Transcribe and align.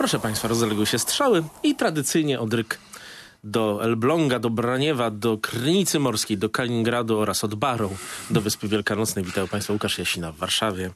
Proszę 0.00 0.18
Państwa, 0.18 0.48
rozległy 0.48 0.86
się 0.86 0.98
strzały 0.98 1.42
i 1.62 1.74
tradycyjnie 1.74 2.40
odryk 2.40 2.78
do 3.44 3.84
Elbląga, 3.84 4.38
do 4.38 4.50
Braniewa, 4.50 5.10
do 5.10 5.38
Krynicy 5.38 5.98
Morskiej, 5.98 6.38
do 6.38 6.50
Kaliningradu 6.50 7.18
oraz 7.18 7.44
od 7.44 7.54
Barą 7.54 7.96
do 8.30 8.40
Wyspy 8.40 8.68
Wielkanocnej. 8.68 9.24
Witam 9.24 9.48
Państwa, 9.48 9.72
Łukasz 9.72 9.98
Jasina 9.98 10.32
w 10.32 10.36
Warszawie. 10.36 10.90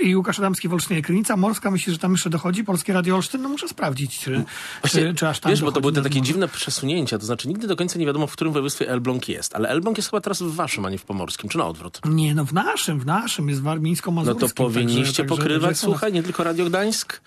I 0.00 0.16
Łukasz 0.16 0.38
Adamski 0.38 0.68
w 0.68 0.72
Olsztynie. 0.72 1.02
Krynica 1.02 1.36
Morska, 1.36 1.70
myślisz, 1.70 1.92
że 1.94 1.98
tam 1.98 2.12
jeszcze 2.12 2.30
dochodzi? 2.30 2.64
Polskie 2.64 2.92
Radio 2.92 3.14
Olsztyn? 3.16 3.42
No 3.42 3.48
muszę 3.48 3.68
sprawdzić, 3.68 4.18
czy, 4.18 4.44
Właśnie, 4.82 5.00
czy, 5.02 5.14
czy 5.14 5.28
aż 5.28 5.40
tam 5.40 5.52
Wiesz, 5.52 5.62
bo 5.62 5.72
to 5.72 5.80
były 5.80 5.92
te 5.92 6.02
takie 6.02 6.22
dziwne 6.22 6.48
przesunięcia, 6.48 7.18
to 7.18 7.26
znaczy 7.26 7.48
nigdy 7.48 7.66
do 7.66 7.76
końca 7.76 7.98
nie 7.98 8.06
wiadomo, 8.06 8.26
w 8.26 8.32
którym 8.32 8.52
województwie 8.52 8.88
Elbląg 8.90 9.28
jest. 9.28 9.54
Ale 9.54 9.68
Elbląg 9.68 9.96
jest 9.96 10.10
chyba 10.10 10.20
teraz 10.20 10.42
w 10.42 10.54
waszym, 10.54 10.84
a 10.84 10.90
nie 10.90 10.98
w 10.98 11.04
pomorskim, 11.04 11.50
czy 11.50 11.58
na 11.58 11.66
odwrót? 11.66 12.00
Nie, 12.04 12.34
no 12.34 12.44
w 12.44 12.52
naszym, 12.52 13.00
w 13.00 13.06
naszym, 13.06 13.48
jest 13.48 13.62
No 13.62 13.70
warmińsko-mazurskim. 13.70 14.48
to 14.48 14.54
powinniście 14.54 15.04
także- 15.22 15.24
pokrywać, 15.36 15.70
także- 15.70 15.80
słuchaj, 15.80 16.12
nie 16.12 16.22
tylko 16.22 16.44
Radio 16.44 16.64
Gdańsk, 16.64 17.20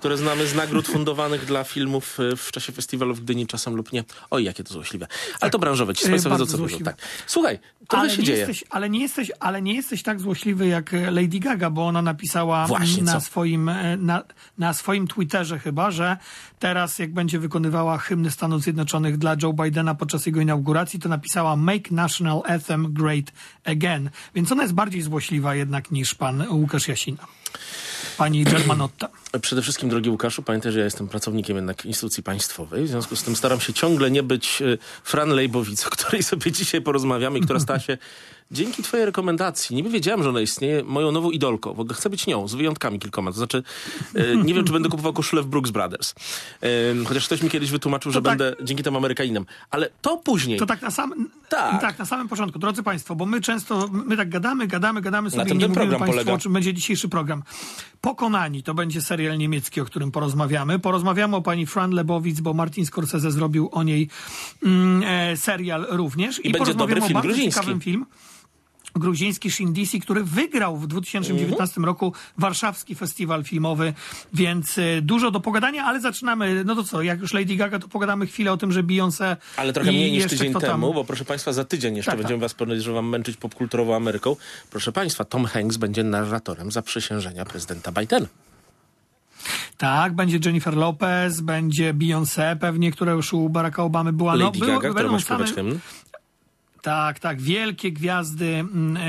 które 0.00 0.16
znamy 0.16 0.46
z 0.46 0.54
nagród 0.54 0.88
fundowanych 0.94 1.44
dla 1.44 1.64
filmów 1.64 2.20
y, 2.20 2.36
w 2.36 2.52
czasie 2.52 2.72
festiwalu 2.72 3.14
w 3.14 3.20
Gdyni 3.20 3.46
czasem 3.46 3.74
lub 3.74 3.92
nie. 3.92 4.04
Oj, 4.30 4.44
jakie 4.44 4.64
to 4.64 4.74
złośliwe. 4.74 5.06
Ale 5.40 5.50
to 5.50 5.58
branżowe, 5.58 5.94
ci 5.94 6.04
z 6.04 6.08
Y, 6.08 6.12
wiedzą, 6.12 6.46
co 6.46 6.58
mówią. 6.58 6.78
Tak. 6.78 6.96
Słuchaj, 7.26 7.58
trochę 7.88 8.02
ale 8.02 8.10
się 8.10 8.22
dzieje. 8.22 8.38
Jesteś, 8.38 8.64
ale, 8.70 8.90
nie 8.90 9.00
jesteś, 9.00 9.32
ale 9.40 9.62
nie 9.62 9.74
jesteś 9.74 10.02
tak 10.02 10.20
złośliwy 10.20 10.66
jak 10.66 10.94
e, 10.94 11.10
Lady 11.10 11.38
Gaga, 11.38 11.70
bo 11.70 11.86
ona 11.86 12.02
napisała 12.02 12.66
Właśnie, 12.66 13.02
na 13.02 13.12
co? 13.12 13.20
swoim, 13.20 13.68
e, 13.68 13.96
na, 13.96 14.22
na 14.58 14.74
swoim 14.74 15.08
Twitterze 15.08 15.58
chyba, 15.58 15.90
że 15.90 16.16
teraz 16.58 16.98
jak 16.98 17.12
będzie 17.12 17.38
wykonywała 17.38 17.98
hymny 17.98 18.30
Stanów 18.30 18.62
Zjednoczonych 18.62 19.18
dla 19.18 19.36
Joe 19.42 19.52
Bidena 19.52 19.94
podczas 19.94 20.26
jego 20.26 20.40
inauguracji, 20.40 21.00
to 21.00 21.08
napisała 21.08 21.56
Make 21.56 21.90
National 21.90 22.42
Anthem 22.46 22.92
Great 22.92 23.32
Again. 23.64 24.10
Więc 24.34 24.52
ona 24.52 24.62
jest 24.62 24.74
bardziej 24.74 25.02
złośliwa 25.02 25.54
jednak 25.54 25.90
niż 25.90 26.14
pan 26.14 26.44
Łukasz 26.50 26.88
Jasina. 26.88 27.26
Pani 28.20 28.44
Germanotta. 28.44 29.08
Przede 29.42 29.62
wszystkim, 29.62 29.88
drogi 29.88 30.10
Łukaszu, 30.10 30.42
pamiętaj, 30.42 30.72
że 30.72 30.78
ja 30.78 30.84
jestem 30.84 31.08
pracownikiem 31.08 31.56
jednak 31.56 31.86
instytucji 31.86 32.22
państwowej. 32.22 32.84
W 32.84 32.88
związku 32.88 33.16
z 33.16 33.22
tym 33.22 33.36
staram 33.36 33.60
się 33.60 33.72
ciągle 33.72 34.10
nie 34.10 34.22
być 34.22 34.62
y, 34.62 34.78
Fran 35.04 35.30
Lejbowic, 35.30 35.86
o 35.86 35.90
której 35.90 36.22
sobie 36.22 36.52
dzisiaj 36.52 36.82
porozmawiamy 36.82 37.38
i 37.38 37.42
która 37.42 37.60
stała 37.60 37.78
się 37.78 37.98
dzięki 38.50 38.82
twojej 38.82 39.06
rekomendacji, 39.06 39.76
niby 39.76 39.90
wiedziałem, 39.90 40.22
że 40.22 40.28
ona 40.28 40.40
istnieje, 40.40 40.84
moją 40.84 41.12
nową 41.12 41.30
idolką. 41.30 41.74
W 41.74 41.80
ogóle 41.80 41.94
chcę 41.94 42.10
być 42.10 42.26
nią, 42.26 42.48
z 42.48 42.54
wyjątkami 42.54 42.98
kilkoma. 42.98 43.30
To 43.30 43.36
znaczy, 43.36 43.62
y, 44.16 44.36
nie 44.44 44.54
wiem, 44.54 44.64
czy 44.64 44.72
będę 44.72 44.88
kupował 44.88 45.12
koszulę 45.12 45.42
w 45.42 45.46
Brooks 45.46 45.70
Brothers. 45.70 46.14
Y, 46.64 47.04
chociaż 47.04 47.26
ktoś 47.26 47.42
mi 47.42 47.50
kiedyś 47.50 47.70
wytłumaczył, 47.70 48.12
że 48.12 48.22
tak. 48.22 48.38
będę 48.38 48.56
dzięki 48.62 48.82
temu 48.82 48.98
Amerykaninem. 48.98 49.46
Ale 49.70 49.90
to 50.02 50.16
później. 50.16 50.58
To 50.58 50.66
tak 50.66 50.82
na, 50.82 50.90
sam, 50.90 51.28
Tak. 51.48 51.80
tak. 51.80 51.98
na 51.98 52.04
samym 52.06 52.28
początku. 52.28 52.58
Drodzy 52.58 52.82
Państwo, 52.82 53.14
bo 53.14 53.26
my 53.26 53.40
często, 53.40 53.88
my 53.92 54.16
tak 54.16 54.28
gadamy, 54.28 54.66
gadamy, 54.66 55.00
gadamy 55.00 55.30
sobie 55.30 55.44
tym 55.44 55.56
i 55.56 55.58
nie 55.58 55.60
ten 55.60 55.68
mówimy 55.68 55.74
program 55.74 55.98
Państwu, 56.00 56.16
polega. 56.16 56.32
o 56.32 56.38
czym 56.38 56.52
będzie 56.52 56.74
dzisiejszy 56.74 57.08
program. 57.08 57.42
Pokonani 58.00 58.62
to 58.62 58.74
będzie 58.74 59.02
serial 59.02 59.38
niemiecki, 59.38 59.80
o 59.80 59.84
którym 59.84 60.10
porozmawiamy. 60.10 60.78
Porozmawiamy 60.78 61.36
o 61.36 61.42
pani 61.42 61.66
Fran 61.66 61.90
Lebowitz, 61.90 62.40
bo 62.40 62.54
Martin 62.54 62.86
Scorsese 62.86 63.30
zrobił 63.30 63.68
o 63.72 63.82
niej 63.82 64.08
mm, 64.62 65.02
e, 65.06 65.36
serial 65.36 65.86
również. 65.90 66.38
I 66.38 66.42
będzie 66.42 66.58
porozmawiamy 66.58 66.78
dobry 66.94 67.08
film 67.08 67.16
o 67.16 67.20
bardzo 67.20 67.28
gruziński. 67.28 67.60
ciekawym 67.60 67.80
film. 67.80 68.06
Gruziński 68.94 69.50
Shindisi, 69.50 70.00
który 70.00 70.24
wygrał 70.24 70.76
w 70.76 70.86
2019 70.86 71.62
Mhm. 71.76 71.84
roku 71.84 72.12
warszawski 72.38 72.94
festiwal 72.94 73.44
filmowy, 73.44 73.92
więc 74.34 74.78
e, 74.78 75.02
dużo 75.02 75.30
do 75.30 75.40
pogadania, 75.40 75.84
ale 75.84 76.00
zaczynamy, 76.00 76.64
no 76.64 76.74
to 76.74 76.84
co, 76.84 77.02
jak 77.02 77.20
już 77.20 77.32
Lady 77.34 77.56
Gaga, 77.56 77.78
to 77.78 77.88
pogadamy 77.88 78.26
chwilę 78.26 78.52
o 78.52 78.56
tym, 78.56 78.72
że 78.72 78.82
Beyoncé 78.82 79.36
Ale 79.56 79.72
trochę 79.72 79.92
mniej 79.92 80.12
niż 80.12 80.26
tydzień 80.26 80.52
tam- 80.52 80.62
temu, 80.62 80.94
bo 80.94 81.04
proszę 81.04 81.24
Państwa, 81.24 81.52
za 81.52 81.64
tydzień 81.64 81.96
jeszcze 81.96 82.10
Tak, 82.10 82.18
będziemy 82.20 82.40
Was 82.40 82.54
podejrzewam 82.54 83.08
męczyć 83.08 83.36
popkulturową 83.36 83.94
Ameryką. 83.96 84.36
Proszę 84.70 84.92
Państwa, 84.92 85.24
Tom 85.24 85.44
Hanks 85.44 85.76
będzie 85.76 86.04
narratorem 86.04 86.72
zaprzysiężenia 86.72 87.44
prezydenta 87.44 87.92
Bidena. 87.92 88.26
Tak, 89.78 90.14
będzie 90.14 90.38
Jennifer 90.44 90.76
Lopez, 90.76 91.40
będzie 91.40 91.94
Beyoncé 91.94 92.56
pewnie, 92.58 92.92
która 92.92 93.12
już 93.12 93.32
u 93.32 93.48
Baracka 93.48 93.82
Obamy 93.82 94.12
była. 94.12 94.34
Lady 94.34 94.58
no, 94.58 94.66
Gaga, 94.66 94.90
która 94.90 95.12
ma 95.12 95.20
śpiewać 95.20 95.52
hymn. 95.52 95.78
Tak, 96.82 97.18
tak. 97.18 97.40
Wielkie 97.42 97.92
gwiazdy 97.92 98.46
mm, 98.46 98.96
e, 98.96 99.00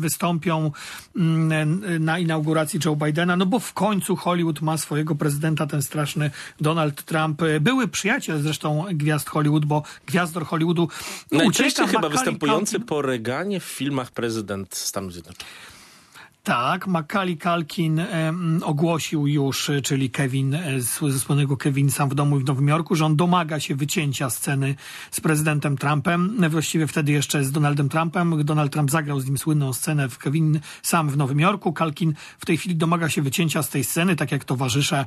wystąpią 0.00 0.70
mm, 1.16 1.84
e, 1.84 1.98
na 1.98 2.18
inauguracji 2.18 2.80
Joe 2.84 2.96
Bidena, 2.96 3.36
no 3.36 3.46
bo 3.46 3.58
w 3.58 3.72
końcu 3.72 4.16
Hollywood 4.16 4.60
ma 4.60 4.78
swojego 4.78 5.14
prezydenta, 5.14 5.66
ten 5.66 5.82
straszny 5.82 6.30
Donald 6.60 7.02
Trump. 7.04 7.42
E, 7.42 7.60
Były 7.60 7.88
przyjaciel 7.88 8.42
zresztą 8.42 8.84
gwiazd 8.92 9.28
Hollywood, 9.30 9.64
bo 9.64 9.82
gwiazdor 10.06 10.44
Hollywoodu 10.46 10.88
Najczęściej 11.32 11.66
ucieka. 11.66 11.86
chyba 11.86 11.98
Macaulay 12.00 12.18
występujący 12.18 12.78
Culkin- 12.78 12.84
po 12.84 13.02
Reganie 13.02 13.60
w 13.60 13.64
filmach 13.64 14.10
prezydent 14.10 14.74
Stanów 14.74 15.12
Zjednoczonych. 15.12 15.73
Tak, 16.44 16.86
Macaulay 16.86 17.36
Culkin 17.36 17.98
em, 17.98 18.60
ogłosił 18.64 19.26
już, 19.26 19.70
e, 19.70 19.82
czyli 19.82 20.10
Kevin 20.10 20.54
e, 20.54 20.80
ze 20.80 21.18
słynnego 21.18 21.56
Kevin 21.56 21.90
sam 21.90 22.08
w 22.08 22.14
domu 22.14 22.38
w 22.38 22.44
Nowym 22.44 22.68
Jorku, 22.68 22.94
że 22.94 23.06
on 23.06 23.16
domaga 23.16 23.60
się 23.60 23.74
wycięcia 23.74 24.30
sceny 24.30 24.74
z 25.10 25.20
prezydentem 25.20 25.78
Trumpem, 25.78 26.44
e, 26.44 26.48
właściwie 26.48 26.86
wtedy 26.86 27.12
jeszcze 27.12 27.44
z 27.44 27.52
Donaldem 27.52 27.88
Trumpem. 27.88 28.44
Donald 28.44 28.72
Trump 28.72 28.90
zagrał 28.90 29.20
z 29.20 29.26
nim 29.26 29.38
słynną 29.38 29.72
scenę 29.72 30.08
w 30.08 30.18
Kevin 30.18 30.60
sam 30.82 31.10
w 31.10 31.16
Nowym 31.16 31.40
Jorku. 31.40 31.74
Culkin 31.78 32.14
w 32.38 32.46
tej 32.46 32.56
chwili 32.56 32.76
domaga 32.76 33.08
się 33.08 33.22
wycięcia 33.22 33.62
z 33.62 33.68
tej 33.68 33.84
sceny, 33.84 34.16
tak 34.16 34.32
jak 34.32 34.44
towarzysze 34.44 35.06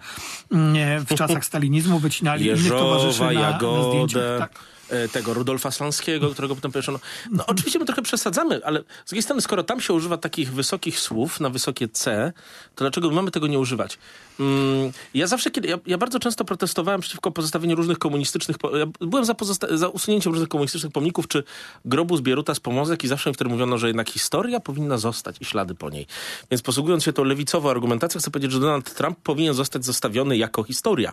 mm, 0.52 1.06
w 1.06 1.16
czasach 1.16 1.46
stalinizmu 1.52 2.00
wycinali 2.00 2.46
innych 2.46 2.70
towarzyszy 2.70 3.22
na, 3.22 3.32
na 3.32 3.32
Jagodę, 3.32 3.90
zdjęciach. 3.90 4.40
Tak. 4.40 4.77
E, 4.90 5.08
tego 5.08 5.34
Rudolfa 5.34 5.72
Slanskiego, 5.72 6.30
którego 6.30 6.56
potem 6.56 6.72
powieszono. 6.72 7.00
No 7.32 7.46
oczywiście 7.48 7.80
my 7.80 7.86
trochę 7.86 8.02
przesadzamy, 8.02 8.66
ale 8.66 8.80
z 9.06 9.10
drugiej 9.10 9.24
strony, 9.24 9.42
skoro 9.42 9.64
tam 9.64 9.82
się 9.82 9.94
używa 9.94 10.18
takich 10.18 10.54
wysokich 10.54 11.00
słów 11.00 11.40
na 11.40 11.50
wysokie 11.50 11.88
C, 11.88 12.34
to 12.76 12.84
dlaczego 12.84 13.10
my 13.10 13.16
mamy 13.16 13.32
tego 13.32 13.48
nie 13.48 13.60
używać? 13.60 13.98
Mm, 14.40 14.92
ja 15.14 15.28
zawsze, 15.28 15.52
kiedy, 15.52 15.68
ja, 15.68 15.78
ja 15.86 15.98
bardzo 15.98 16.20
często 16.20 16.46
protestowałem 16.46 17.02
przeciwko 17.02 17.32
pozostawieniu 17.32 17.76
różnych 17.76 18.00
komunistycznych, 18.00 18.58
ja 18.80 18.86
byłem 19.08 19.26
za, 19.26 19.36
za 19.72 19.88
usunięciem 19.88 20.32
różnych 20.32 20.50
komunistycznych 20.50 20.92
pomników, 20.92 21.28
czy 21.28 21.44
grobu 21.86 22.18
z 22.18 22.22
Bieruta 22.22 22.56
z 22.56 22.60
Pomozek 22.60 23.04
i 23.04 23.08
zawsze 23.08 23.34
wtedy 23.34 23.50
mówiono, 23.50 23.78
że 23.78 23.88
jednak 23.88 24.10
historia 24.10 24.60
powinna 24.60 24.98
zostać 24.98 25.36
i 25.42 25.46
ślady 25.46 25.76
po 25.76 25.90
niej. 25.90 26.08
Więc 26.52 26.62
posługując 26.62 27.04
się 27.04 27.14
tą 27.14 27.24
lewicową 27.24 27.70
argumentacją, 27.70 28.22
chcę 28.22 28.32
powiedzieć, 28.32 28.52
że 28.52 28.60
Donald 28.60 28.94
Trump 28.94 29.20
powinien 29.24 29.54
zostać 29.54 29.86
zostawiony 29.86 30.38
jako 30.38 30.64
historia 30.64 31.12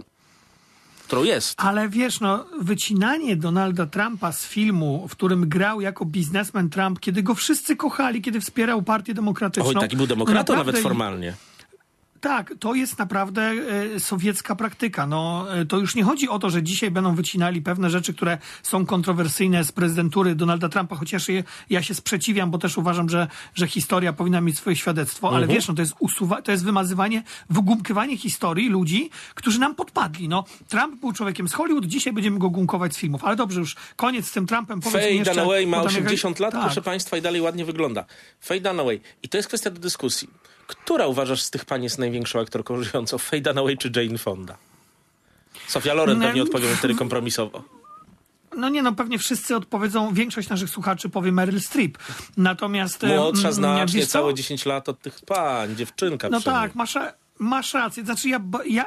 jest. 1.22 1.54
Ale 1.60 1.88
wiesz, 1.88 2.20
no, 2.20 2.44
wycinanie 2.60 3.36
Donalda 3.36 3.86
Trumpa 3.86 4.32
z 4.32 4.46
filmu, 4.46 5.08
w 5.08 5.12
którym 5.12 5.48
grał 5.48 5.80
jako 5.80 6.04
biznesmen 6.04 6.70
Trump, 6.70 7.00
kiedy 7.00 7.22
go 7.22 7.34
wszyscy 7.34 7.76
kochali, 7.76 8.22
kiedy 8.22 8.40
wspierał 8.40 8.82
Partię 8.82 9.14
Demokratyczną. 9.14 9.68
Oj, 9.68 9.74
taki 9.74 9.96
był 9.96 10.06
demokratą 10.06 10.52
no 10.52 10.58
nawet 10.58 10.78
formalnie. 10.78 11.34
Tak, 12.24 12.54
to 12.60 12.74
jest 12.74 12.98
naprawdę 12.98 13.42
e, 13.96 14.00
sowiecka 14.00 14.56
praktyka. 14.56 15.06
No, 15.06 15.46
e, 15.54 15.66
to 15.66 15.78
już 15.78 15.94
nie 15.94 16.04
chodzi 16.04 16.28
o 16.28 16.38
to, 16.38 16.50
że 16.50 16.62
dzisiaj 16.62 16.90
będą 16.90 17.14
wycinali 17.14 17.62
pewne 17.62 17.90
rzeczy, 17.90 18.14
które 18.14 18.38
są 18.62 18.86
kontrowersyjne 18.86 19.64
z 19.64 19.72
prezydentury 19.72 20.34
Donalda 20.34 20.68
Trumpa, 20.68 20.96
chociaż 20.96 21.28
je, 21.28 21.44
ja 21.70 21.82
się 21.82 21.94
sprzeciwiam, 21.94 22.50
bo 22.50 22.58
też 22.58 22.78
uważam, 22.78 23.08
że, 23.08 23.26
że 23.54 23.66
historia 23.66 24.12
powinna 24.12 24.40
mieć 24.40 24.56
swoje 24.58 24.76
świadectwo, 24.76 25.28
ale 25.28 25.38
Mhm. 25.38 25.54
wiesz, 25.56 25.68
no, 25.68 25.74
to, 25.74 25.82
jest 25.82 25.94
usuwa- 26.00 26.42
to 26.42 26.52
jest 26.52 26.64
wymazywanie, 26.64 27.22
wygumkywanie 27.50 28.16
historii 28.16 28.68
ludzi, 28.68 29.10
którzy 29.34 29.60
nam 29.60 29.74
podpadli. 29.74 30.28
No, 30.28 30.44
Trump 30.68 31.00
był 31.00 31.12
człowiekiem 31.12 31.48
z 31.48 31.52
Hollywood, 31.52 31.86
dzisiaj 31.86 32.12
będziemy 32.12 32.38
go 32.38 32.50
gumkować 32.50 32.94
z 32.94 32.98
filmów. 32.98 33.24
Ale 33.24 33.36
dobrze, 33.36 33.60
już 33.60 33.76
koniec 33.96 34.26
z 34.26 34.32
tym 34.32 34.46
Trumpem. 34.46 34.80
Powiedz 34.80 35.02
Faye 35.02 35.14
jeszcze, 35.14 35.34
Dunaway 35.34 35.66
ma 35.66 35.76
bo 35.76 35.84
tam 35.84 35.96
80 35.96 36.40
lat, 36.40 36.52
tak. 36.52 36.62
proszę 36.64 36.82
państwa, 36.82 37.16
i 37.16 37.22
dalej 37.22 37.40
ładnie 37.40 37.64
wygląda. 37.64 38.04
Faye 38.40 38.60
Dunaway. 38.60 39.00
I 39.22 39.28
to 39.28 39.36
jest 39.36 39.48
kwestia 39.48 39.70
do 39.70 39.80
dyskusji. 39.80 40.28
Która 40.66 41.06
uważasz 41.06 41.42
z 41.42 41.50
tych 41.50 41.64
pań 41.64 41.82
jest 41.82 41.98
największą 41.98 42.40
aktorką 42.40 42.82
żyjącą? 42.82 43.18
Faye 43.18 43.40
Dunaway 43.42 43.76
czy 43.76 43.90
Jane 43.96 44.18
Fonda? 44.18 44.56
Sofia 45.68 45.94
Loren 45.94 46.18
Nie. 46.18 46.26
pewnie 46.26 46.42
odpowie 46.42 46.76
wtedy 46.76 46.94
kompromisowo. 46.94 47.62
No 48.56 48.68
nie, 48.68 48.82
no 48.82 48.92
pewnie 48.92 49.18
wszyscy 49.18 49.56
odpowiedzą, 49.56 50.14
większość 50.14 50.48
naszych 50.48 50.70
słuchaczy 50.70 51.08
powie 51.08 51.32
Meryl 51.32 51.60
Streep. 51.60 51.98
Natomiast... 52.36 53.02
Młodsza 53.02 53.52
znacznie, 53.52 54.06
całe 54.06 54.34
10 54.34 54.66
lat 54.66 54.88
od 54.88 55.00
tych 55.00 55.20
pań, 55.26 55.76
dziewczynka 55.76 56.28
No 56.30 56.40
tak, 56.40 56.74
masz, 56.74 56.98
masz 57.38 57.74
rację. 57.74 58.04
Znaczy 58.04 58.28
ja, 58.28 58.40
ja... 58.66 58.84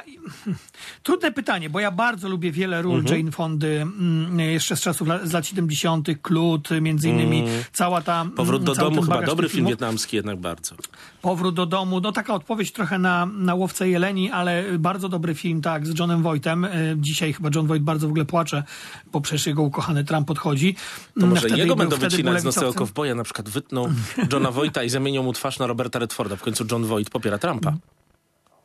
Trudne 1.03 1.31
pytanie, 1.31 1.69
bo 1.69 1.79
ja 1.79 1.91
bardzo 1.91 2.29
lubię 2.29 2.51
wiele 2.51 2.81
ról 2.81 2.99
Mhm. 2.99 3.17
Jane 3.17 3.31
Fondy, 3.31 3.81
mm, 3.81 4.39
jeszcze 4.39 4.75
z 4.75 4.81
czasów 4.81 5.07
z 5.23 5.33
lat 5.33 5.47
70., 5.47 6.07
Klut, 6.21 6.69
między 6.81 7.09
innymi 7.09 7.43
cała 7.73 8.01
ta... 8.01 8.21
mm, 8.21 8.33
Powrót 8.33 8.63
do 8.63 8.75
domu 8.75 9.01
chyba 9.01 9.21
dobry 9.21 9.49
film 9.49 9.67
wietnamski 9.67 10.15
jednak 10.15 10.39
bardzo. 10.39 10.75
Powrót 11.21 11.55
do 11.55 11.65
domu, 11.65 11.99
no 12.01 12.11
taka 12.11 12.33
odpowiedź 12.33 12.71
trochę 12.71 12.99
na, 12.99 13.25
na 13.25 13.55
Łowcę 13.55 13.89
Jeleni, 13.89 14.31
ale 14.31 14.63
bardzo 14.79 15.09
dobry 15.09 15.35
film, 15.35 15.61
tak, 15.61 15.87
z 15.87 15.99
Johnem 15.99 16.23
Voightem. 16.23 16.65
Y, 16.65 16.95
Dzisiaj 16.97 17.33
chyba 17.33 17.49
John 17.55 17.67
Voight 17.67 17.85
bardzo 17.85 18.07
w 18.07 18.09
ogóle 18.09 18.25
płacze, 18.25 18.63
bo 19.11 19.21
przecież 19.21 19.47
jego 19.47 19.61
ukochany 19.63 20.03
Trump 20.03 20.27
podchodzi. 20.27 20.75
To 21.19 21.27
może 21.27 21.41
Wtedy 21.41 21.57
jego 21.57 21.75
będą 21.75 21.97
wycinać 21.97 22.41
z 22.41 22.43
nocnego 22.43 22.73
kowboja, 22.73 23.15
na 23.15 23.23
przykład 23.23 23.49
wytną 23.49 23.93
Johna 24.33 24.51
Voighta 24.51 24.83
i 24.83 24.89
zamienią 24.89 25.23
mu 25.23 25.33
twarz 25.33 25.59
na 25.59 25.67
Roberta 25.67 25.99
Redforda. 25.99 26.35
W 26.35 26.41
końcu 26.41 26.65
John 26.71 26.85
Voight 26.85 27.11
popiera 27.13 27.37
Trumpa. 27.37 27.73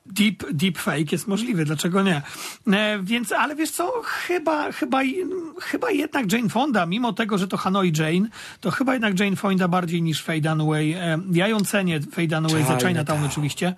Deep, 0.07 0.53
deep 0.53 0.79
fake 0.79 1.05
jest 1.13 1.29
możliwy, 1.29 1.65
dlaczego 1.65 2.03
nie? 2.03 2.23
E, 2.73 2.99
więc, 3.03 3.33
ale 3.33 3.57
wiesz 3.57 3.71
co, 3.71 4.03
chyba, 4.05 4.73
chyba, 4.73 5.01
chyba 5.61 5.91
jednak 5.91 6.33
Jane 6.33 6.49
Fonda, 6.49 6.87
mimo 6.87 7.13
tego, 7.13 7.39
że 7.39 7.49
to 7.49 7.57
Hanoi 7.57 7.93
Jane, 7.99 8.29
to 8.61 8.71
chyba 8.71 8.93
jednak 8.93 9.21
Jane 9.21 9.37
Fonda 9.37 9.69
bardziej 9.69 10.03
niż 10.03 10.23
Faye 10.23 10.41
Dunaway. 10.41 10.93
E, 10.93 11.19
ja 11.33 11.49
ją 11.49 11.61
cenię, 11.61 12.01
Faye 12.13 12.29
Dunaway 12.29 12.63
za 12.63 12.67
Chinatown. 12.67 12.89
Chinatown 12.89 13.25
oczywiście. 13.25 13.75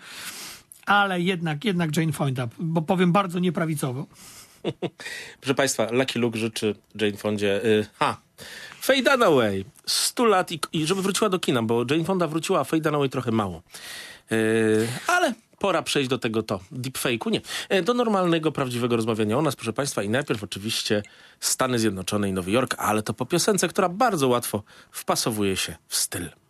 ale 0.86 1.20
jednak, 1.20 1.64
jednak 1.64 1.96
Jane 1.96 2.12
Fonda, 2.12 2.48
bo 2.58 2.82
powiem 2.82 3.12
bardzo 3.12 3.38
nieprawicowo. 3.38 4.06
Proszę 5.40 5.54
Państwa, 5.54 5.86
Lucky 5.92 6.18
Luke 6.18 6.38
życzy 6.38 6.74
Jane 7.00 7.16
Fondzie. 7.16 7.64
Y, 7.64 7.86
ha! 7.98 8.16
Faye 8.80 9.02
Dunaway, 9.02 9.64
100 9.86 10.24
lat 10.24 10.52
i, 10.52 10.60
i, 10.72 10.86
żeby 10.86 11.02
wróciła 11.02 11.30
do 11.30 11.38
kina, 11.38 11.62
bo 11.62 11.84
Jane 11.90 12.04
Fonda 12.04 12.26
wróciła, 12.26 12.60
a 12.60 12.64
Faye 12.64 12.82
Dunaway 12.82 13.08
trochę 13.08 13.30
mało. 13.30 13.62
Y, 14.32 14.88
ale 15.06 15.34
pora 15.64 15.82
przejść 15.82 16.10
do 16.10 16.18
tego 16.18 16.42
to, 16.42 16.60
deepfake'u, 16.72 17.30
nie, 17.30 17.40
y, 17.78 17.82
do 17.82 17.94
normalnego, 17.94 18.52
prawdziwego 18.52 18.96
rozmawiania 18.96 19.38
o 19.38 19.42
nas, 19.42 19.56
proszę 19.56 19.72
Państwa. 19.72 20.02
I 20.02 20.08
najpierw 20.08 20.44
oczywiście 20.44 21.02
Stany 21.40 21.78
Zjednoczone 21.78 22.28
i 22.28 22.32
Nowy 22.32 22.50
Jork, 22.50 22.74
ale 22.78 23.02
to 23.02 23.14
po 23.14 23.26
piosence, 23.26 23.68
która 23.68 23.88
bardzo 23.88 24.28
łatwo 24.28 24.62
wpasowuje 24.90 25.56
się 25.56 25.76
w 25.88 25.96
styl. 25.96 26.43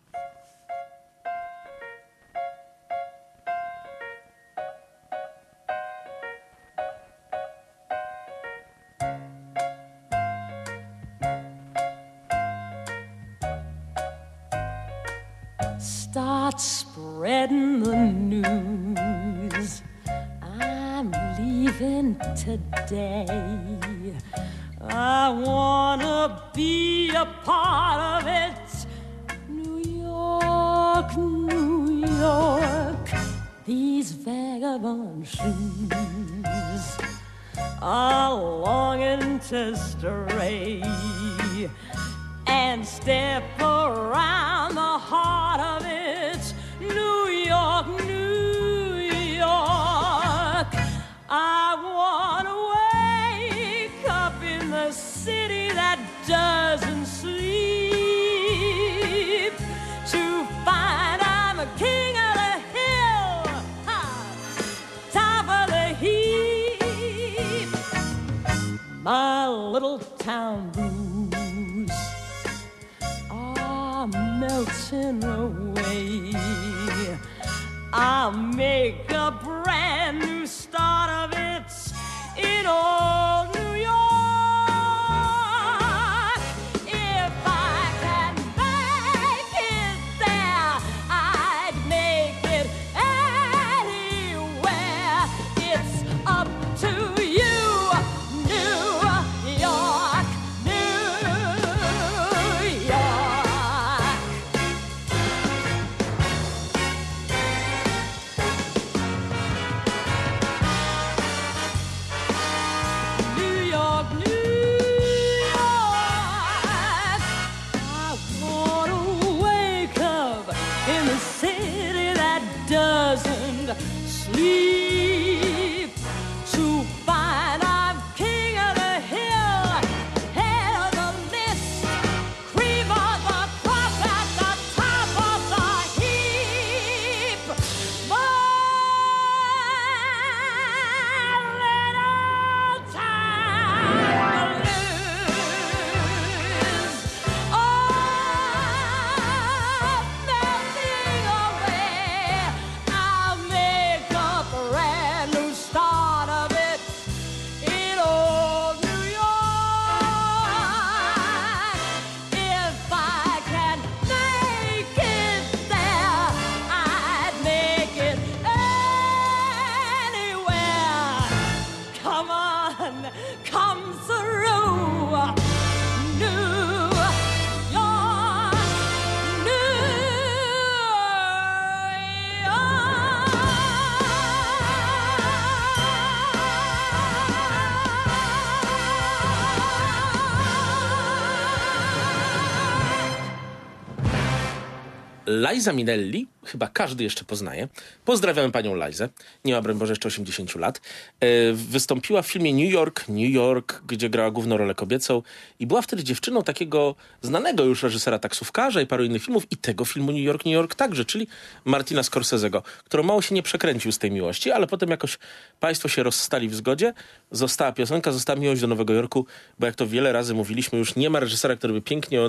Raisa 195.55 195.73
Minelli 195.73 196.27
chyba 196.45 196.69
każdy 196.69 197.05
jeszcze 197.05 197.25
poznaje. 197.25 197.69
Pozdrawiamy 198.05 198.53
panią 198.53 198.87
Lizę. 198.87 199.09
Nie 199.45 199.55
ma, 199.55 199.63
broń 199.63 199.77
Boże, 199.79 199.93
jeszcze 199.93 200.09
80 200.09 200.55
lat. 200.55 200.81
E, 201.21 201.53
wystąpiła 201.53 202.23
w 202.23 202.27
filmie 202.27 202.55
New 202.55 202.73
York, 202.73 203.09
New 203.09 203.31
York, 203.31 203.83
gdzie 203.87 204.11
grała 204.11 204.31
główną 204.31 204.57
rolę 204.57 204.75
kobiecą 204.75 205.23
i 205.59 205.67
była 205.67 205.83
wtedy 205.83 206.05
dziewczyną 206.05 206.43
takiego 206.43 206.95
znanego 207.23 207.65
już 207.65 207.83
reżysera 207.83 208.19
taksówkarza 208.19 208.81
i 208.81 208.87
paru 208.87 209.05
innych 209.05 209.25
filmów 209.25 209.47
i 209.51 209.57
tego 209.57 209.85
filmu 209.85 210.13
New 210.13 210.21
York, 210.23 210.45
New 210.45 210.55
York 210.55 210.75
także, 210.75 211.05
czyli 211.05 211.27
Martina 211.65 212.03
Scorsese'ego, 212.03 212.63
który 212.85 213.03
mało 213.03 213.23
się 213.23 213.35
nie 213.35 213.43
przekręcił 213.43 213.93
z 213.93 213.99
tej 213.99 214.11
miłości, 214.11 214.51
ale 214.51 214.67
potem 214.67 214.91
jakoś 214.91 215.19
państwo 215.61 215.89
się 215.89 216.03
rozstali 216.03 216.49
w 216.49 216.55
zgodzie. 216.55 216.95
Została 217.31 217.73
piosenka, 217.73 218.13
została 218.13 218.41
miłość 218.41 218.61
do 218.61 218.67
Nowego 218.67 218.93
Jorku, 218.93 219.27
bo 219.59 219.67
jak 219.67 219.75
to 219.75 219.87
wiele 219.87 220.13
razy 220.13 220.35
mówiliśmy, 220.35 220.79
już 220.79 220.97
nie 220.97 221.11
ma 221.11 221.21
reżysera, 221.21 221.57
który 221.57 221.73
by 221.73 221.83
pięknie 221.83 222.23
o 222.23 222.29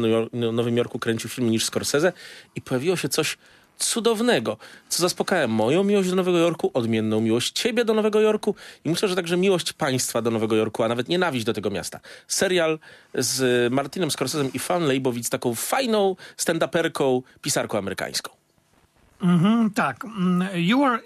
Nowym 0.52 0.78
Jorku 0.78 1.00
kręcił 1.00 1.30
film 1.30 1.50
niż 1.50 1.66
Scorsese 1.66 2.14
i 2.56 2.62
pojawiło 2.62 2.96
się 2.96 3.10
coś 3.10 3.38
cudownego, 3.78 4.58
co 4.90 5.02
zaspokaja 5.02 5.48
moją 5.48 5.84
miłość 5.84 6.10
do 6.10 6.16
Nowego 6.16 6.38
Jorku, 6.38 6.72
odmienną 6.74 7.22
miłość 7.22 7.52
ciebie 7.52 7.86
do 7.86 7.94
Nowego 7.94 8.22
Jorku 8.22 8.56
i 8.86 8.90
myślę, 8.90 9.08
że 9.10 9.16
także 9.16 9.38
miłość 9.38 9.74
państwa 9.74 10.22
do 10.22 10.32
Nowego 10.32 10.56
Jorku, 10.56 10.84
a 10.84 10.88
nawet 10.88 11.10
nienawiść 11.10 11.46
do 11.46 11.54
tego 11.54 11.70
miasta. 11.70 12.00
Serial 12.28 12.80
z 13.14 13.74
Martinem 13.74 14.10
Scorsese'em 14.10 14.50
i 14.54 14.60
Fan 14.60 14.84
Leibowitz, 14.84 15.30
taką 15.30 15.56
fajną 15.56 16.16
stand-uperką, 16.38 17.22
pisarką 17.42 17.78
amerykańską. 17.78 18.45
Mm, 19.22 19.70
tak. 19.70 20.06
Mm, 20.06 20.48
You 20.56 20.84
are... 20.84 21.00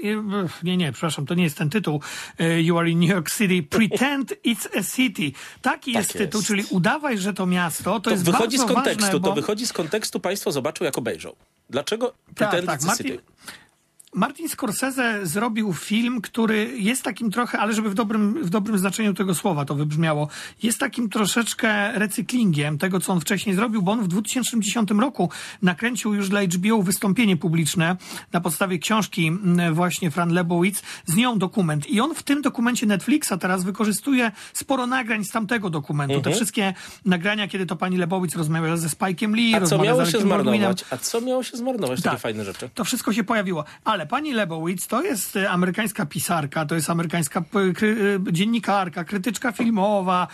Nie, 0.64 0.78
nie, 0.78 0.92
przepraszam, 0.92 1.26
to 1.26 1.34
nie 1.34 1.44
jest 1.44 1.58
ten 1.58 1.70
tytuł. 1.70 2.02
Y, 2.42 2.64
You 2.64 2.78
are 2.78 2.90
in 2.90 3.00
New 3.00 3.10
York 3.10 3.32
City. 3.32 3.64
Pretend 3.78 4.34
it's 4.46 4.80
a 4.80 4.84
city. 4.96 5.32
Taki 5.62 5.92
jest, 5.92 6.16
jest. 6.16 6.18
tytuł, 6.18 6.42
czyli 6.42 6.64
udawaj, 6.70 7.18
że 7.18 7.34
to 7.34 7.46
miasto. 7.46 7.84
To, 7.84 8.00
To 8.00 8.10
jest 8.12 8.24
wychodzi 8.24 8.58
z 8.58 8.60
bardzo 8.60 8.76
kontekstu, 8.76 9.06
ważne, 9.06 9.20
bo... 9.20 9.28
to 9.30 9.36
wychodzi 9.36 9.68
z 9.68 9.74
kontekstu, 9.74 10.20
państwo 10.20 10.52
zobaczą 10.52 10.86
jak 10.86 10.98
obejrzą. 10.98 11.36
Dlaczego 11.70 12.08
Tak, 12.08 12.36
Pretend 12.36 12.66
tak. 12.66 12.82
It's 12.82 12.92
a 12.92 12.96
City? 12.96 13.20
Martin 14.14 14.50
Scorsese 14.50 15.20
zrobił 15.24 15.74
film, 15.74 16.22
który 16.22 16.72
jest 16.78 17.04
takim 17.04 17.32
trochę, 17.32 17.60
ale 17.60 17.74
żeby 17.74 17.90
w 17.90 17.94
dobrym, 17.94 18.44
w 18.44 18.50
dobrym 18.50 18.78
znaczeniu 18.78 19.14
tego 19.14 19.36
słowa 19.36 19.66
to 19.66 19.76
wybrzmiało, 19.76 20.28
jest 20.64 20.78
takim 20.80 21.10
troszeczkę 21.10 22.00
recyklingiem 22.00 22.78
tego, 22.78 23.00
co 23.00 23.14
on 23.14 23.22
wcześniej 23.22 23.56
zrobił, 23.56 23.82
bo 23.82 23.92
on 23.92 24.04
w 24.04 24.08
2010 24.08 24.92
roku 24.92 25.30
nakręcił 25.62 26.14
już 26.14 26.30
dla 26.30 26.42
HBO 26.42 26.84
wystąpienie 26.84 27.38
publiczne 27.38 27.96
na 28.32 28.42
podstawie 28.42 28.80
książki 28.80 29.28
mm, 29.28 29.74
właśnie 29.74 30.12
Fran 30.12 30.30
Lebowitz, 30.30 30.82
z 31.06 31.16
nią 31.16 31.40
dokument. 31.40 31.90
I 31.90 32.02
on 32.02 32.16
w 32.16 32.24
tym 32.24 32.42
dokumencie 32.42 32.86
Netflixa 32.86 33.34
teraz 33.40 33.64
wykorzystuje 33.64 34.32
sporo 34.54 34.88
nagrań 34.88 35.26
z 35.26 35.32
tamtego 35.32 35.70
dokumentu. 35.70 36.16
Mhm. 36.16 36.24
Te 36.34 36.38
wszystkie 36.38 36.74
nagrania, 37.06 37.48
kiedy 37.48 37.66
to 37.66 37.76
pani 37.76 37.98
Lebowitz 37.98 38.36
rozmawiała 38.36 38.78
ze 38.78 38.88
Spike'em 38.88 39.36
Lee, 39.36 39.56
A 39.56 39.58
co 39.58 39.62
rozmawia 39.62 39.84
miało 39.84 40.06
się 40.06 40.20
zmarnować? 40.20 40.86
A 40.90 40.98
co 40.98 41.22
miało 41.22 41.44
się 41.44 41.58
zmarnować? 41.58 42.02
Takie 42.02 42.10
Tak. 42.10 42.20
fajne 42.20 42.46
rzeczy. 42.46 42.70
To 42.74 42.84
wszystko 42.84 43.14
się 43.14 43.24
pojawiło. 43.24 43.66
Ale 43.84 43.99
pani 44.06 44.34
Lebowitz 44.34 44.88
to 44.88 45.02
jest 45.04 45.36
e, 45.36 45.50
amerykańska 45.50 46.06
pisarka, 46.06 46.66
to 46.66 46.76
jest 46.76 46.90
amerykańska 46.90 47.44
kry, 47.76 48.20
e, 48.30 48.34
dziennikarka, 48.34 49.04
krytyczka 49.04 49.52
filmowa, 49.52 50.28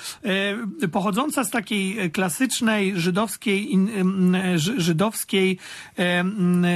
e, 0.83 0.87
pochodząca 0.87 1.43
z 1.43 1.49
takiej 1.49 2.11
klasycznej 2.11 2.99
żydowskiej, 2.99 3.77
żydowskiej 4.55 5.57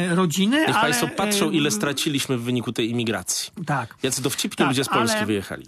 rodziny. 0.10 0.58
Niech 0.60 0.70
ale, 0.70 0.82
państwo 0.82 1.08
patrzą, 1.08 1.52
ile 1.52 1.72
straciliśmy 1.72 2.38
w 2.38 2.42
wyniku 2.42 2.72
tej 2.74 2.90
imigracji. 2.90 3.52
Tak. 3.66 3.96
Jacy 4.04 4.22
dowcipni 4.22 4.58
Tak, 4.58 4.68
ludzie 4.68 4.84
z 4.84 4.90
Polski 4.90 5.18
ale- 5.18 5.26
wyjechali. 5.26 5.66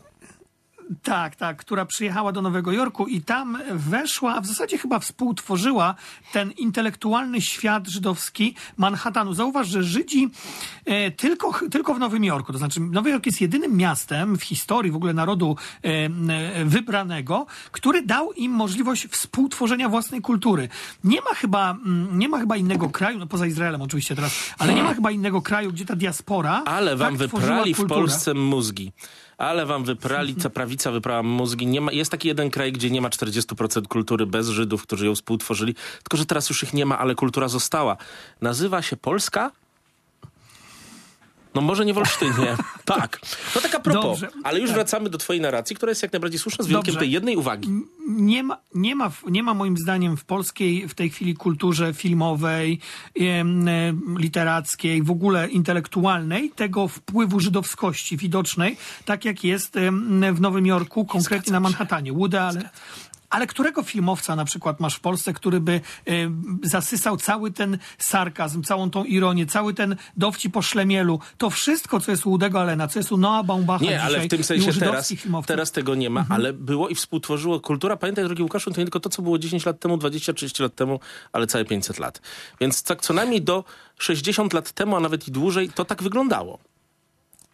Tak, 1.03 1.35
tak, 1.35 1.57
która 1.57 1.85
przyjechała 1.85 2.31
do 2.31 2.41
Nowego 2.41 2.71
Jorku 2.71 3.07
i 3.07 3.21
tam 3.21 3.57
weszła, 3.71 4.41
w 4.41 4.47
zasadzie 4.47 4.77
chyba 4.77 4.99
współtworzyła 4.99 5.95
ten 6.33 6.51
intelektualny 6.51 7.41
świat 7.41 7.87
żydowski 7.87 8.55
Manhattanu. 8.77 9.33
Zauważ, 9.33 9.67
że 9.67 9.83
Żydzi 9.83 10.29
e, 10.85 11.11
tylko, 11.11 11.59
tylko 11.71 11.93
w 11.93 11.99
Nowym 11.99 12.23
Jorku, 12.23 12.51
to 12.51 12.57
znaczy 12.57 12.79
Nowy 12.79 13.09
Jork 13.09 13.25
jest 13.25 13.41
jedynym 13.41 13.77
miastem 13.77 14.37
w 14.37 14.43
historii 14.43 14.91
w 14.91 14.95
ogóle 14.95 15.13
narodu 15.13 15.55
e, 15.83 15.87
e, 15.87 16.65
wybranego, 16.65 17.45
który 17.71 18.01
dał 18.01 18.31
im 18.33 18.51
możliwość 18.51 19.07
współtworzenia 19.07 19.89
własnej 19.89 20.21
kultury. 20.21 20.69
Nie 21.03 21.21
ma 21.21 21.35
chyba, 21.35 21.71
mm, 21.71 22.19
nie 22.19 22.29
ma 22.29 22.39
chyba 22.39 22.57
innego 22.57 22.89
kraju, 22.89 23.19
no 23.19 23.27
poza 23.27 23.45
Izraelem 23.45 23.81
oczywiście 23.81 24.15
teraz, 24.15 24.53
ale 24.57 24.73
nie 24.73 24.83
ma 24.83 24.93
chyba 24.93 25.11
innego 25.11 25.41
kraju, 25.41 25.71
gdzie 25.71 25.85
ta 25.85 25.95
diaspora 25.95 26.63
Ale 26.65 26.95
wam 26.95 27.17
tak 27.17 27.17
wyprali 27.17 27.73
w. 27.73 27.85
Polsce 27.85 28.33
mózgi. 28.33 28.91
Ale 29.41 29.65
wam 29.65 29.83
wyprali, 29.83 30.35
ta 30.35 30.49
prawica 30.49 30.91
wyprała 30.91 31.23
mózgi. 31.23 31.67
Nie 31.67 31.81
ma, 31.81 31.91
jest 31.91 32.11
taki 32.11 32.27
jeden 32.27 32.49
kraj, 32.49 32.71
gdzie 32.71 32.89
nie 32.89 33.01
ma 33.01 33.09
40% 33.09 33.87
kultury 33.87 34.25
bez 34.25 34.47
Żydów, 34.47 34.83
którzy 34.83 35.05
ją 35.05 35.15
współtworzyli. 35.15 35.75
Tylko, 36.03 36.17
że 36.17 36.25
teraz 36.25 36.49
już 36.49 36.63
ich 36.63 36.73
nie 36.73 36.85
ma, 36.85 36.99
ale 36.99 37.15
kultura 37.15 37.47
została. 37.47 37.97
Nazywa 38.41 38.81
się 38.81 38.97
Polska? 38.97 39.51
No 41.55 41.61
może 41.61 41.85
nie 41.85 41.93
w 41.93 41.97
Olsztynie. 41.97 42.55
tak. 42.85 43.19
No 43.55 43.61
tak 43.61 43.75
a 43.75 43.79
propos. 43.79 44.03
Dobrze. 44.03 44.29
Ale 44.43 44.59
już 44.59 44.69
Tak. 44.69 44.75
wracamy 44.75 45.09
do 45.09 45.17
twojej 45.17 45.41
narracji, 45.41 45.75
która 45.75 45.89
jest 45.89 46.03
jak 46.03 46.13
najbardziej 46.13 46.39
słuszna, 46.39 46.63
z 46.63 46.67
wyjątkiem 46.67 46.95
tej 46.95 47.11
jednej 47.11 47.37
uwagi. 47.37 47.69
nie 48.07 48.43
ma, 48.43 48.57
nie, 48.75 48.95
ma, 48.95 49.11
nie 49.27 49.43
ma 49.43 49.53
moim 49.53 49.77
zdaniem 49.77 50.17
w 50.17 50.25
polskiej 50.25 50.87
w 50.87 50.93
tej 50.93 51.09
chwili 51.09 51.33
kulturze 51.35 51.93
filmowej, 51.93 52.79
literackiej, 54.17 55.03
w 55.03 55.11
ogóle 55.11 55.47
intelektualnej 55.49 56.51
tego 56.55 56.87
wpływu 56.87 57.39
żydowskości 57.39 58.17
widocznej, 58.17 58.77
tak 59.05 59.25
jak 59.25 59.43
jest 59.43 59.75
w 60.33 60.41
Nowym 60.41 60.65
Jorku, 60.65 61.05
konkretnie 61.05 61.53
na 61.53 61.59
Manhattanie. 61.59 62.13
Woody 62.13 62.39
Allen. 62.39 62.69
Ale 63.31 63.47
którego 63.47 63.83
filmowca 63.83 64.35
na 64.35 64.45
przykład 64.45 64.79
masz 64.79 64.95
w 64.95 64.99
Polsce, 64.99 65.33
który 65.33 65.59
by 65.59 65.71
e, 65.71 65.81
zasysał 66.63 67.17
cały 67.17 67.51
ten 67.51 67.77
sarkazm, 67.97 68.63
całą 68.63 68.89
tą 68.89 69.03
ironię, 69.03 69.45
cały 69.45 69.73
ten 69.73 69.95
dowcip 70.17 70.53
po 70.53 70.61
szlemielu, 70.61 71.19
to 71.37 71.49
wszystko, 71.49 71.99
co 71.99 72.11
jest 72.11 72.25
u 72.25 72.31
Woody'ego 72.37 72.59
Allena, 72.59 72.87
co 72.87 72.99
jest 72.99 73.11
u 73.11 73.17
Noah 73.17 73.45
Baumbacha 73.45 73.85
Nie, 73.85 74.01
ale 74.01 74.19
w 74.19 74.27
tym 74.27 74.39
i 74.39 74.43
sensie 74.43 74.73
teraz, 74.73 75.13
teraz 75.45 75.71
tego 75.71 75.95
nie 75.95 76.09
ma, 76.09 76.19
Mhm. 76.21 76.41
ale 76.41 76.53
było 76.53 76.89
i 76.89 76.95
współtworzyło 76.95 77.59
kultura. 77.59 77.97
Pamiętaj, 77.97 78.25
drogi 78.25 78.43
Łukaszu, 78.43 78.71
to 78.71 78.79
nie 78.81 78.85
tylko 78.85 78.99
to, 78.99 79.09
co 79.09 79.21
było 79.21 79.37
10 79.39 79.65
lat 79.65 79.79
temu, 79.79 79.97
20-30 79.97 80.61
lat 80.63 80.75
temu, 80.75 80.99
ale 81.33 81.47
całe 81.47 81.65
500 81.65 81.99
lat. 81.99 82.21
Więc 82.61 82.83
tak 82.83 83.01
co 83.01 83.13
najmniej 83.13 83.41
do 83.41 83.63
60 83.99 84.53
lat 84.53 84.71
temu, 84.71 84.95
a 84.95 84.99
nawet 84.99 85.27
i 85.27 85.31
dłużej, 85.31 85.69
to 85.69 85.85
tak 85.85 86.03
wyglądało. 86.03 86.59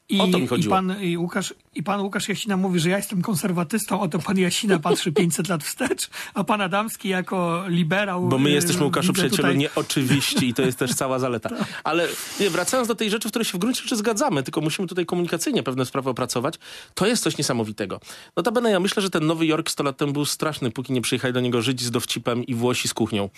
I, 0.10 0.22
O 0.22 0.28
to 0.28 0.38
mi 0.38 0.44
i, 0.44 0.48
chodziło. 0.48 0.76
pan, 0.76 1.02
i, 1.02 1.18
Łukasz, 1.18 1.54
I 1.78 1.84
pan 1.84 2.02
Łukasz 2.02 2.30
Jasina 2.30 2.58
mówi, 2.58 2.80
że 2.80 2.90
ja 2.90 2.98
jestem 2.98 3.22
konserwatystą, 3.22 4.02
oto 4.02 4.20
pan 4.20 4.38
Jasina 4.38 4.80
patrzy 4.80 5.12
500 5.12 5.50
lat 5.50 5.64
wstecz, 5.64 6.10
a 6.34 6.44
pan 6.44 6.62
Adamski 6.62 7.10
jako 7.10 7.64
liberał... 7.68 8.28
Bo 8.28 8.38
my 8.38 8.50
y, 8.50 8.54
jesteśmy, 8.54 8.86
Łukaszu, 8.86 9.14
przyjacielu, 9.14 9.44
tutaj- 9.44 9.58
nie 9.58 9.76
oczywiści 9.76 10.48
i 10.48 10.54
to 10.54 10.62
jest 10.62 10.80
też 10.80 10.94
cała 10.94 11.20
zaleta. 11.20 11.50
Ale 11.84 12.08
nie, 12.40 12.50
wracając 12.50 12.88
do 12.88 12.96
tej 12.96 13.10
rzeczy, 13.10 13.28
w 13.28 13.32
której 13.32 13.46
się 13.46 13.58
w 13.58 13.62
gruncie 13.62 13.82
rzeczy 13.82 13.96
zgadzamy, 13.96 14.44
tylko 14.44 14.62
musimy 14.62 14.88
tutaj 14.88 15.06
komunikacyjnie 15.06 15.64
pewne 15.64 15.86
sprawy 15.86 16.10
opracować, 16.10 16.56
to 16.94 17.08
jest 17.08 17.24
coś 17.24 17.38
niesamowitego. 17.38 18.00
Notabene 18.36 18.72
ja 18.72 18.80
myślę, 18.80 19.02
że 19.02 19.10
ten 19.10 19.26
Nowy 19.26 19.46
Jork 19.46 19.70
100 19.70 19.84
lat 19.84 19.98
temu 19.98 20.14
był 20.14 20.26
straszny, 20.26 20.72
póki 20.72 20.94
nie 20.94 21.02
przyjechali 21.02 21.34
do 21.34 21.40
niego 21.40 21.62
Żydzi 21.62 21.86
z 21.86 21.92
dowcipem 21.92 22.44
i 22.44 22.56
Włosi 22.56 22.88
z 22.88 22.94
kuchnią. 22.94 23.30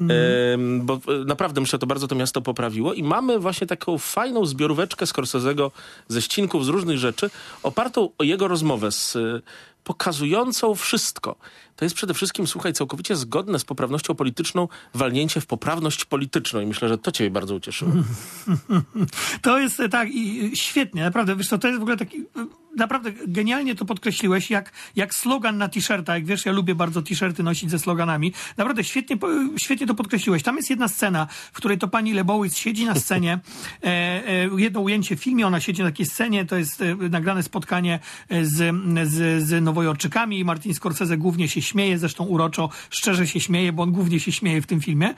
Em, 0.00 0.86
bo 0.86 0.94
e, 0.94 1.24
naprawdę 1.24 1.60
myślę, 1.60 1.76
że 1.76 1.78
to 1.78 1.86
bardzo 1.86 2.08
to 2.08 2.14
miasto 2.14 2.42
poprawiło 2.42 2.94
i 2.94 3.02
mamy 3.02 3.38
właśnie 3.38 3.66
taką 3.66 3.98
fajną 3.98 4.46
zbioróweczkę 4.46 5.04
Scorsese'ego 5.04 5.70
ze 6.08 6.22
ścinków, 6.22 6.64
z 6.64 6.68
różnych 6.68 6.98
rzeczy, 6.98 7.30
opartą 7.62 7.83
o 8.18 8.24
jego 8.24 8.48
rozmowę 8.48 8.92
z 8.92 9.16
e, 9.16 9.40
pokazującą 9.84 10.74
wszystko. 10.74 11.36
To 11.76 11.84
jest 11.84 11.94
przede 11.94 12.14
wszystkim, 12.14 12.46
słuchaj, 12.46 12.72
całkowicie 12.72 13.16
zgodne 13.16 13.58
z 13.58 13.64
poprawnością 13.64 14.14
polityczną 14.14 14.68
walnięcie 14.94 15.40
w 15.40 15.46
poprawność 15.46 16.04
polityczną 16.04 16.60
i 16.60 16.66
myślę, 16.66 16.88
że 16.88 16.98
to 16.98 17.12
ciebie 17.12 17.30
bardzo 17.30 17.54
ucieszyło. 17.54 17.92
To 19.42 19.58
jest 19.58 19.80
e, 19.80 19.88
tak 19.88 20.08
i 20.10 20.50
świetnie, 20.56 21.02
naprawdę, 21.02 21.36
wiesz 21.36 21.48
co, 21.48 21.58
to 21.58 21.68
jest 21.68 21.78
w 21.80 21.82
ogóle 21.82 21.96
taki, 21.96 22.18
e, 22.18 22.46
naprawdę 22.76 23.12
genialnie 23.26 23.74
to 23.74 23.84
podkreśliłeś, 23.84 24.50
jak, 24.50 24.72
jak 24.96 25.14
slogan 25.14 25.58
na 25.58 25.68
t-shirta, 25.68 26.14
jak 26.14 26.26
wiesz, 26.26 26.46
ja 26.46 26.52
lubię 26.52 26.74
bardzo 26.74 27.02
t-shirty 27.02 27.42
nosić 27.42 27.70
ze 27.70 27.78
sloganami, 27.78 28.32
naprawdę 28.56 28.84
świetnie, 28.84 29.16
po- 29.16 29.28
świetnie 29.56 29.86
to 29.86 29.94
podkreśliłeś. 29.94 30.42
Tam 30.42 30.56
jest 30.56 30.70
jedna 30.70 30.88
scena, 30.88 31.26
w 31.52 31.56
której 31.56 31.78
to 31.78 31.88
pani 31.88 32.12
Lebowitz 32.12 32.56
siedzi 32.56 32.84
na 32.84 32.94
scenie, 32.94 33.38
e, 33.82 33.86
e, 33.86 34.48
jedno 34.56 34.80
ujęcie 34.80 35.16
w 35.16 35.20
filmie, 35.20 35.46
ona 35.46 35.60
siedzi 35.60 35.82
na 35.82 35.88
takiej 35.88 36.06
scenie, 36.06 36.44
to 36.44 36.56
jest 36.56 36.82
e, 36.82 36.94
nagrane 36.94 37.42
spotkanie 37.42 37.98
e, 38.28 38.44
z, 38.44 38.74
z, 39.10 39.44
z 39.48 39.62
nowojorczykami 39.62 40.44
Martin 40.44 40.74
Scorsese 40.74 41.16
głównie 41.16 41.48
się 41.48 41.62
śmieje, 41.64 41.98
zresztą 41.98 42.24
uroczo, 42.24 42.68
szczerze 42.90 43.26
się 43.26 43.40
śmieje, 43.40 43.72
bo 43.72 43.82
on 43.82 43.92
głównie 43.92 44.20
się 44.20 44.32
śmieje 44.32 44.62
w 44.62 44.66
tym 44.66 44.80
filmie. 44.80 45.14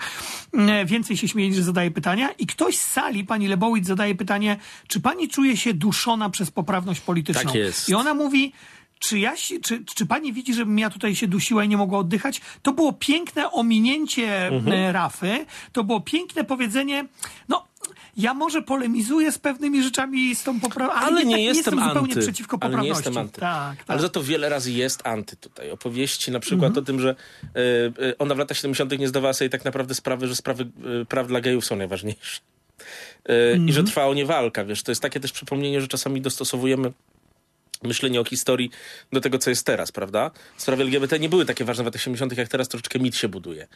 E, 0.52 0.84
Więcej 0.84 1.16
się 1.16 1.28
śmieje, 1.28 1.48
niż 1.48 1.58
zadaje 1.58 1.90
pytania 1.90 2.30
i 2.38 2.46
ktoś 2.46 2.78
z 2.78 2.92
sali, 2.92 3.24
pani 3.24 3.48
Lebowitz 3.48 3.86
zadaje 3.86 4.14
pytanie, 4.14 4.56
czy 4.88 5.00
pani 5.00 5.28
czuje 5.28 5.56
się 5.56 5.74
duszona 5.74 6.30
przez 6.30 6.50
poprawność 6.50 7.00
polityczną? 7.00 7.42
Tak 7.42 7.54
jest. 7.54 7.88
I 7.88 7.94
ona 7.94 8.14
mówi, 8.14 8.52
czy, 8.98 9.18
ja, 9.18 9.34
czy, 9.62 9.84
czy 9.84 10.06
pani 10.06 10.32
widzi, 10.32 10.54
żebym 10.54 10.78
ja 10.78 10.90
tutaj 10.90 11.14
się 11.14 11.28
dusiła 11.28 11.64
i 11.64 11.68
nie 11.68 11.76
mogła 11.76 11.98
oddychać? 11.98 12.40
To 12.62 12.72
było 12.72 12.92
piękne 12.92 13.50
ominięcie 13.50 14.48
e, 14.48 14.92
Rafy, 14.92 15.46
to 15.72 15.84
było 15.84 16.00
piękne 16.00 16.44
powiedzenie, 16.44 17.04
no 17.48 17.65
ja 18.16 18.34
może 18.34 18.62
polemizuję 18.62 19.32
z 19.32 19.38
pewnymi 19.38 19.82
rzeczami 19.82 20.34
z 20.36 20.42
tą 20.42 20.60
poprawą, 20.60 20.92
ale, 20.92 21.06
Ale 21.06 21.24
nie, 21.24 21.38
jednak 21.42 21.56
jestem 21.56 21.74
zupełnie 21.88 22.12
anty. 22.14 22.20
przeciwko 22.20 22.58
ale 22.60 22.70
nie 22.70 22.76
poprawności. 22.76 23.04
jestem 23.08 23.22
anty. 23.22 23.40
Tak, 23.40 23.76
tak. 23.76 23.84
Ale 23.88 24.00
za 24.00 24.08
to 24.08 24.22
wiele 24.22 24.48
razy 24.48 24.72
jest 24.72 25.06
anty 25.06 25.36
tutaj. 25.36 25.70
Opowieści 25.70 26.30
na 26.30 26.40
przykład 26.40 26.68
Mhm. 26.68 26.84
o 26.84 26.86
tym, 26.86 27.00
że 27.00 27.14
e, 28.10 28.18
ona 28.18 28.34
w 28.34 28.38
latach 28.38 28.56
70. 28.56 28.98
nie 28.98 29.08
zdawała 29.08 29.32
sobie 29.32 29.48
tak 29.50 29.64
naprawdę 29.64 29.94
sprawy, 29.94 30.28
że 30.28 30.36
sprawy 30.36 30.62
e, 31.02 31.04
praw 31.04 31.26
dla 31.28 31.40
gejów 31.40 31.64
są 31.64 31.76
najważniejsze. 31.76 32.40
I 33.28 33.32
Mhm. 33.52 33.72
że 33.72 33.84
trwa 33.84 34.06
o 34.06 34.14
nie 34.14 34.26
walka, 34.26 34.64
wiesz. 34.64 34.82
To 34.82 34.90
jest 34.90 35.02
takie 35.02 35.20
też 35.20 35.32
przypomnienie, 35.32 35.80
że 35.80 35.88
czasami 35.88 36.20
dostosowujemy 36.20 36.92
myślenie 37.82 38.20
o 38.20 38.24
historii 38.24 38.70
do 39.12 39.20
tego, 39.20 39.38
co 39.38 39.50
jest 39.50 39.66
teraz, 39.66 39.92
prawda? 39.92 40.30
Sprawy 40.56 40.82
LGBT 40.82 41.18
nie 41.18 41.28
były 41.28 41.44
takie 41.44 41.64
ważne 41.64 41.84
w 41.84 41.86
latach 41.86 42.02
70., 42.02 42.36
jak 42.36 42.48
teraz 42.48 42.68
troszeczkę 42.68 42.98
mit 42.98 43.16
się 43.16 43.28
buduje. 43.28 43.66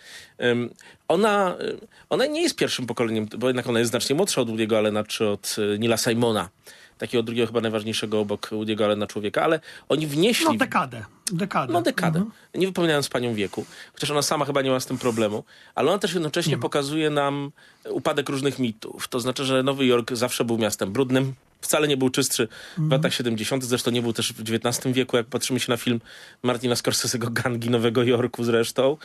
Ym, 0.42 0.74
ona, 1.08 1.56
y, 1.60 1.78
ona 2.10 2.26
nie 2.26 2.42
jest 2.42 2.56
pierwszym 2.56 2.86
pokoleniem, 2.86 3.26
bo 3.38 3.46
jednak 3.46 3.66
ona 3.66 3.78
jest 3.78 3.90
znacznie 3.90 4.16
młodsza 4.16 4.40
od 4.40 4.48
Woody'ego 4.48 4.76
Allena 4.76 5.04
czy 5.04 5.28
od 5.28 5.56
y, 5.58 5.78
Nila 5.78 5.96
Simona, 5.96 6.48
takiego 6.98 7.22
drugiego 7.22 7.46
chyba 7.46 7.60
najważniejszego 7.60 8.20
obok 8.20 8.48
Woody'ego 8.50 8.84
Allena 8.84 9.06
człowieka, 9.06 9.42
ale 9.42 9.60
oni 9.88 10.06
wnieśli... 10.06 10.46
No 10.46 10.54
dekadę. 10.54 11.04
dekadę. 11.32 11.72
No 11.72 11.82
dekadę. 11.82 12.18
Mhm. 12.18 12.36
Nie 12.54 12.66
wypominając 12.66 13.08
panią 13.08 13.34
wieku. 13.34 13.64
Chociaż 13.92 14.10
ona 14.10 14.22
sama 14.22 14.44
chyba 14.44 14.62
nie 14.62 14.70
ma 14.70 14.80
z 14.80 14.86
tym 14.86 14.98
problemu. 14.98 15.44
Ale 15.74 15.90
ona 15.90 15.98
też 15.98 16.14
jednocześnie 16.14 16.58
pokazuje 16.58 17.10
nam 17.10 17.52
upadek 17.90 18.28
różnych 18.28 18.58
mitów. 18.58 19.08
To 19.08 19.20
znaczy, 19.20 19.44
że 19.44 19.62
Nowy 19.62 19.86
Jork 19.86 20.12
zawsze 20.12 20.44
był 20.44 20.58
miastem 20.58 20.92
brudnym. 20.92 21.34
Wcale 21.60 21.88
nie 21.88 21.96
był 21.96 22.10
czystszy 22.10 22.48
w 22.78 22.90
latach 22.90 23.14
70. 23.14 23.64
Zresztą 23.64 23.90
nie 23.90 24.02
był 24.02 24.12
też 24.12 24.32
w 24.32 24.40
XIX 24.40 24.94
wieku. 24.94 25.16
Jak 25.16 25.26
patrzymy 25.26 25.60
się 25.60 25.72
na 25.72 25.76
film 25.76 26.00
Martina 26.42 26.74
Scorsese'ego 26.74 27.32
Gangi 27.32 27.70
Nowego 27.70 28.02
Jorku 28.02 28.44
zresztą. 28.44 28.96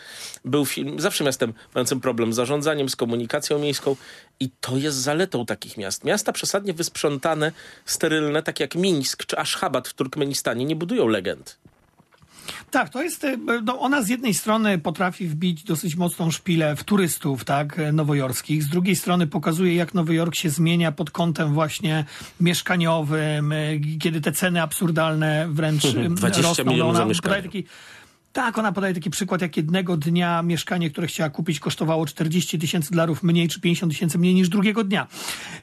Był 0.46 0.66
film 0.66 1.00
zawsze 1.00 1.24
miastem 1.24 1.54
mającym 1.76 2.02
problem 2.02 2.34
z 2.34 2.36
zarządzaniem, 2.36 2.90
z 2.90 2.96
komunikacją 2.96 3.60
miejską. 3.60 3.96
I 4.40 4.50
to 4.62 4.78
jest 4.78 4.98
zaletą 4.98 5.46
takich 5.46 5.78
miast. 5.78 6.04
Miasta 6.04 6.32
przesadnie 6.32 6.74
wysprzątane, 6.74 7.52
sterylne, 7.86 8.44
tak 8.44 8.60
jak 8.60 8.76
Mińsk 8.76 9.26
czy 9.26 9.38
Aszchabat 9.38 9.88
w 9.88 9.94
Turkmenistanie, 9.94 10.66
nie 10.66 10.76
budują 10.76 11.08
legend. 11.08 11.58
Tak, 12.72 12.90
to 12.90 13.02
jest, 13.04 13.24
e, 13.24 13.38
no 13.64 13.80
ona 13.80 14.02
z 14.02 14.10
jednej 14.10 14.34
strony 14.34 14.78
potrafi 14.80 15.28
wbić 15.28 15.64
dosyć 15.64 15.96
mocną 15.96 16.32
szpilę 16.32 16.76
w 16.76 16.84
turystów, 16.84 17.46
tak, 17.46 17.80
e, 17.80 17.92
nowojorskich, 17.92 18.64
z 18.64 18.70
drugiej 18.70 18.96
strony 18.96 19.28
pokazuje, 19.28 19.76
jak 19.76 19.94
Nowy 19.94 20.16
Jork 20.16 20.36
się 20.36 20.50
zmienia 20.50 20.92
pod 20.92 21.12
kątem 21.12 21.54
właśnie 21.54 22.06
mieszkaniowym, 22.42 23.52
e, 23.52 23.58
kiedy 24.02 24.22
te 24.22 24.32
ceny 24.32 24.62
absurdalne 24.62 25.48
wręcz 25.50 25.86
em, 25.96 26.16
20 26.16 26.42
rosną. 26.42 26.66
milionów 26.66 26.90
Ona 26.90 27.00
za 27.00 27.06
mieszkanie. 27.06 27.36
podaje 27.36 27.44
taki, 27.44 27.64
tak, 28.36 28.58
ona 28.58 28.72
podaje 28.72 28.94
taki 28.94 29.10
przykład, 29.10 29.42
jak 29.42 29.58
jednego 29.58 29.98
dnia 29.98 30.42
mieszkanie, 30.42 30.90
które 30.90 31.08
chciała 31.08 31.30
kupić, 31.30 31.60
kosztowało 31.60 32.06
40 32.06 32.60
tysięcy 32.60 32.92
dolarów 32.92 33.24
mniej, 33.24 33.48
czy 33.48 33.62
50 33.62 33.92
tysięcy 33.92 34.18
mniej 34.18 34.34
niż 34.34 34.50
drugiego 34.50 34.84
dnia. 34.84 35.08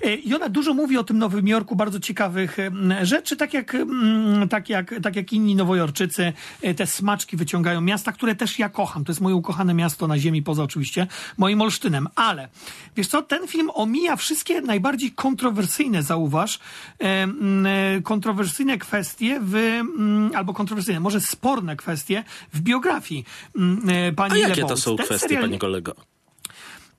E, 0.04 0.14
I 0.14 0.34
ona 0.34 0.48
dużo 0.48 0.74
mówi 0.74 0.98
o 0.98 1.04
tym 1.04 1.18
Nowym 1.18 1.48
Jorku, 1.48 1.76
bardzo 1.76 2.00
ciekawych 2.00 2.56
rzeczy, 3.02 3.36
tak 3.36 3.54
jak, 3.54 3.74
mm, 3.74 4.48
tak 4.48 4.68
jak, 4.68 4.94
tak 5.02 5.16
jak 5.16 5.32
inni 5.32 5.54
Nowojorczycy 5.54 6.32
e, 6.62 6.74
te 6.74 6.86
smaczki 6.86 7.36
wyciągają 7.36 7.80
miasta, 7.80 8.12
które 8.12 8.34
też 8.34 8.58
ja 8.58 8.68
kocham. 8.68 9.04
To 9.04 9.12
jest 9.12 9.20
moje 9.20 9.34
ukochane 9.34 9.74
miasto 9.74 10.06
na 10.06 10.18
ziemi, 10.18 10.42
poza 10.42 10.62
oczywiście 10.62 11.06
moim 11.38 11.60
Olsztynem. 11.60 12.08
Ale, 12.14 12.48
wiesz 12.96 13.06
co, 13.06 13.22
ten 13.22 13.48
film 13.48 13.70
omija 13.74 14.16
wszystkie 14.16 14.60
najbardziej 14.60 15.10
kontrowersyjne, 15.10 16.02
zauważ, 16.02 16.58
e, 17.02 18.00
kontrowersyjne 18.02 18.78
kwestie 18.78 19.40
w, 19.42 19.54
mm, 19.54 20.30
albo 20.34 20.54
kontrowersyjne, 20.54 21.00
może 21.00 21.20
sporne 21.20 21.76
kwestie 21.76 22.24
w 22.52 22.61
biografii 22.62 23.24
mm, 23.56 23.88
e, 23.90 24.12
pani 24.12 24.34
A 24.34 24.36
jakie 24.48 24.54
to 24.54 24.60
Lebowitz. 24.60 24.82
są 24.84 24.96
Ten 24.96 25.06
kwestie, 25.06 25.28
serial- 25.28 25.40
panie 25.40 25.58
kolego? 25.58 25.94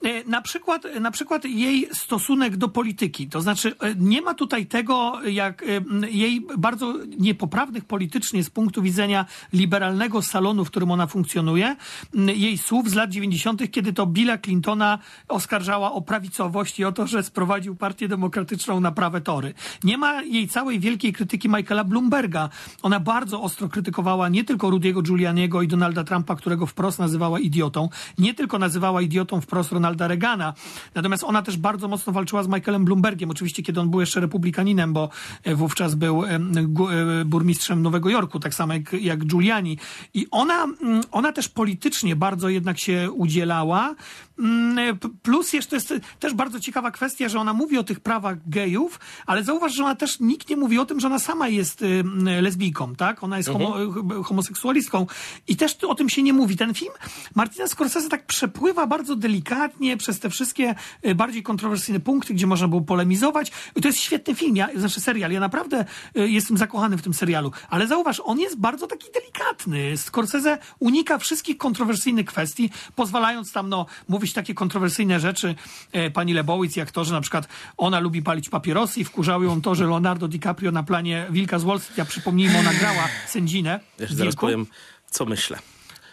E, 0.03 0.23
Na 0.27 0.41
przykład, 0.41 0.83
na 1.01 1.11
przykład 1.11 1.45
jej 1.45 1.87
stosunek 1.93 2.57
do 2.57 2.67
polityki. 2.67 3.27
To 3.27 3.41
znaczy, 3.41 3.75
e, 3.79 3.95
nie 3.95 4.21
ma 4.21 4.33
tutaj 4.33 4.65
tego, 4.65 5.21
jak 5.25 5.63
e, 5.63 5.65
jej 6.09 6.47
bardzo 6.57 6.93
niepoprawnych 7.19 7.85
politycznie 7.85 8.43
z 8.43 8.49
punktu 8.49 8.81
widzenia 8.81 9.25
liberalnego 9.53 10.21
salonu, 10.21 10.65
w 10.65 10.69
którym 10.69 10.91
ona 10.91 11.07
funkcjonuje, 11.07 11.75
jej 12.13 12.57
słów 12.57 12.89
z 12.89 12.93
lat 12.93 13.09
90., 13.09 13.71
kiedy 13.71 13.93
to 13.93 14.05
Billa 14.05 14.37
Clintona 14.37 14.99
oskarżała 15.27 15.91
o 15.91 16.01
prawicowość 16.01 16.79
i 16.79 16.85
o 16.85 16.91
to, 16.91 17.07
że 17.07 17.23
sprowadził 17.23 17.75
Partię 17.75 18.07
Demokratyczną 18.07 18.79
na 18.79 18.91
prawe 18.91 19.21
tory. 19.21 19.53
Nie 19.83 19.97
ma 19.97 20.21
jej 20.21 20.47
całej 20.47 20.79
wielkiej 20.79 21.13
krytyki 21.13 21.49
Michaela 21.49 21.83
Bloomberga. 21.83 22.49
Ona 22.81 22.99
bardzo 22.99 23.41
ostro 23.41 23.69
krytykowała 23.69 24.29
nie 24.29 24.43
tylko 24.43 24.69
Rudiego 24.69 25.01
Giulianiego 25.01 25.61
i 25.61 25.67
Donalda 25.67 26.03
Trumpa, 26.03 26.35
którego 26.35 26.65
wprost 26.65 26.99
nazywała 26.99 27.39
idiotą, 27.39 27.89
nie 28.17 28.33
tylko 28.33 28.59
nazywała 28.59 29.01
idiotą 29.01 29.41
wprost 29.41 29.71
Ronalda 29.71 29.92
Reagana, 30.01 30.53
natomiast 30.95 31.23
ona 31.23 31.41
też 31.41 31.57
bardzo 31.57 31.87
mocno 31.87 32.13
walczyła 32.13 32.43
z 32.43 32.47
Michaelem 32.47 32.85
Bloombergiem, 32.85 33.29
oczywiście 33.29 33.63
kiedy 33.63 33.79
on 33.79 33.89
był 33.89 33.99
jeszcze 33.99 34.19
republikaninem, 34.19 34.93
bo 34.93 35.09
e, 35.43 35.55
wówczas 35.55 35.95
był 35.95 36.21
gu- 36.67 36.89
e, 37.21 37.25
burmistrzem 37.25 37.81
Nowego 37.81 38.09
Jorku, 38.09 38.39
tak 38.39 38.53
samo 38.53 38.73
jak, 38.73 38.93
jak 38.93 39.25
Giuliani. 39.25 39.77
I 40.13 40.27
ona, 40.31 40.63
mm, 40.63 41.01
ona 41.11 41.31
też 41.31 41.49
politycznie 41.49 42.15
bardzo 42.15 42.49
jednak 42.49 42.79
się 42.79 43.11
udzielała. 43.11 43.95
Mm, 44.39 44.97
p- 44.99 45.09
Plus 45.23 45.53
jeszcze 45.53 45.75
jest 45.75 45.93
też 46.19 46.33
bardzo 46.33 46.59
ciekawa 46.59 46.91
kwestia, 46.91 47.29
że 47.29 47.39
ona 47.39 47.53
mówi 47.53 47.77
o 47.77 47.83
tych 47.83 47.99
prawach 47.99 48.37
gejów, 48.49 48.99
ale 49.25 49.43
zauważ, 49.43 49.73
że 49.75 49.83
ona 49.83 49.95
też 49.95 50.19
nikt 50.19 50.49
nie 50.49 50.57
mówi 50.57 50.79
o 50.79 50.85
tym, 50.85 50.99
że 50.99 51.07
ona 51.07 51.19
sama 51.19 51.47
jest 51.47 51.81
y, 51.81 52.03
lesbijką, 52.41 52.95
tak? 52.95 53.23
Ona 53.23 53.37
jest 53.37 53.49
homo, 53.49 53.83
y, 54.19 54.23
homoseksualistką 54.23 55.07
i 55.47 55.55
też 55.55 55.75
o 55.87 55.95
tym 55.95 56.09
się 56.09 56.23
nie 56.23 56.33
mówi. 56.33 56.57
Ten 56.57 56.73
film 56.73 56.91
Martina 57.35 57.67
Scorsese 57.67 58.09
tak 58.09 58.25
przepływa 58.25 58.87
bardzo 58.87 59.15
delikatnie 59.15 59.97
przez 59.97 60.19
te 60.19 60.29
wszystkie 60.29 60.75
y, 61.05 61.15
bardziej 61.15 61.43
kontrowersyjne 61.43 61.99
punkty, 61.99 62.33
gdzie 62.33 62.47
można 62.47 62.67
było 62.67 62.81
polemizować. 62.81 63.51
I 63.75 63.81
to 63.81 63.87
jest 63.87 63.99
świetny 63.99 64.35
film, 64.35 64.55
ja, 64.55 64.69
znaczy 64.75 65.01
serial. 65.01 65.31
Ja 65.31 65.39
naprawdę 65.39 65.85
y, 66.17 66.29
jestem 66.29 66.57
zakochany 66.57 66.97
w 66.97 67.01
tym 67.01 67.13
serialu, 67.13 67.51
ale 67.69 67.87
zauważ, 67.87 68.21
on 68.25 68.39
jest 68.39 68.59
bardzo 68.59 68.87
taki 68.87 69.07
delikatny. 69.13 69.97
Scorsese 69.97 70.57
unika 70.79 71.17
wszystkich 71.17 71.57
kontrowersyjnych 71.57 72.25
kwestii, 72.25 72.69
pozwalając 72.95 73.51
tam, 73.51 73.69
no, 73.69 73.85
mówić 74.09 74.22
takie 74.31 74.53
kontrowersyjne 74.53 75.19
rzeczy 75.19 75.55
e, 75.91 76.11
pani 76.11 76.33
Lebowitz, 76.33 76.75
jak 76.75 76.91
to, 76.91 77.03
że 77.05 77.13
na 77.13 77.21
przykład 77.21 77.47
ona 77.77 77.99
lubi 77.99 78.21
palić 78.21 78.49
papierosy 78.49 78.99
i 78.99 79.03
wkurzało 79.03 79.43
ją 79.43 79.61
to, 79.61 79.75
że 79.75 79.83
Leonardo 79.83 80.27
DiCaprio 80.27 80.71
na 80.71 80.83
planie 80.83 81.27
Wilka 81.29 81.59
z 81.59 81.63
Wall 81.63 81.79
Street, 81.79 81.97
ja 81.97 82.05
przypomnijmy, 82.05 82.59
ona 82.59 82.73
grała 82.73 83.07
sędzinę. 83.27 83.79
Ja 83.99 84.07
zaraz 84.09 84.35
powiem, 84.35 84.65
co 85.09 85.25
myślę. 85.25 85.59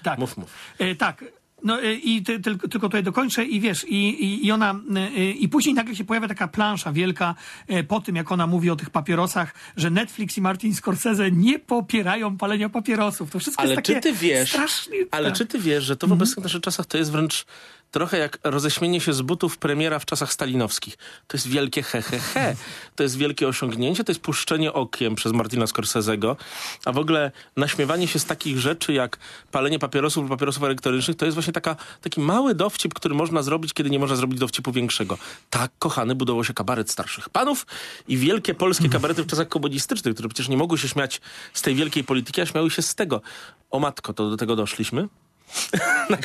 Tak. 0.03 0.19
Mów, 0.19 0.37
mów. 0.37 0.51
E, 0.79 0.95
tak. 0.95 1.25
No 1.65 1.83
e, 1.83 1.95
i 1.95 2.23
ty, 2.23 2.41
tylko, 2.41 2.69
tylko 2.69 2.89
tutaj 2.89 3.03
dokończę 3.03 3.45
i 3.45 3.61
wiesz, 3.61 3.85
i, 3.89 4.47
i, 4.47 4.53
ona, 4.53 4.81
e, 4.97 5.31
i 5.31 5.49
później 5.49 5.75
nagle 5.75 5.97
się 5.97 6.05
pojawia 6.05 6.29
taka 6.29 6.49
plansza 6.49 6.93
wielka 6.93 7.35
po 7.89 8.01
tym, 8.01 8.17
jak 8.17 8.33
ona 8.33 8.47
mówi 8.47 8.71
o 8.71 8.77
tych 8.77 8.91
papierosach, 8.91 9.55
że 9.77 9.91
Netflix 9.91 10.39
i 10.39 10.41
Martin 10.41 10.75
Scorsese 10.75 11.31
nie 11.33 11.59
popierają 11.59 12.37
palenia 12.37 12.69
papierosów. 12.69 13.31
To 13.31 13.39
wszystko 13.39 13.63
Ale 13.63 13.71
jest 13.71 13.83
czy 13.83 13.95
takie 13.95 14.01
ty 14.01 14.19
wiesz, 14.19 14.49
strasznie... 14.49 14.97
ale 15.11 15.29
tak. 15.29 15.39
czy 15.39 15.47
ty 15.47 15.59
wiesz, 15.59 15.85
że 15.85 15.97
to 15.97 16.07
w 16.07 16.13
obecnych 16.13 16.45
naszych 16.45 16.61
czasach 16.61 16.87
to 16.87 16.99
jest 16.99 17.13
wręcz 17.13 17.47
trochę 17.91 18.19
jak 18.19 18.39
roześmienie 18.45 19.01
się 19.01 19.13
z 19.13 19.23
butów 19.23 19.59
premiera 19.59 19.99
w 19.99 20.05
czasach 20.05 20.33
stalinowskich. 20.33 20.99
To 21.27 21.37
jest 21.37 21.49
wielkie 21.49 21.83
he, 21.83 22.03
he, 22.03 22.19
he. 22.19 22.57
To 22.97 23.03
jest 23.03 23.17
wielkie 23.17 23.49
osiągnięcie, 23.49 24.05
to 24.05 24.13
jest 24.13 24.23
puszczenie 24.23 24.73
okiem 24.73 25.15
przez 25.15 25.33
Martina 25.33 25.65
Scorsese'ego, 25.65 26.37
a 26.85 26.93
w 26.93 26.99
ogóle 26.99 27.33
naśmiewanie 27.57 28.09
się 28.09 28.19
z 28.19 28.25
takich 28.25 28.59
rzeczy 28.59 28.93
jak 28.93 29.19
palenie 29.53 29.79
papierosów 29.79 30.23
lub 30.23 30.31
papierosów 30.31 30.63
elektronicznych, 30.63 31.17
to 31.17 31.25
jest 31.25 31.35
właśnie 31.35 31.53
taka, 31.53 31.77
taki 32.01 32.21
mały 32.21 32.55
dowcip, 32.55 32.95
który 32.95 33.15
można 33.15 33.43
zrobić, 33.43 33.73
kiedy 33.73 33.91
nie 33.91 33.99
można 33.99 34.17
zrobić 34.17 34.39
dowcipu 34.39 34.73
większego. 34.73 35.19
Tak, 35.51 35.71
kochany, 35.79 36.15
budował 36.15 36.45
się 36.45 36.55
kabaret 36.55 36.91
starszych 36.91 37.29
panów 37.29 37.67
i 38.09 38.17
wielkie 38.17 38.55
polskie 38.55 38.89
kabarety 38.99 39.23
w 39.23 39.27
czasach 39.27 39.49
komunistycznych, 39.49 40.15
które 40.15 40.29
przecież 40.29 40.49
nie 40.49 40.57
mogły 40.57 40.79
się 40.79 40.89
śmiać 40.89 41.21
z 41.53 41.63
tej 41.63 41.75
wielkiej 41.75 42.05
polityki, 42.05 42.41
a 42.41 42.47
śmiały 42.47 42.71
się 42.71 42.83
z 42.83 42.95
tego. 42.95 43.21
O 43.71 43.81
matko, 43.81 44.13
to 44.13 44.31
do 44.31 44.37
tego 44.37 44.57
doszliśmy? 44.57 45.09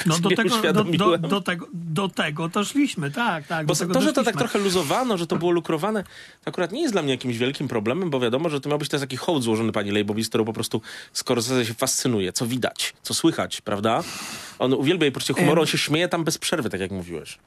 No 0.06 0.20
do 0.20 0.30
tego, 0.30 0.74
do, 0.74 0.84
do, 0.84 1.18
do, 1.18 1.42
tego, 1.42 1.68
do 1.74 2.10
tego 2.10 2.50
to 2.50 2.64
szliśmy, 2.66 3.12
tak, 3.12 3.48
tak. 3.48 3.66
Bo 3.66 3.76
to, 3.76 3.80
że 3.80 3.88
to 3.88 3.94
tak 3.94 4.04
doszliśmy. 4.04 4.34
trochę 4.34 4.60
luzowano, 4.60 5.18
że 5.18 5.28
to 5.28 5.36
było 5.36 5.52
lukrowane, 5.52 6.04
to 6.04 6.50
akurat 6.50 6.72
nie 6.72 6.82
jest 6.82 6.94
dla 6.94 7.02
mnie 7.02 7.12
jakimś 7.12 7.38
wielkim 7.38 7.68
problemem, 7.68 8.10
bo 8.10 8.20
wiadomo, 8.20 8.50
że 8.50 8.62
to 8.62 8.70
miał 8.70 8.78
być 8.80 8.90
teraz 8.90 9.02
taki 9.02 9.18
hołd 9.18 9.44
złożony 9.44 9.72
pani 9.72 9.92
Leibowicz, 9.92 10.30
którą 10.30 10.46
po 10.46 10.54
prostu 10.54 10.82
Scorsese 11.14 11.66
się 11.66 11.74
fascynuje, 11.74 12.34
co 12.34 12.48
widać, 12.48 12.94
co 13.04 13.14
słychać, 13.14 13.62
prawda? 13.62 14.04
On 14.60 14.74
uwielbia 14.74 15.06
jej 15.06 15.12
poczucie 15.12 15.34
humoru, 15.34 15.62
on 15.62 15.68
się 15.68 15.78
śmieje 15.78 16.08
tam 16.08 16.24
bez 16.24 16.38
przerwy, 16.38 16.70
tak 16.70 16.82
jak 16.82 16.92
mówiłeś. 16.92 17.38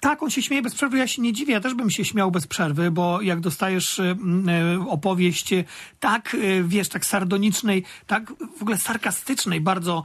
Tak, 0.00 0.22
on 0.22 0.30
się 0.30 0.42
śmieje 0.42 0.62
bez 0.62 0.74
przerwy, 0.74 0.98
ja 0.98 1.06
się 1.06 1.22
nie 1.22 1.32
dziwię, 1.32 1.52
ja 1.52 1.60
też 1.60 1.74
bym 1.74 1.90
się 1.90 2.04
śmiał 2.04 2.30
bez 2.30 2.46
przerwy, 2.46 2.90
bo 2.90 3.22
jak 3.22 3.40
dostajesz 3.40 3.98
y, 3.98 4.02
y, 4.02 4.88
opowieść 4.88 5.52
y, 5.52 5.64
tak, 6.00 6.36
wiesz, 6.64 6.88
tak 6.88 7.06
sardonicznej, 7.06 7.84
tak 8.06 8.32
w 8.58 8.62
ogóle 8.62 8.78
sarkastycznej 8.78 9.60
bardzo 9.60 10.02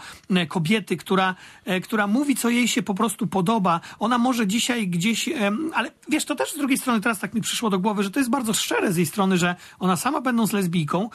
kobiety, 0.47 0.97
która, 0.97 1.35
która 1.83 2.07
mówi, 2.07 2.35
co 2.35 2.49
jej 2.49 2.67
się 2.67 2.83
po 2.83 2.93
prostu 2.93 3.27
podoba, 3.27 3.79
ona 3.99 4.17
może 4.17 4.47
dzisiaj 4.47 4.87
gdzieś, 4.87 5.29
ale 5.73 5.91
wiesz, 6.09 6.25
to 6.25 6.35
też 6.35 6.51
z 6.53 6.57
drugiej 6.57 6.77
strony 6.77 7.01
teraz 7.01 7.19
tak 7.19 7.33
mi 7.33 7.41
przyszło 7.41 7.69
do 7.69 7.79
głowy, 7.79 8.03
że 8.03 8.11
to 8.11 8.19
jest 8.19 8.29
bardzo 8.29 8.53
szczere 8.53 8.93
z 8.93 8.97
jej 8.97 9.05
strony, 9.05 9.37
że 9.37 9.55
ona 9.79 9.95
sama 9.95 10.21
będąc 10.21 10.53
lesbijką, 10.53 11.09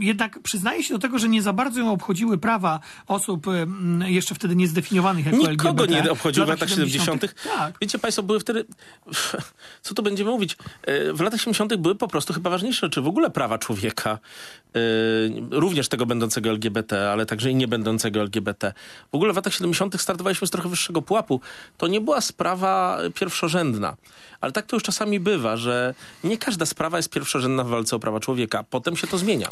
jednak 0.00 0.38
przyznaje 0.38 0.82
się 0.82 0.94
do 0.94 1.00
tego, 1.00 1.18
że 1.18 1.28
nie 1.28 1.42
za 1.42 1.52
bardzo 1.52 1.80
ją 1.80 1.92
obchodziły 1.92 2.38
prawa 2.38 2.80
osób 3.06 3.46
jeszcze 4.06 4.34
wtedy 4.34 4.56
niezdefiniowanych 4.56 5.26
jako 5.26 5.38
Nikogo 5.38 5.84
LGBT. 5.84 6.02
nie 6.02 6.10
obchodziło 6.10 6.46
w 6.46 6.48
latach 6.48 6.68
70. 6.68 7.34
Tak. 7.66 7.74
Wiecie 7.80 7.98
Państwo, 7.98 8.22
były 8.22 8.40
wtedy, 8.40 8.64
co 9.82 9.94
tu 9.94 10.02
będziemy 10.02 10.30
mówić, 10.30 10.56
E, 10.82 11.12
w 11.12 11.20
latach 11.20 11.40
70. 11.40 11.76
były 11.76 11.94
po 11.94 12.08
prostu 12.08 12.32
chyba 12.32 12.50
ważniejsze 12.50 12.86
rzeczy, 12.86 13.00
w 13.00 13.06
ogóle 13.06 13.30
prawa 13.30 13.58
człowieka, 13.58 14.18
e, 14.74 14.78
również 15.50 15.88
tego 15.88 16.06
będącego 16.06 16.50
LGBT, 16.50 17.10
ale 17.10 17.26
także 17.26 17.50
i 17.50 17.54
nie 17.54 17.68
będącego 17.68 18.20
LGBT. 18.20 18.72
W 19.12 19.14
ogóle 19.14 19.32
w 19.32 19.36
latach 19.36 19.54
70. 19.54 20.00
startowaliśmy 20.00 20.46
z 20.46 20.50
trochę 20.50 20.68
wyższego 20.68 21.02
pułapu. 21.02 21.40
To 21.78 21.86
nie 21.86 22.00
była 22.00 22.20
sprawa 22.20 22.98
pierwszorzędna. 23.14 23.96
Ale 24.40 24.52
tak 24.52 24.66
to 24.66 24.76
już 24.76 24.82
czasami 24.82 25.20
bywa, 25.20 25.56
że 25.56 25.94
nie 26.24 26.38
każda 26.38 26.66
sprawa 26.66 26.96
jest 26.96 27.10
pierwszorzędna 27.10 27.64
w 27.64 27.68
walce 27.68 27.96
o 27.96 27.98
prawa 27.98 28.20
człowieka. 28.20 28.64
Potem 28.70 28.96
się 28.96 29.06
to 29.06 29.18
zmienia. 29.18 29.48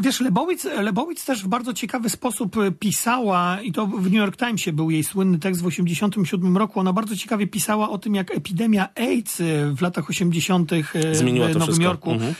Wiesz, 0.00 0.20
Lebowitz, 0.20 0.64
Lebowitz 0.64 1.24
też 1.24 1.44
w 1.44 1.48
bardzo 1.48 1.72
ciekawy 1.74 2.10
sposób 2.10 2.56
y, 2.56 2.72
pisała, 2.72 3.60
i 3.62 3.72
to 3.72 3.86
w 3.86 4.04
New 4.04 4.12
York 4.14 4.36
Timesie 4.36 4.72
był 4.72 4.90
jej 4.90 5.04
słynny 5.04 5.38
tekst 5.38 5.60
w 5.60 5.64
1987 5.68 6.56
roku. 6.56 6.80
Ona 6.80 6.92
bardzo 6.92 7.16
ciekawie 7.16 7.46
pisała 7.46 7.90
o 7.90 7.98
tym, 7.98 8.14
jak 8.14 8.30
epidemia 8.36 8.88
AIDS 8.94 9.40
y, 9.40 9.72
w 9.76 9.82
latach 9.82 10.10
80. 10.10 10.72
y, 10.72 10.84
Zmieniła 11.14 11.46
w 11.46 11.48
Nowym 11.48 11.62
wszystko. 11.62 11.84
Jorku. 11.84 12.10
Mhm. 12.10 12.34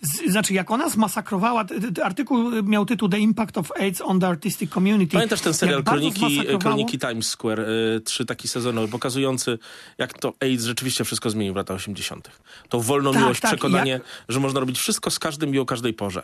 Z, 0.00 0.30
znaczy, 0.32 0.54
jak 0.54 0.70
ona 0.70 0.88
zmasakrowała, 0.88 1.64
t- 1.64 1.92
t- 1.92 2.04
artykuł 2.04 2.62
miał 2.62 2.86
tytuł 2.86 3.08
The 3.08 3.18
Impact 3.18 3.58
of 3.58 3.72
AIDS 3.80 4.00
on 4.00 4.20
the 4.20 4.26
Artistic 4.28 4.70
Community. 4.72 5.12
Pamiętasz 5.12 5.40
ten 5.40 5.54
serial 5.54 5.84
Kroniki, 5.84 6.40
Kroniki 6.60 6.98
Times 6.98 7.28
Square, 7.28 7.60
y, 7.60 8.00
trzy 8.00 8.24
taki 8.26 8.48
sezony, 8.48 8.88
pokazujący 8.88 9.58
jak 9.98 10.18
to 10.18 10.32
AIDS 10.40 10.64
rzeczywiście 10.64 11.04
wszystko 11.04 11.30
zmienił 11.30 11.52
w 11.52 11.56
latach 11.56 11.76
80. 11.76 12.30
To 12.68 12.80
wolną 12.80 13.12
Tak, 13.12 13.22
miłość, 13.22 13.40
tak, 13.40 13.50
przekonanie, 13.50 13.90
jak- 13.92 14.02
że 14.28 14.40
można 14.40 14.60
robić 14.60 14.78
wszystko 14.78 15.10
z 15.10 15.18
każdym 15.18 15.54
i 15.54 15.58
o 15.58 15.64
każdej 15.66 15.92
porze. 15.94 16.22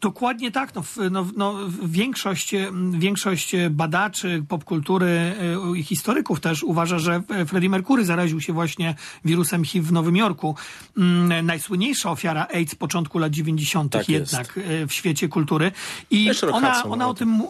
Dokładnie 0.00 0.50
tak. 0.50 0.74
No, 0.74 0.82
w- 0.82 0.96
no, 1.10 1.26
no, 1.36 1.54
większość, 1.82 2.54
większość 2.90 3.52
badaczy 3.70 4.44
popkultury 4.48 5.06
e, 5.06 5.78
i 5.78 5.82
historyków 5.82 6.40
też 6.40 6.62
uważa, 6.62 6.98
że 6.98 7.22
e, 7.28 7.46
Freddie 7.46 7.70
Mercury 7.70 8.04
zaraził 8.04 8.40
się 8.40 8.52
właśnie 8.52 8.94
wirusem 9.24 9.64
HIV 9.64 9.88
w 9.88 9.92
Nowym 9.92 10.16
Jorku. 10.16 10.54
Mm, 10.96 11.46
Najsłynniejsza 11.46 12.10
ofiara 12.10 12.46
AIDS 12.54 12.74
początku 12.74 13.18
lat 13.18 13.32
90. 13.32 13.92
Tak 13.92 14.08
jest. 14.08 14.32
jednak 14.32 14.58
e, 14.58 14.86
w 14.86 14.92
świecie 14.92 15.28
kultury. 15.28 15.72
I 16.10 16.30
ona, 16.52 16.82
ona 16.84 17.08
o 17.08 17.14
tym... 17.14 17.42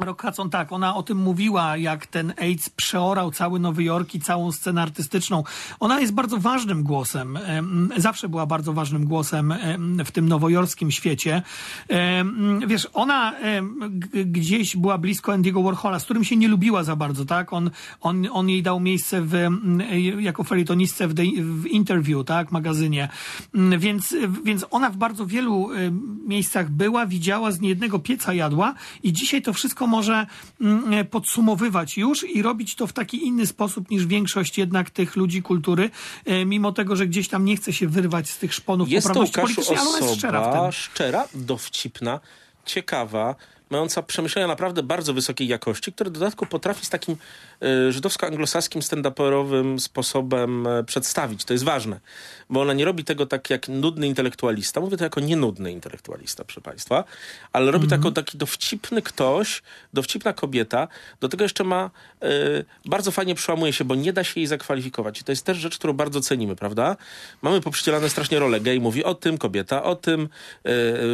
Rock 0.00 0.22
Hudson, 0.22 0.50
tak, 0.50 0.72
ona 0.72 0.96
o 0.96 1.02
tym 1.02 1.18
mówiła, 1.18 1.76
jak 1.76 2.06
ten 2.06 2.32
AIDS 2.36 2.68
przeorał 2.70 3.30
cały 3.30 3.60
Nowy 3.60 3.84
Jork 3.84 4.14
i 4.14 4.20
całą 4.20 4.52
scenę 4.52 4.82
artystyczną. 4.82 5.44
Ona 5.80 6.00
jest 6.00 6.14
bardzo 6.14 6.38
ważnym 6.38 6.82
głosem, 6.82 7.36
em, 7.36 7.90
zawsze 7.96 8.28
była 8.28 8.46
bardzo 8.46 8.72
ważnym 8.72 9.04
głosem 9.04 9.52
em, 9.52 10.04
w 10.04 10.10
tym 10.10 10.28
nowojorskim 10.28 10.90
świecie. 10.90 11.42
Wiesz, 12.66 12.88
ona 12.94 13.34
gdzieś 14.12 14.76
była 14.76 14.98
blisko 14.98 15.32
Andy'ego 15.32 15.64
Warhola, 15.64 15.98
z 15.98 16.04
którym 16.04 16.24
się 16.24 16.36
nie 16.36 16.48
lubiła 16.48 16.84
za 16.84 16.96
bardzo, 16.96 17.24
tak? 17.24 17.52
On, 17.52 17.70
on, 18.00 18.28
on 18.32 18.48
jej 18.48 18.62
dał 18.62 18.80
miejsce 18.80 19.22
w, 19.22 19.34
jako 20.18 20.44
felietonistce 20.44 21.08
w, 21.08 21.14
w 21.14 21.66
Interview, 21.66 22.24
tak, 22.24 22.52
magazynie. 22.52 23.08
Mm, 23.54 23.80
Więc, 23.80 24.16
więc 24.44 24.66
ona 24.70 24.90
w 24.90 24.96
bardzo 24.96 25.26
wielu 25.26 25.70
miejscach 26.26 26.70
była, 26.70 27.06
widziała, 27.06 27.50
z 27.52 27.60
niejednego 27.60 27.98
pieca 27.98 28.34
jadła 28.34 28.74
i 29.02 29.12
dzisiaj 29.12 29.42
to 29.42 29.52
wszystko 29.52 29.87
może 29.88 30.26
mm, 30.60 31.06
podsumowywać 31.06 31.98
już 31.98 32.24
i 32.24 32.42
robić 32.42 32.74
to 32.74 32.86
w 32.86 32.92
taki 32.92 33.26
inny 33.26 33.46
sposób 33.46 33.90
niż 33.90 34.06
większość 34.06 34.58
jednak 34.58 34.90
tych 34.90 35.16
ludzi 35.16 35.42
kultury, 35.42 35.90
e, 36.24 36.44
mimo 36.44 36.72
tego, 36.72 36.96
że 36.96 37.06
gdzieś 37.06 37.28
tam 37.28 37.44
nie 37.44 37.56
chce 37.56 37.72
się 37.72 37.88
wyrwać 37.88 38.30
z 38.30 38.38
tych 38.38 38.54
szponów 38.54 38.88
Jest 38.88 39.06
poprawności 39.06 39.40
politycznej, 39.40 39.78
ale 39.78 39.88
ona 39.88 39.98
jest 39.98 40.18
szczera 40.18 40.50
w 40.50 40.54
tym. 40.54 40.72
szczera, 40.72 41.28
dowcipna, 41.34 42.20
ciekawa, 42.64 43.34
mająca 43.70 44.02
przemyślenia 44.02 44.48
naprawdę 44.48 44.82
bardzo 44.82 45.14
wysokiej 45.14 45.48
jakości, 45.48 45.92
które 45.92 46.10
w 46.10 46.12
dodatku 46.12 46.46
potrafi 46.46 46.86
z 46.86 46.90
takim 46.90 47.16
y, 47.62 47.92
żydowsko-anglosaskim 47.92 48.80
stand-uperowym 48.80 49.78
sposobem 49.78 50.66
e, 50.66 50.84
przedstawić. 50.84 51.44
To 51.44 51.52
jest 51.52 51.64
ważne, 51.64 52.00
bo 52.50 52.60
ona 52.60 52.72
nie 52.72 52.84
robi 52.84 53.04
tego 53.04 53.26
tak 53.26 53.50
jak 53.50 53.68
nudny 53.68 54.06
intelektualista. 54.06 54.80
Mówię 54.80 54.96
to 54.96 55.04
jako 55.04 55.20
nienudny 55.20 55.72
intelektualista, 55.72 56.44
proszę 56.44 56.60
państwa, 56.60 57.04
ale 57.52 57.70
robi 57.70 57.84
Mhm. 57.84 58.02
to 58.02 58.08
jako 58.08 58.14
taki 58.22 58.38
dowcipny 58.38 59.02
ktoś, 59.02 59.62
dowcipna 59.94 60.32
kobieta. 60.32 60.88
Do 61.20 61.28
tego 61.28 61.44
jeszcze 61.44 61.64
ma, 61.64 61.90
y, 62.22 62.64
bardzo 62.84 63.10
fajnie 63.10 63.34
przełamuje 63.34 63.72
się, 63.72 63.84
bo 63.84 63.94
nie 63.94 64.12
da 64.12 64.24
się 64.24 64.40
jej 64.40 64.46
zakwalifikować. 64.46 65.20
I 65.20 65.24
to 65.24 65.32
jest 65.32 65.44
też 65.44 65.58
rzecz, 65.58 65.78
którą 65.78 65.92
bardzo 65.92 66.20
cenimy, 66.20 66.56
prawda? 66.56 66.96
Mamy 67.42 67.60
poprzycielane 67.60 68.10
strasznie 68.10 68.38
role. 68.38 68.60
Gej 68.60 68.80
mówi 68.80 69.04
o 69.04 69.14
tym, 69.14 69.38
kobieta 69.38 69.82
o 69.82 69.96
tym, 69.96 70.28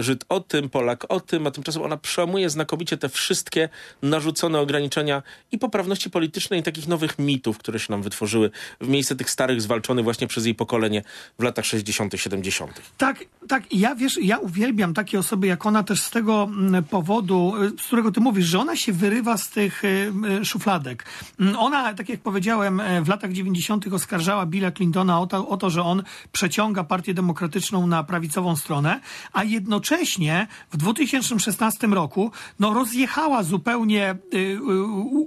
Żyd 0.01 0.25
o 0.29 0.41
tym, 0.41 0.69
Polak 0.69 1.05
o 1.09 1.21
tym, 1.21 1.47
a 1.47 1.51
tymczasem 1.51 1.83
ona 1.83 1.97
przełamuje 1.97 2.44
znakomicie 2.51 2.97
te 2.97 3.09
wszystkie 3.09 3.69
narzucone 4.03 4.61
ograniczenia 4.61 5.23
i 5.53 5.59
poprawności 5.59 6.11
politycznej 6.11 6.61
i 6.61 6.63
takich 6.63 6.89
nowych 6.89 7.19
mitów, 7.19 7.59
które 7.59 7.79
się 7.79 7.87
nam 7.93 8.03
wytworzyły 8.03 8.51
w 8.81 8.89
miejsce 8.89 9.17
tych 9.17 9.31
starych, 9.31 9.63
zwalczonych 9.63 10.05
właśnie 10.05 10.27
przez 10.27 10.45
jej 10.45 10.55
pokolenie 10.55 11.03
w 11.39 11.43
latach 11.43 11.65
60., 11.65 12.15
70. 12.17 12.83
Tak, 12.99 13.25
tak. 13.49 13.73
Ja 13.73 13.95
wiesz, 13.95 14.19
ja 14.23 14.39
uwielbiam 14.39 14.95
takie 14.95 15.19
osoby 15.19 15.47
jak 15.47 15.67
ona 15.67 15.83
też 15.83 16.03
z 16.03 16.11
tego 16.11 16.43
mm, 16.43 16.85
powodu, 16.85 17.55
y, 17.63 17.69
z 17.71 17.87
którego 17.87 18.13
ty 18.13 18.21
mówisz, 18.21 18.47
że 18.47 18.59
ona 18.59 18.77
się 18.77 18.93
wyrywa 18.93 19.39
z 19.39 19.51
tych 19.51 19.85
y, 19.85 20.13
y, 20.41 20.45
szufladek. 20.45 21.05
Mm, 21.41 21.57
Ona, 21.57 21.95
tak 21.95 22.09
jak 22.09 22.21
powiedziałem, 22.21 22.81
e, 22.81 23.03
w 23.03 23.09
latach 23.09 23.33
90. 23.33 23.93
oskarżała 23.93 24.47
Billa 24.47 24.73
Clintona 24.73 25.21
o 25.21 25.27
to, 25.27 25.49
o 25.49 25.57
to, 25.57 25.71
że 25.71 25.83
on 25.83 26.03
przeciąga 26.33 26.85
Partię 26.85 27.15
Demokratyczną 27.15 27.87
na 27.87 28.05
prawicową 28.05 28.57
stronę, 28.57 29.01
a 29.33 29.45
jednocześnie 29.45 30.47
w 30.73 30.77
2016 30.77 31.87
roku 31.87 32.31
no, 32.61 32.75
rozjechała 32.75 33.43
zupełnie 33.43 34.17
y, 34.35 34.37
y, 34.39 34.59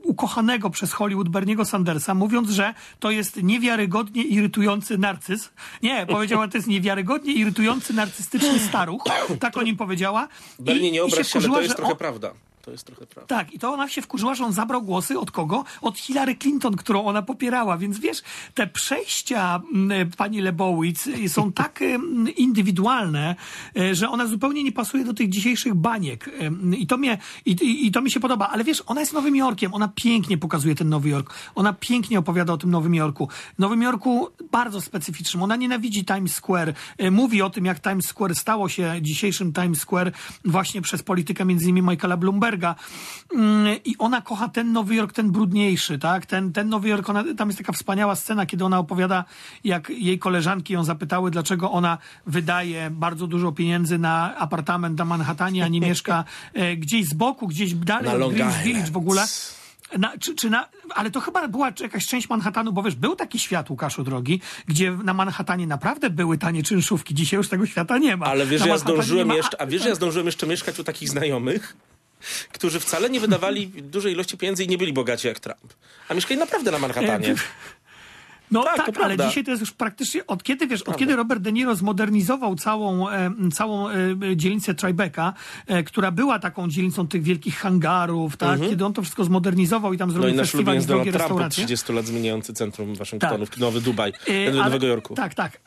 ukochanego 0.04 0.70
przez 0.70 0.93
Hollywood 0.93 1.30
Berniego 1.30 1.65
Sandersa, 1.65 2.13
mówiąc, 2.13 2.50
że 2.50 2.74
to 3.00 3.12
jest 3.12 3.43
niewiarygodnie 3.43 4.24
irytujący 4.24 4.98
narcyz. 4.98 5.50
Nie, 5.84 6.06
powiedziała, 6.06 6.48
to 6.48 6.58
jest 6.58 6.67
niewiarygodnie 6.67 7.34
irytujący 7.34 7.93
narcystyczny 7.93 8.60
staruch. 8.60 9.04
Tak 9.39 9.58
o 9.58 9.62
nim 9.63 9.78
powiedziała. 9.78 10.28
Bernie, 10.60 10.91
nie 10.91 11.04
obraź 11.04 11.28
się, 11.28 11.39
ale 11.39 11.48
to 11.48 11.62
jest 11.62 11.76
trochę 11.76 11.91
on- 11.91 11.98
prawda. 11.98 12.32
To 12.68 12.72
jest 12.72 12.86
trochę 12.86 13.08
prawda. 13.08 13.36
tak, 13.36 13.54
i 13.54 13.60
to 13.60 13.74
ona 13.74 13.90
się 13.90 14.02
wkurzyła, 14.02 14.36
że 14.36 14.46
on 14.46 14.54
zabrał 14.54 14.82
głosy 14.82 15.20
od 15.20 15.32
kogo? 15.32 15.64
Od 15.82 15.98
Hillary 15.98 16.36
Clinton, 16.36 16.76
którą 16.76 17.06
ona 17.06 17.22
popierała. 17.22 17.78
Więc 17.78 18.00
wiesz, 18.00 18.22
te 18.54 18.68
przejścia 18.68 19.62
mm, 19.74 20.12
pani 20.12 20.42
Lebowitz 20.42 21.08
y, 21.08 21.30
są 21.30 21.52
tak 21.64 21.82
mm, 21.82 22.36
indywidualne, 22.36 23.36
że 23.92 24.10
ona 24.10 24.28
zupełnie 24.28 24.64
nie 24.64 24.72
pasuje 24.72 25.04
do 25.04 25.14
tych 25.14 25.30
dzisiejszych 25.30 25.74
baniek. 25.74 26.30
I 26.78 26.88
to, 26.88 26.98
mnie, 26.98 27.18
i, 27.46 27.86
i, 27.88 27.92
to 27.92 28.02
mi 28.02 28.12
się 28.12 28.20
podoba. 28.20 28.50
Ale 28.50 28.64
wiesz, 28.64 28.84
ona 28.86 29.02
jest 29.02 29.14
Nowym 29.14 29.36
Jorkiem. 29.36 29.74
Ona 29.74 29.88
pięknie 29.96 30.38
pokazuje 30.38 30.76
ten 30.76 30.90
Nowy 30.90 31.10
Jork. 31.10 31.34
Ona 31.56 31.74
pięknie 31.74 32.20
opowiada 32.20 32.54
o 32.54 32.58
tym 32.58 32.72
Nowym 32.72 32.96
Jorku. 32.96 33.30
Nowym 33.60 33.82
Jorku 33.82 34.28
bardzo 34.52 34.82
specyficznym. 34.82 35.44
Ona 35.44 35.56
nienawidzi 35.56 36.06
Times 36.06 36.34
Square. 36.34 36.74
Mówi 37.12 37.42
o 37.42 37.50
tym, 37.50 37.66
jak 37.66 37.80
Times 37.80 38.06
Square 38.06 38.36
stało 38.36 38.70
się 38.70 38.96
dzisiejszym 39.02 39.54
Times 39.54 39.80
Square 39.80 40.12
właśnie 40.46 40.82
przez 40.82 41.04
politykę 41.04 41.46
między 41.46 41.70
innymi 41.70 41.90
Michaela 41.90 42.18
Bloomberga. 42.18 42.57
Mm, 43.34 43.78
I 43.86 43.96
ona 43.98 44.22
kocha 44.22 44.50
ten 44.50 44.72
Nowy 44.74 44.96
Jork, 44.96 45.13
ten 45.13 45.32
brudniejszy, 45.32 46.00
tak? 46.00 46.26
Ten, 46.26 46.54
ten 46.54 46.70
Nowy 46.70 46.89
Jork, 46.89 47.10
ona, 47.10 47.24
tam 47.38 47.50
jest 47.50 47.58
taka 47.60 47.72
wspaniała 47.74 48.15
scena, 48.15 48.46
kiedy 48.46 48.65
ona 48.65 48.80
opowiada, 48.80 49.26
jak 49.63 49.89
jej 49.89 50.20
koleżanki 50.20 50.74
ją 50.74 50.84
zapytały, 50.84 51.32
dlaczego 51.32 51.72
ona 51.72 51.98
wydaje 52.26 52.89
bardzo 52.91 53.28
dużo 53.28 53.52
pieniędzy 53.52 53.98
na 53.98 54.36
apartament 54.38 54.98
na 55.00 55.06
Manhattanie, 55.06 55.63
a 55.63 55.67
nie 55.67 55.82
mieszka 55.82 56.24
e, 56.54 56.76
gdzieś 56.76 57.06
z 57.06 57.13
boku, 57.13 57.48
gdzieś 57.48 57.74
dalej 57.74 58.20
Long 58.20 58.34
Greenwich. 58.34 58.63
Village 58.63 58.91
w 58.91 58.98
ogóle. 58.98 59.26
Na, 59.98 60.17
czy, 60.17 60.36
czy 60.36 60.50
na, 60.50 60.67
ale 60.96 61.12
to 61.12 61.20
chyba 61.22 61.48
była 61.48 61.72
jakaś 61.80 62.08
część 62.08 62.30
Manhattanu, 62.30 62.74
bo 62.74 62.84
wiesz, 62.84 62.96
był 62.96 63.15
taki 63.15 63.39
świat, 63.39 63.70
Łukaszu 63.70 64.04
drogi, 64.04 64.41
gdzie 64.67 64.91
na 64.91 65.13
Manhattanie 65.13 65.67
naprawdę 65.67 66.10
były 66.10 66.38
tanie 66.38 66.63
czynszówki. 66.63 67.13
Dzisiaj 67.15 67.38
już 67.38 67.50
tego 67.50 67.65
świata 67.65 67.98
nie 67.98 68.17
ma. 68.17 68.26
Ale 68.26 68.46
wiesz, 68.46 68.62
Na 68.62 68.67
ja 68.67 68.74
Manhattanie 68.74 68.96
zdążyłem 68.98 69.28
ma- 69.28 69.36
jeszcze, 69.36 69.62
a 69.62 69.65
wiesz, 69.65 69.84
że 69.84 69.89
ja 69.89 69.96
zdążyłem 69.96 70.26
jeszcze 70.26 70.48
mieszkać 70.48 70.80
u 70.80 70.84
takich 70.84 71.10
znajomych, 71.10 71.76
którzy 72.52 72.80
wcale 72.80 73.10
nie 73.10 73.20
wydawali 73.20 73.68
dużej 73.68 74.14
ilości 74.14 74.38
pieniędzy 74.38 74.64
i 74.64 74.68
nie 74.68 74.78
byli 74.78 74.94
bogaci 74.94 75.28
jak 75.28 75.40
Trump. 75.40 75.74
A 76.10 76.14
mieszkali 76.14 76.40
naprawdę 76.40 76.72
na 76.72 76.80
Manhattanie. 76.80 77.36
No 78.52 78.64
Tak, 78.64 78.86
tak, 78.86 78.98
ale 79.04 79.18
dzisiaj 79.18 79.44
to 79.44 79.52
jest 79.52 79.62
już 79.62 79.72
praktycznie, 79.72 80.28
od 80.28 80.44
kiedy, 80.44 80.68
wiesz, 80.68 80.82
od 80.82 80.98
kiedy 80.98 81.16
Robert 81.16 81.42
De 81.42 81.52
Niro 81.52 81.76
zmodernizował 81.76 82.56
całą, 82.56 83.10
e, 83.10 83.32
całą 83.54 83.90
e, 83.90 83.96
dzielnicę 84.36 84.74
Tribeca, 84.76 85.34
e, 85.68 85.84
która 85.84 86.12
była 86.12 86.40
taką 86.40 86.70
dzielnicą 86.70 87.08
tych 87.08 87.24
wielkich 87.24 87.58
hangarów, 87.58 88.38
tak, 88.38 88.60
kiedy 88.70 88.86
on 88.86 88.94
to 88.94 89.02
wszystko 89.02 89.24
zmodernizował 89.24 89.94
i 89.94 89.98
tam 89.98 90.10
Mhm. 90.10 90.24
No 90.24 90.28
zrobił 90.28 90.44
i 90.44 90.48
festiwal 90.48 90.78
i 90.78 90.80
drogie 90.86 91.12
Trump 91.12 91.16
od 91.16 91.22
restauracje. 91.22 91.64
30 91.66 91.94
lat 91.94 92.06
zmieniający 92.06 92.54
centrum 92.54 92.96
Waszyngtonu, 92.96 93.46
Tak. 93.48 93.58
Nowy 93.58 93.82
Dubaj, 93.82 94.14
E, 94.28 94.52
do 94.52 94.58
ale- 94.58 94.66
Nowego 94.66 94.88
Jorku. 94.88 95.16
Tak, 95.16 95.34
tak. 95.34 95.60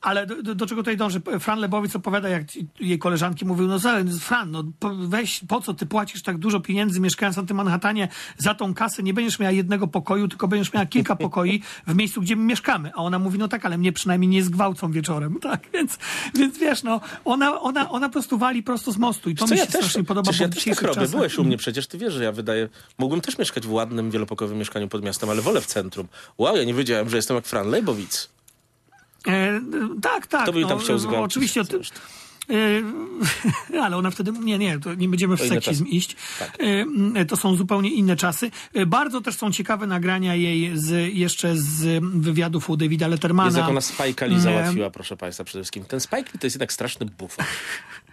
Ale 0.00 0.26
do, 0.26 0.42
do, 0.42 0.54
do 0.54 0.66
czego 0.66 0.80
tutaj 0.80 0.96
dąży? 0.96 1.20
Fran 1.40 1.58
Lebowicz 1.58 1.96
opowiada, 1.96 2.28
jak 2.28 2.42
jej 2.80 2.98
koleżanki 2.98 3.44
mówiły, 3.44 3.68
no 3.68 3.78
Fran, 4.20 4.50
no 4.50 4.64
weź, 4.98 5.40
po 5.48 5.60
co 5.60 5.74
ty 5.74 5.86
płacisz 5.86 6.22
tak 6.22 6.38
dużo 6.38 6.60
pieniędzy 6.60 7.00
mieszkając 7.00 7.36
na 7.36 7.42
tym 7.42 7.56
Manhattanie 7.56 8.08
za 8.38 8.54
tą 8.54 8.74
kasę? 8.74 9.02
Nie 9.02 9.14
będziesz 9.14 9.38
miała 9.38 9.52
jednego 9.52 9.86
pokoju, 9.86 10.28
tylko 10.28 10.48
będziesz 10.48 10.72
miała 10.72 10.86
kilka 10.86 11.16
pokoi 11.26 11.62
w 11.86 11.94
miejscu, 11.94 12.20
gdzie 12.20 12.36
my 12.36 12.44
mieszkamy. 12.44 12.92
A 12.94 12.96
ona 12.96 13.18
mówi, 13.18 13.38
no 13.38 13.48
tak, 13.48 13.66
ale 13.66 13.78
mnie 13.78 13.92
przynajmniej 13.92 14.28
nie 14.28 14.42
zgwałcą 14.42 14.92
wieczorem, 14.92 15.38
tak? 15.42 15.68
Więc, 15.72 15.98
więc 16.34 16.58
wiesz, 16.58 16.82
no, 16.82 17.00
ona, 17.24 17.60
ona, 17.60 17.90
ona 17.90 18.08
po 18.08 18.12
prostu 18.12 18.38
wali 18.38 18.62
prosto 18.62 18.92
z 18.92 18.96
mostu 18.96 19.30
i 19.30 19.34
to 19.34 19.46
Co 19.46 19.54
mi 19.54 19.58
ja 19.58 19.66
się 19.66 19.72
też, 19.72 19.80
strasznie 19.80 20.04
podoba, 20.04 20.32
bo 20.32 20.42
ja 20.42 20.48
też 20.48 20.64
tak 20.64 20.82
robię. 20.82 20.94
czasach... 20.94 21.10
Byłeś 21.10 21.38
u 21.38 21.44
mnie 21.44 21.56
przecież, 21.56 21.86
ty 21.86 21.98
wiesz, 21.98 22.14
że 22.14 22.24
ja 22.24 22.32
wydaję... 22.32 22.68
Mógłbym 22.98 23.20
też 23.20 23.38
mieszkać 23.38 23.66
w 23.66 23.72
ładnym, 23.72 24.10
wielopokojowym 24.10 24.58
mieszkaniu 24.58 24.88
pod 24.88 25.04
miastem, 25.04 25.30
ale 25.30 25.42
wolę 25.42 25.60
w 25.60 25.66
centrum. 25.66 26.08
Wow, 26.38 26.56
ja 26.56 26.64
nie 26.64 26.74
wiedziałem, 26.74 27.08
że 27.10 27.16
jestem 27.16 27.34
jak 27.34 27.46
Fran 27.46 27.70
Lejbowicz. 27.70 28.28
E, 29.26 29.60
tak, 30.02 30.26
tak. 30.26 30.46
To 30.46 30.52
by 30.52 30.66
tam 30.66 30.78
chciał 30.78 30.96
no, 30.96 30.98
zgwałcić 30.98 31.36
Oczywiście 31.36 31.64
zresztą. 31.64 32.00
E, 32.50 33.82
Ale 33.84 33.96
ona 33.96 34.10
wtedy, 34.10 34.32
nie, 34.32 34.58
nie, 34.58 34.78
to 34.78 34.94
nie 34.94 35.08
będziemy 35.08 35.36
w 35.36 35.40
seksizm 35.40 35.86
iść. 35.86 36.16
Tak. 36.38 36.58
E, 37.14 37.24
To 37.24 37.36
są 37.36 37.54
zupełnie 37.56 37.90
inne 37.90 38.16
czasy. 38.16 38.50
E, 38.74 38.86
Bardzo 38.86 39.20
też 39.20 39.36
są 39.36 39.52
ciekawe 39.52 39.86
nagrania 39.86 40.34
jej 40.34 40.78
z, 40.78 41.14
jeszcze 41.14 41.56
z 41.56 42.04
wywiadów 42.14 42.70
u 42.70 42.76
Davida 42.76 43.08
Lettermana. 43.08 43.48
Jest 43.48 43.58
jak 43.58 43.68
ona 43.68 43.80
Spike'a 43.80 44.28
Lee 44.28 44.40
załatwiła, 44.40 44.90
proszę 44.90 45.16
państwa, 45.16 45.44
przede 45.44 45.62
wszystkim. 45.62 45.84
Ten 45.84 46.00
Spike 46.00 46.38
to 46.38 46.46
jest 46.46 46.56
jednak 46.56 46.72
straszny 46.72 47.06
bufon. 47.06 47.46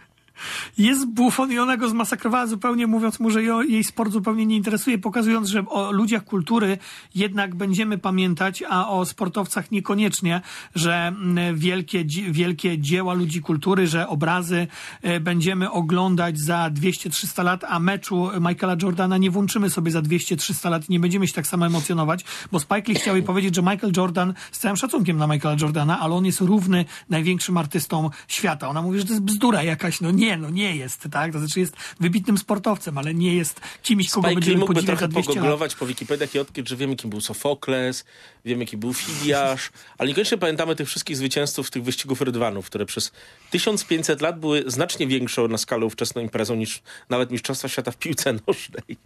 Jest 0.78 1.08
bufon 1.08 1.52
i 1.52 1.60
ona 1.60 1.78
go 1.78 1.90
zmasakrowała 1.90 2.48
zupełnie, 2.48 2.88
mówiąc 2.88 3.20
mu, 3.20 3.32
że 3.32 3.44
jej 3.44 3.84
sport 3.84 4.12
zupełnie 4.12 4.46
nie 4.46 4.56
interesuje, 4.56 4.98
pokazując, 4.98 5.50
że 5.50 5.66
o 5.70 5.92
ludziach 5.92 6.24
kultury 6.24 6.78
jednak 7.16 7.56
będziemy 7.56 7.98
pamiętać, 7.98 8.64
a 8.70 8.90
o 8.90 9.06
sportowcach 9.06 9.72
niekoniecznie, 9.72 10.42
że 10.76 11.08
mm, 11.08 11.58
wielkie, 11.58 12.06
wielkie 12.32 12.80
dzieła 12.80 13.14
ludzi 13.14 13.42
kultury, 13.42 13.88
że 13.88 14.08
obrazy 14.08 14.68
e, 15.02 15.20
będziemy 15.20 15.72
oglądać 15.72 16.40
za 16.40 16.70
200-300 16.70 17.44
lat, 17.44 17.64
a 17.68 17.80
meczu 17.80 18.30
Michaela 18.42 18.76
Jordana 18.82 19.18
nie 19.18 19.32
włączymy 19.32 19.70
sobie 19.70 19.92
za 19.92 20.02
200-300 20.02 20.70
lat 20.70 20.90
i 20.90 20.92
nie 20.92 21.00
będziemy 21.00 21.28
się 21.28 21.34
tak 21.34 21.48
samo 21.48 21.66
emocjonować, 21.66 22.26
bo 22.52 22.60
Spike 22.60 22.92
Lee 22.92 23.00
chciał 23.00 23.16
jej 23.16 23.24
powiedzieć, 23.26 23.56
że 23.56 23.62
Michael 23.62 23.94
Jordan, 23.98 24.34
z 24.52 24.60
całym 24.60 24.78
szacunkiem 24.78 25.18
na 25.18 25.28
Michaela 25.28 25.58
Jordana, 25.62 26.00
ale 26.00 26.16
on 26.16 26.26
jest 26.26 26.42
równy 26.42 26.86
największym 27.10 27.58
artystą 27.58 28.10
świata. 28.28 28.70
Ona 28.70 28.82
mówi, 28.82 29.00
że 29.00 29.06
to 29.06 29.12
jest 29.12 29.24
bzdura 29.24 29.64
jakaś, 29.64 30.02
no 30.02 30.12
nie, 30.12 30.37
nie, 30.38 30.42
no 30.44 30.50
nie 30.50 30.76
jest, 30.76 31.08
tak? 31.12 31.34
To 31.34 31.40
znaczy 31.40 31.60
jest 31.60 31.76
wybitnym 32.00 32.38
sportowcem, 32.38 32.98
ale 32.98 33.14
nie 33.14 33.36
jest 33.36 33.62
kimś, 33.84 34.10
kogo 34.10 34.28
Spike 34.28 34.36
będziemy 34.36 34.58
mógłby 34.58 34.76
podziwiać 34.76 35.00
za 35.00 35.08
trochę 35.08 35.12
200 35.12 35.30
lat. 35.30 35.36
pogooglować 35.36 35.76
po 35.76 35.86
Wikipediach 35.86 36.36
i 36.36 36.40
odkryć, 36.40 36.70
że 36.70 36.76
wiemy, 36.76 36.96
kim 36.96 37.10
był 37.10 37.22
Sofokles, 37.22 38.06
wiemy, 38.48 38.66
kim 38.66 38.80
był 38.80 38.94
Fidiasz, 38.94 39.70
ale 39.98 40.10
niekoniecznie 40.10 40.38
pamiętamy 40.38 40.76
tych 40.76 40.88
wszystkich 40.88 41.18
zwycięzców 41.18 41.72
tych 41.72 41.84
wyścigów 41.84 42.22
rydwanów, 42.22 42.66
które 42.66 42.86
przez 42.86 43.12
1500 43.52 44.22
lat 44.22 44.40
były 44.40 44.64
znacznie 44.68 45.08
większą 45.08 45.48
na 45.48 45.58
skalę 45.58 45.86
ówczesną 45.86 46.22
imprezą 46.22 46.56
niż 46.56 46.82
nawet 47.10 47.32
Mistrzostwa 47.32 47.68
Świata 47.68 47.92
w 47.92 47.98
piłce 47.98 48.34
nożnej. 48.48 48.98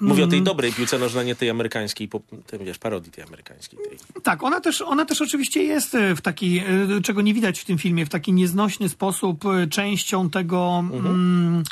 Mówię 0.00 0.24
o 0.24 0.26
tej 0.26 0.42
dobrej 0.42 0.72
piłce 0.72 0.98
nożnej, 0.98 1.26
nie 1.26 1.34
tej 1.34 1.50
amerykańskiej, 1.50 2.08
po, 2.08 2.20
tej, 2.46 2.58
wiesz, 2.58 2.78
parodii 2.78 3.12
tej 3.12 3.24
amerykańskiej. 3.24 3.78
Tej. 3.88 4.22
Tak, 4.22 4.42
ona 4.42 4.60
też, 4.60 4.82
ona 4.82 5.04
też 5.04 5.22
oczywiście 5.22 5.62
jest 5.62 5.94
e, 5.94 6.16
w 6.16 6.20
taki, 6.20 6.58
e, 6.58 7.00
czego 7.02 7.22
nie 7.22 7.34
widać 7.34 7.60
w 7.60 7.64
tym 7.64 7.78
filmie, 7.78 8.06
w 8.06 8.08
taki 8.08 8.32
nieznośny 8.32 8.88
sposób 8.88 9.44
e, 9.46 9.66
częścią 9.66 10.30
tego, 10.30 10.84
mm, 10.92 11.62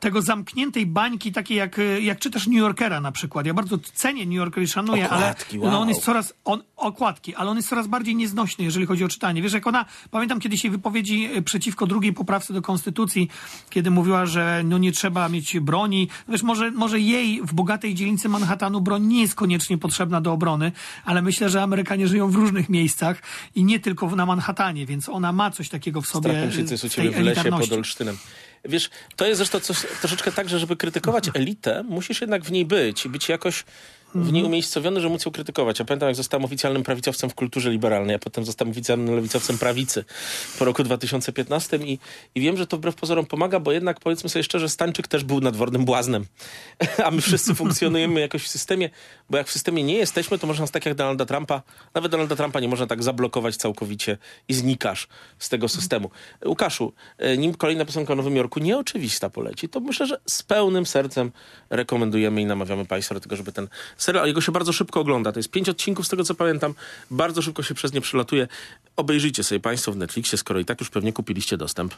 tego 0.00 0.22
zamkniętej 0.22 0.86
bańki, 0.86 1.32
takiej 1.32 1.56
jak, 1.56 1.80
jak 2.00 2.18
czytasz 2.18 2.46
New 2.46 2.56
Yorkera 2.56 3.00
na 3.00 3.12
przykład. 3.12 3.46
Ja 3.46 3.54
bardzo 3.54 3.78
cenię 3.94 4.26
New 4.26 4.34
Yorker 4.34 4.62
i 4.62 4.68
szanuję, 4.68 5.06
Okładki, 5.06 5.56
ale 5.56 5.70
no, 5.70 5.76
on 5.76 5.80
wow. 5.80 5.88
jest 5.88 6.02
coraz, 6.02 6.34
on, 6.44 6.59
okładki, 6.76 7.34
ale 7.34 7.50
on 7.50 7.56
jest 7.56 7.68
coraz 7.68 7.86
bardziej 7.86 8.16
nieznośny, 8.16 8.64
jeżeli 8.64 8.86
chodzi 8.86 9.04
o 9.04 9.08
czytanie. 9.08 9.42
Wiesz, 9.42 9.52
jak 9.52 9.66
ona, 9.66 9.84
pamiętam 10.10 10.40
kiedyś 10.40 10.64
jej 10.64 10.70
wypowiedzi 10.70 11.28
e, 11.34 11.42
przeciwko 11.42 11.86
drugiej 11.86 12.12
poprawce 12.12 12.54
do 12.54 12.62
konstytucji, 12.62 13.28
kiedy 13.70 13.90
mówiła, 13.90 14.26
że 14.26 14.62
no 14.64 14.78
nie 14.78 14.92
trzeba 14.92 15.28
mieć 15.28 15.60
broni. 15.60 16.08
Wiesz, 16.28 16.42
może, 16.42 16.70
może 16.70 17.00
jej 17.00 17.42
w 17.42 17.54
bogatej 17.54 17.94
dzielnicy 17.94 18.28
Manhattanu 18.28 18.80
broń 18.80 19.06
nie 19.06 19.20
jest 19.20 19.34
koniecznie 19.34 19.78
potrzebna 19.78 20.20
do 20.20 20.32
obrony, 20.32 20.72
ale 21.04 21.22
myślę, 21.22 21.50
że 21.50 21.62
Amerykanie 21.62 22.08
żyją 22.08 22.30
w 22.30 22.34
różnych 22.34 22.68
miejscach 22.68 23.22
i 23.54 23.64
nie 23.64 23.80
tylko 23.80 24.16
na 24.16 24.26
Manhattanie, 24.26 24.86
więc 24.86 25.08
ona 25.08 25.32
ma 25.32 25.50
coś 25.50 25.68
takiego 25.68 26.00
w 26.00 26.06
sobie. 26.06 26.30
Strach 26.30 26.46
mi 26.46 26.52
się, 26.52 26.64
co 26.64 26.74
jest 26.74 26.84
u 26.84 26.88
w 26.88 26.94
ciebie 26.94 27.10
w 27.10 27.20
lesie 27.20 27.50
pod. 27.50 27.72
Olsztynem. 27.72 28.16
Wiesz, 28.64 28.90
to 29.16 29.26
jest 29.26 29.38
zresztą 29.38 29.60
coś, 29.60 29.86
troszeczkę 30.00 30.32
tak, 30.32 30.48
że 30.48 30.58
żeby 30.58 30.76
krytykować 30.76 31.30
elitę, 31.34 31.82
musisz 31.82 32.20
jednak 32.20 32.44
w 32.44 32.52
niej 32.52 32.64
być 32.64 33.06
i 33.06 33.08
być 33.08 33.28
jakoś 33.28 33.64
w 34.14 34.32
niej 34.32 34.44
umiejscowiony, 34.44 35.00
że 35.00 35.08
móc 35.08 35.24
ją 35.24 35.32
krytykować. 35.32 35.78
Ja 35.78 35.84
pamiętam, 35.84 36.08
jak 36.08 36.16
zostałem 36.16 36.44
oficjalnym 36.44 36.82
prawicowcem 36.82 37.30
w 37.30 37.34
kulturze 37.34 37.70
liberalnej, 37.70 38.16
a 38.16 38.18
potem 38.18 38.44
zostałem 38.44 38.70
oficjalnym 38.70 39.14
lewicowcem 39.14 39.58
prawicy 39.58 40.04
po 40.58 40.64
roku 40.64 40.82
2015 40.82 41.76
i, 41.76 41.98
i 42.34 42.40
wiem, 42.40 42.56
że 42.56 42.66
to 42.66 42.76
wbrew 42.76 42.94
pozorom 42.94 43.26
pomaga, 43.26 43.60
bo 43.60 43.72
jednak 43.72 44.00
powiedzmy 44.00 44.30
sobie 44.30 44.42
szczerze, 44.42 44.68
Stańczyk 44.68 45.08
też 45.08 45.24
był 45.24 45.40
nadwornym 45.40 45.84
błaznem. 45.84 46.26
A 47.04 47.10
my 47.10 47.20
wszyscy 47.20 47.54
funkcjonujemy 47.54 48.20
jakoś 48.20 48.42
w 48.42 48.48
systemie, 48.48 48.90
bo 49.30 49.38
jak 49.38 49.48
w 49.48 49.52
systemie 49.52 49.82
nie 49.82 49.96
jesteśmy, 49.96 50.38
to 50.38 50.46
można 50.46 50.62
nas 50.62 50.70
tak 50.70 50.86
jak 50.86 50.94
Donalda 50.94 51.26
Trumpa, 51.26 51.62
nawet 51.94 52.12
Donalda 52.12 52.36
Trumpa 52.36 52.60
nie 52.60 52.68
można 52.68 52.86
tak 52.86 53.02
zablokować 53.02 53.56
całkowicie 53.56 54.18
i 54.48 54.54
znikasz 54.54 55.08
z 55.38 55.48
tego 55.48 55.68
systemu. 55.68 56.10
Łukaszu, 56.44 56.92
e, 57.18 57.36
nim 57.36 57.54
kolejna 57.54 57.84
piosenka 57.84 58.12
o 58.12 58.16
Nowym 58.16 58.36
Jorku 58.36 58.60
nieoczywista 58.60 59.30
poleci, 59.30 59.68
to 59.68 59.80
myślę, 59.80 60.06
że 60.06 60.20
z 60.26 60.42
pełnym 60.42 60.86
sercem 60.86 61.32
rekomendujemy 61.70 62.40
i 62.42 62.46
namawiamy 62.46 62.86
Państwa 62.86 63.14
do 63.14 63.20
tego, 63.20 63.36
żeby 63.36 63.52
ten 63.52 63.68
serial, 64.02 64.26
jego 64.26 64.40
się 64.40 64.52
bardzo 64.52 64.72
szybko 64.72 65.00
ogląda. 65.00 65.32
To 65.32 65.38
jest 65.38 65.50
pięć 65.50 65.68
odcinków, 65.68 66.06
z 66.06 66.08
tego 66.08 66.24
co 66.24 66.34
pamiętam, 66.34 66.74
bardzo 67.10 67.42
szybko 67.42 67.62
się 67.62 67.74
przez 67.74 67.92
nie 67.92 68.00
przelatuje. 68.00 68.48
Obejrzyjcie 68.96 69.44
sobie 69.44 69.60
Państwo 69.60 69.92
w 69.92 69.96
Netflixie, 69.96 70.38
skoro 70.38 70.60
i 70.60 70.64
tak 70.64 70.80
już 70.80 70.90
pewnie 70.90 71.12
kupiliście 71.12 71.56
dostęp. 71.56 71.94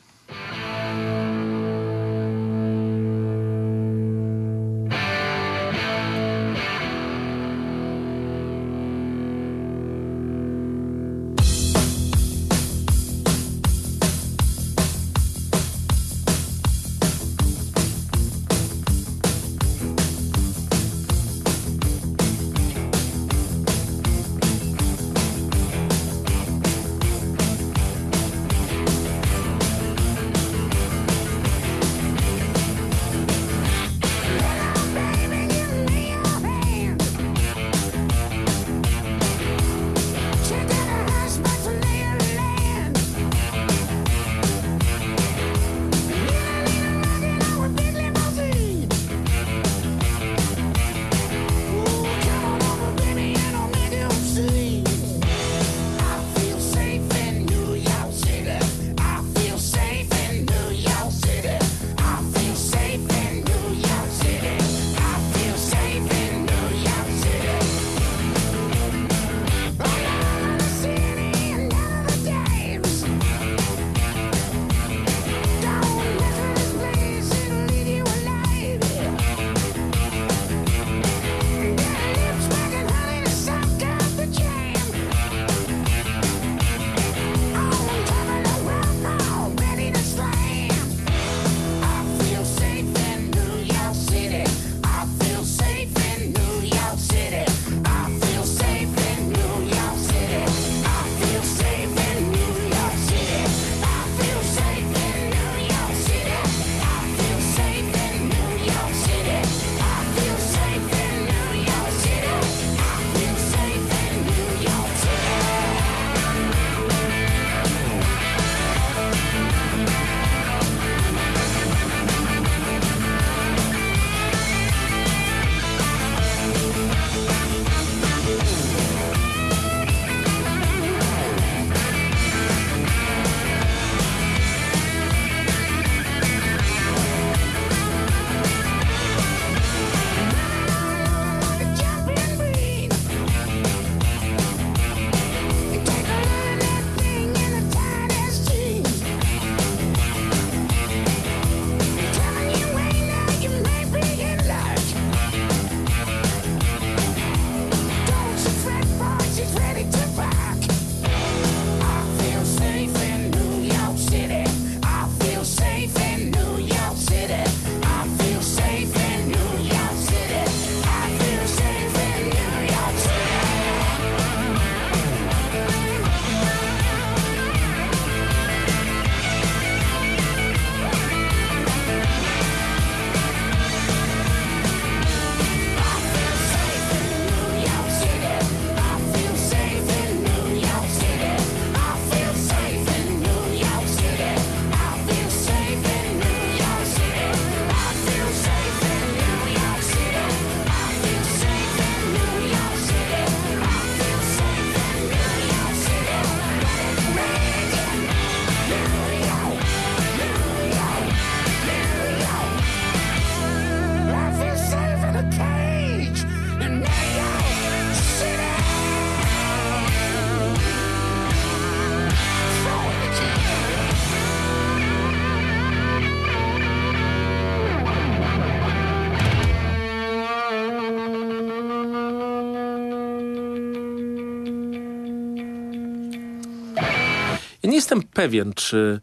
Ja 237.63 237.71
nie 237.71 237.77
jestem 237.77 238.03
pewien, 238.03 238.53
czy 238.55 239.01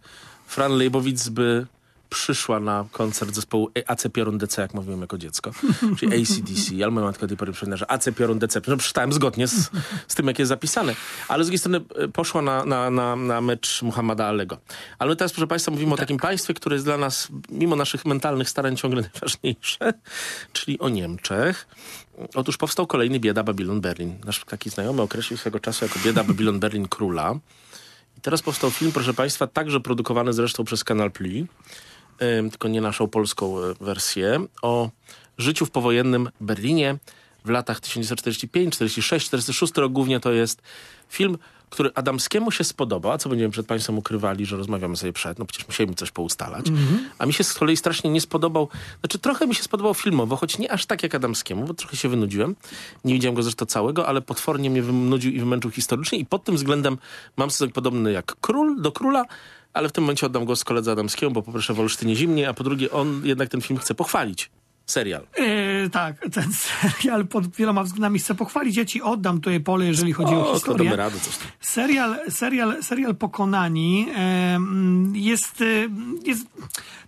Fran 0.48 0.72
Leibowitz 0.72 1.30
by 1.30 1.67
przyszła 2.10 2.60
na 2.60 2.86
koncert 2.91 3.36
zespołu 3.36 3.72
AC 3.88 4.08
Piorun 4.13 4.38
DC, 4.38 4.62
jak 4.62 4.74
mówiłem 4.74 5.02
jako 5.02 5.17
dziecko, 5.17 5.52
czyli 6.00 6.22
ACDC, 6.22 6.84
ale 6.84 6.91
moja 6.91 7.06
matka 7.06 7.22
do 7.22 7.28
tej 7.28 7.38
pory 7.38 7.54
że 7.78 7.91
AC 7.91 8.10
Piorun 8.17 8.39
DC, 8.39 8.62
no 8.67 8.78
przeczytałem 8.78 9.13
zgodnie 9.13 9.48
z, 9.48 9.72
z 10.08 10.15
tym, 10.15 10.28
jak 10.28 10.39
jest 10.39 10.50
zapisane, 10.50 10.95
ale 11.28 11.43
z 11.43 11.48
drugiej 11.48 11.60
strony 11.60 11.82
e, 11.95 12.08
poszła 12.08 12.41
na, 12.41 12.65
na, 12.65 12.89
na, 12.89 13.15
na 13.15 13.41
mecz 13.41 13.82
Muhammada 13.82 14.26
Alego. 14.26 14.58
Ale 15.00 15.10
my 15.10 15.15
teraz, 15.15 15.32
proszę 15.32 15.48
Państwa, 15.48 15.72
mówimy 15.72 15.93
o 15.93 15.98
takim 15.98 16.17
państwie, 16.17 16.54
które 16.54 16.76
jest 16.76 16.86
dla 16.86 16.98
nas, 16.98 17.28
mimo 17.50 17.76
naszych 17.76 18.06
mentalnych 18.06 18.50
starań, 18.50 18.78
ciągle 18.78 19.02
najważniejsze, 19.13 19.93
czyli 20.54 20.80
o 20.80 20.89
Niemczech. 20.89 21.67
Otóż 22.36 22.58
powstał 22.58 22.88
kolejny 22.88 23.19
Bieda 23.19 23.43
Babylon 23.43 23.82
Berlin. 23.82 24.15
Nasz 24.26 24.45
taki 24.45 24.69
znajomy 24.69 25.02
określił 25.02 25.38
swego 25.38 25.60
czasu 25.60 25.86
jako 25.86 26.00
Bieda 26.00 26.24
Babylon 26.24 26.60
Berlin 26.60 26.88
Króla. 26.88 27.36
I 28.19 28.21
teraz 28.21 28.41
powstał 28.41 28.71
film, 28.71 28.91
proszę 28.91 29.13
Państwa, 29.13 29.47
także 29.47 29.79
produkowany 29.79 30.34
zresztą 30.34 30.63
przez 30.63 30.84
Kanal 30.84 31.12
ym, 32.21 32.49
tylko 32.49 32.67
nie 32.67 32.82
naszą 32.82 33.08
polską 33.08 33.60
e, 33.60 33.73
wersję, 33.82 34.45
o 34.62 34.89
życiu 35.38 35.65
w 35.65 35.71
powojennym 35.71 36.29
Berlinie 36.41 36.97
w 37.45 37.49
latach 37.49 37.79
1945, 37.79 38.73
46, 38.73 39.27
46 39.27 39.73
rok 39.77 39.91
głównie 39.91 40.19
to 40.19 40.32
jest 40.32 40.62
film, 41.10 41.38
który 41.69 41.91
Adamskiemu 41.95 42.51
się 42.51 42.63
spodobał, 42.63 43.12
a 43.12 43.17
co 43.17 43.29
będziemy 43.29 43.51
przed 43.51 43.67
Państwem 43.67 43.97
ukrywali, 43.97 44.45
że 44.45 44.58
rozmawiamy 44.58 44.97
sobie 44.97 45.13
przed, 45.13 45.39
no 45.39 45.45
przecież 45.45 45.67
musieliśmy 45.67 45.95
coś 45.95 46.12
poustalać. 46.12 46.65
A 47.17 47.25
mi 47.25 47.34
się 47.34 47.43
z 47.43 47.53
kolei 47.53 47.77
strasznie 47.77 48.10
nie 48.10 48.21
spodobał, 48.21 48.69
znaczy 48.99 49.19
trochę 49.19 49.47
mi 49.47 49.55
się 49.55 49.63
spodobał 49.63 49.93
filmowo, 49.93 50.36
choć 50.36 50.58
nie 50.58 50.71
aż 50.71 50.86
tak 50.86 51.03
jak 51.03 51.15
Adamskiemu, 51.15 51.65
bo 51.65 51.73
trochę 51.73 51.97
się 51.97 52.10
wynudziłem. 52.10 52.55
Nie 53.05 53.13
widziałem 53.13 53.36
go 53.36 53.43
zresztą 53.43 53.65
całego, 53.65 54.08
ale 54.08 54.21
potwornie 54.21 54.69
mnie 54.69 54.82
wynudził 54.82 55.32
i 55.32 55.39
wymęczył 55.39 55.71
historycznie 55.71 56.19
i 56.19 56.25
pod 56.25 56.43
tym 56.43 56.55
względem 56.55 56.97
mam 57.38 57.51
stosunek 57.51 57.75
podobny 57.75 58.12
jak 58.12 58.36
Król 58.41 58.82
do 58.82 58.91
Króla, 58.91 59.25
ale 59.73 59.89
w 59.89 59.91
tym 59.91 60.03
momencie 60.03 60.25
oddam 60.25 60.45
głos 60.45 60.63
koledze 60.63 60.91
Adamskiemu, 60.91 61.34
bo 61.34 61.41
po 61.41 61.53
pierwsze 61.53 61.73
w 61.73 61.79
Olsztynie 61.79 62.15
zimnie, 62.15 62.49
a 62.49 62.53
po 62.53 62.63
drugie 62.63 62.91
on 62.91 63.21
jednak 63.23 63.49
ten 63.49 63.62
film 63.62 63.79
chce 63.79 63.95
pochwalić. 63.95 64.49
Serial. 64.89 65.28
E, 65.38 65.89
tak, 65.89 66.15
ten 66.34 66.54
serial 66.54 67.28
pod 67.28 67.56
wieloma 67.56 67.84
względami 67.84 68.19
chcę 68.19 68.36
pochwalić. 68.36 68.78
Ja 68.78 68.86
ci 68.86 69.02
oddam 69.02 69.41
tutaj 69.41 69.60
pole, 69.60 69.86
jeżeli 69.86 70.13
chodzi 70.13 70.34
o, 70.36 70.41
O, 70.41 70.45
to 70.45 70.54
historię. 70.54 70.89
damy 70.89 70.95
radę 70.97 71.19
coś 71.19 71.38
tam. 71.38 71.47
Serial, 71.60 72.19
serial, 72.30 72.84
serial 72.84 73.15
Pokonani 73.15 74.08
mm, 74.15 75.15
jest, 75.15 75.62
e, 75.62 75.65
jest, 76.25 76.47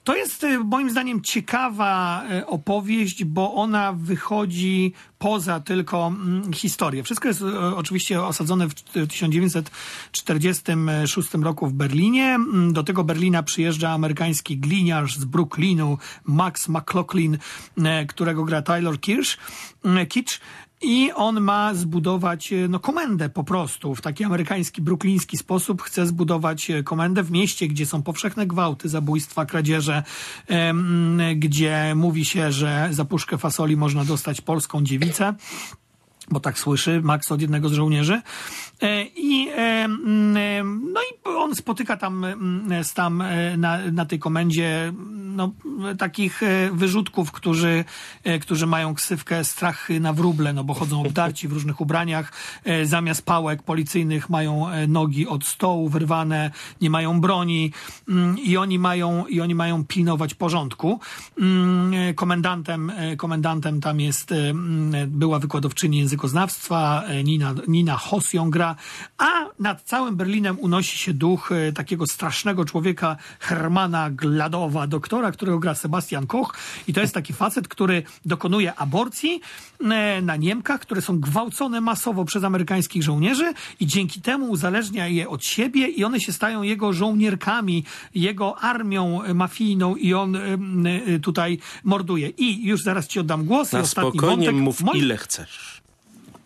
to 0.03 0.15
jest 0.15 0.43
e, 0.43 0.59
moim 0.59 0.89
zdaniem 0.89 1.21
ciekawa 1.21 2.23
e, 2.29 2.47
opowieść, 2.47 3.23
bo 3.25 3.53
ona 3.53 3.93
wychodzi 3.93 4.93
poza 5.21 5.59
tylko 5.59 6.07
mm, 6.07 6.53
historię. 6.53 7.03
Wszystko 7.03 7.27
jest 7.27 7.41
e, 7.41 7.75
oczywiście 7.75 8.23
osadzone 8.23 8.67
w 8.67 8.73
1946 8.73 11.33
roku 11.33 11.67
w 11.67 11.73
Berlinie. 11.73 12.25
Mm, 12.25 12.73
Do 12.73 12.83
tego 12.83 13.03
Berlina 13.03 13.43
przyjeżdża 13.43 13.89
amerykański 13.89 14.57
gliniarz 14.57 15.17
z 15.17 15.25
Brooklynu, 15.25 15.97
Max 16.25 16.69
McLaughlin, 16.69 17.37
e, 17.77 18.05
którego 18.05 18.43
gra 18.43 18.61
Tyler 18.61 18.99
Kirsch, 18.99 19.37
e, 19.85 20.05
Kitsch. 20.05 20.39
I 20.81 21.11
on 21.15 21.41
ma 21.41 21.73
zbudować 21.73 22.53
e, 22.53 22.67
no, 22.67 22.79
komendę 22.79 23.29
po 23.29 23.43
prostu 23.43 23.95
w 23.95 24.01
taki 24.01 24.23
amerykański, 24.23 24.81
brukliński 24.81 25.37
sposób. 25.37 25.81
Chce 25.81 26.07
zbudować 26.07 26.71
e, 26.71 26.83
komendę 26.83 27.23
w 27.23 27.31
mieście, 27.31 27.67
gdzie 27.67 27.85
są 27.85 28.03
powszechne 28.03 28.47
gwałty, 28.47 28.89
zabójstwa, 28.89 29.45
kradzieże, 29.45 30.03
gdzie 31.35 31.93
mówi 31.95 32.25
się, 32.25 32.51
że 32.51 32.89
za 32.91 33.05
puszkę 33.05 33.37
fasoli 33.37 33.77
można 33.77 34.05
dostać 34.05 34.41
polską 34.41 34.83
dziewicę 34.83 35.33
bo 36.31 36.39
tak 36.39 36.59
słyszy 36.59 37.01
Max 37.03 37.31
od 37.31 37.41
jednego 37.41 37.69
z 37.69 37.73
żołnierzy. 37.73 38.21
E, 38.81 39.03
I, 39.03 39.49
e, 39.49 39.53
e, 39.55 40.63
no 40.63 41.01
i 41.01 41.27
on 41.27 41.55
spotyka 41.55 41.97
tam, 41.97 42.25
tam 42.95 43.23
na, 43.57 43.91
na 43.91 44.05
tej 44.05 44.19
komendzie 44.19 44.93
no, 45.35 45.51
takich 45.97 46.41
wyrzutków, 46.71 47.31
którzy, 47.31 47.85
którzy 48.41 48.67
mają 48.67 48.95
ksywkę 48.95 49.43
strachy 49.43 49.99
na 49.99 50.13
wróble, 50.13 50.53
no 50.53 50.63
bo 50.63 50.73
chodzą 50.73 51.01
obdarci 51.05 51.47
w 51.47 51.51
różnych 51.51 51.81
ubraniach. 51.81 52.33
Zamiast 52.83 53.25
pałek 53.25 53.63
policyjnych 53.63 54.29
mają 54.29 54.67
nogi 54.87 55.27
od 55.27 55.45
stołu 55.45 55.89
wyrwane, 55.89 56.51
nie 56.81 56.89
mają 56.89 57.21
broni 57.21 57.71
mm, 58.09 58.39
i 58.39 58.57
oni 58.57 58.79
mają, 58.79 59.25
i 59.25 59.41
oni 59.41 59.55
mają 59.55 59.85
pilnować 59.85 60.33
porządku. 60.33 60.99
Mm, 61.37 62.13
Komendantem, 62.15 62.91
komendantem 63.17 63.81
tam 63.81 63.99
jest, 63.99 64.33
była 65.07 65.39
wykładowczyni 65.39 66.07
językoznawstwa 66.21 67.03
e, 67.07 67.23
Nina, 67.23 67.53
Nina 67.67 67.97
Hoss 67.97 68.33
ją 68.33 68.49
gra, 68.49 68.75
a 69.17 69.45
nad 69.59 69.81
całym 69.81 70.15
Berlinem 70.15 70.59
unosi 70.59 70.97
się 70.97 71.13
duch 71.13 71.51
e, 71.51 71.71
takiego 71.71 72.07
strasznego 72.07 72.65
człowieka 72.65 73.17
Hermana 73.39 74.09
Gladowa, 74.09 74.87
doktora, 74.87 75.31
którego 75.31 75.59
gra 75.59 75.75
Sebastian 75.75 76.27
Koch 76.27 76.53
i 76.87 76.93
to 76.93 77.01
jest 77.01 77.13
taki 77.13 77.33
facet, 77.33 77.67
który 77.67 78.03
dokonuje 78.25 78.75
aborcji 78.75 79.41
e, 79.79 80.21
na 80.21 80.35
Niemkach, 80.35 80.81
które 80.81 81.01
są 81.01 81.19
gwałcone 81.19 81.81
masowo 81.81 82.25
przez 82.25 82.43
amerykańskich 82.43 83.03
żołnierzy 83.03 83.53
i 83.79 83.87
dzięki 83.87 84.21
temu 84.21 84.49
uzależnia 84.49 85.07
je 85.07 85.29
od 85.29 85.45
siebie 85.45 85.87
i 85.87 86.03
one 86.03 86.19
się 86.19 86.33
stają 86.33 86.61
jego 86.61 86.93
żołnierkami, 86.93 87.83
jego 88.15 88.57
armią 88.59 89.21
mafijną 89.33 89.95
i 89.95 90.13
on 90.13 90.37
tutaj 91.21 91.59
morduje. 91.83 92.29
I 92.29 92.65
już 92.65 92.81
zaraz 92.83 93.07
ci 93.07 93.19
oddam 93.19 93.45
głos. 93.45 93.71
Na 93.71 93.79
ostatni 93.79 94.11
spokojnie 94.11 94.51
wątek. 94.51 94.63
mów 94.63 94.95
ile 94.95 95.17
chcesz. 95.17 95.80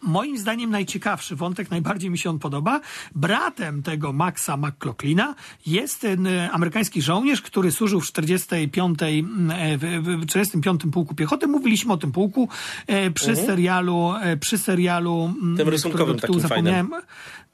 Moim 0.05 0.37
zdaniem 0.37 0.69
najciekawszy 0.69 1.35
wątek, 1.35 1.71
najbardziej 1.71 2.09
mi 2.09 2.17
się 2.17 2.29
on 2.29 2.39
podoba. 2.39 2.81
Bratem 3.15 3.83
tego 3.83 4.13
Maxa 4.13 4.57
McLaughlina 4.57 5.35
jest 5.65 6.01
ten 6.01 6.27
e, 6.27 6.51
amerykański 6.51 7.01
żołnierz, 7.01 7.41
który 7.41 7.71
służył 7.71 8.01
w 8.01 8.05
45, 8.05 8.99
mm, 9.01 9.51
e, 9.51 9.77
w, 9.77 9.81
w 10.21 10.25
45 10.25 10.81
pułku 10.91 11.15
piechoty. 11.15 11.47
Mówiliśmy 11.47 11.93
o 11.93 11.97
tym 11.97 12.11
pułku 12.11 12.49
e, 12.87 13.11
przy 13.11 13.35
serialu, 13.35 14.13
przy 14.39 14.57
serialu, 14.57 15.33
mm, 15.37 15.55
Mhm. 15.55 15.57
Tym 15.57 15.69
rysunkowym 15.69 16.19
takim 16.19 16.39
fajnym. 16.39 16.93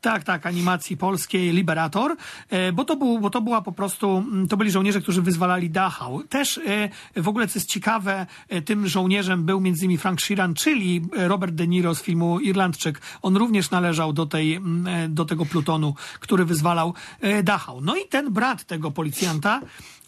Tak, 0.01 0.23
tak, 0.23 0.45
animacji 0.45 0.97
polskiej 0.97 1.51
Liberator, 1.51 2.15
e, 2.49 2.71
bo 2.71 2.85
to, 2.85 2.95
był, 2.95 3.19
bo 3.19 3.29
to 3.29 3.41
była 3.41 3.61
po 3.61 3.71
prostu, 3.71 4.17
mm, 4.17 4.47
to 4.47 4.57
byli 4.57 4.71
żołnierze, 4.71 5.01
którzy 5.01 5.21
wyzwalali 5.21 5.69
Dachau. 5.69 6.23
Też 6.23 6.57
e, 6.57 6.89
w 7.21 7.27
ogóle, 7.27 7.47
co 7.47 7.59
jest 7.59 7.69
ciekawe, 7.69 8.25
e, 8.49 8.61
tym 8.61 8.87
żołnierzem 8.87 9.43
był 9.43 9.61
między 9.61 9.85
innymi 9.85 9.97
Frank 9.97 10.21
Sheeran, 10.21 10.53
czyli 10.53 11.01
Robert 11.13 11.55
De 11.55 11.67
Niro 11.67 11.95
z 11.95 12.01
filmu 12.01 12.39
Irlandczyk. 12.39 13.01
On 13.21 13.37
również 13.37 13.71
należał 13.71 14.13
do, 14.13 14.25
tej, 14.25 14.55
mm, 14.55 15.13
do 15.13 15.25
tego 15.25 15.45
plutonu, 15.45 15.95
który 16.19 16.45
wyzwalał 16.45 16.93
Dachau. 17.43 17.81
No 17.81 17.95
i 17.95 18.07
ten 18.09 18.33
brat 18.33 18.63
tego 18.63 18.91
policjanta 18.91 19.61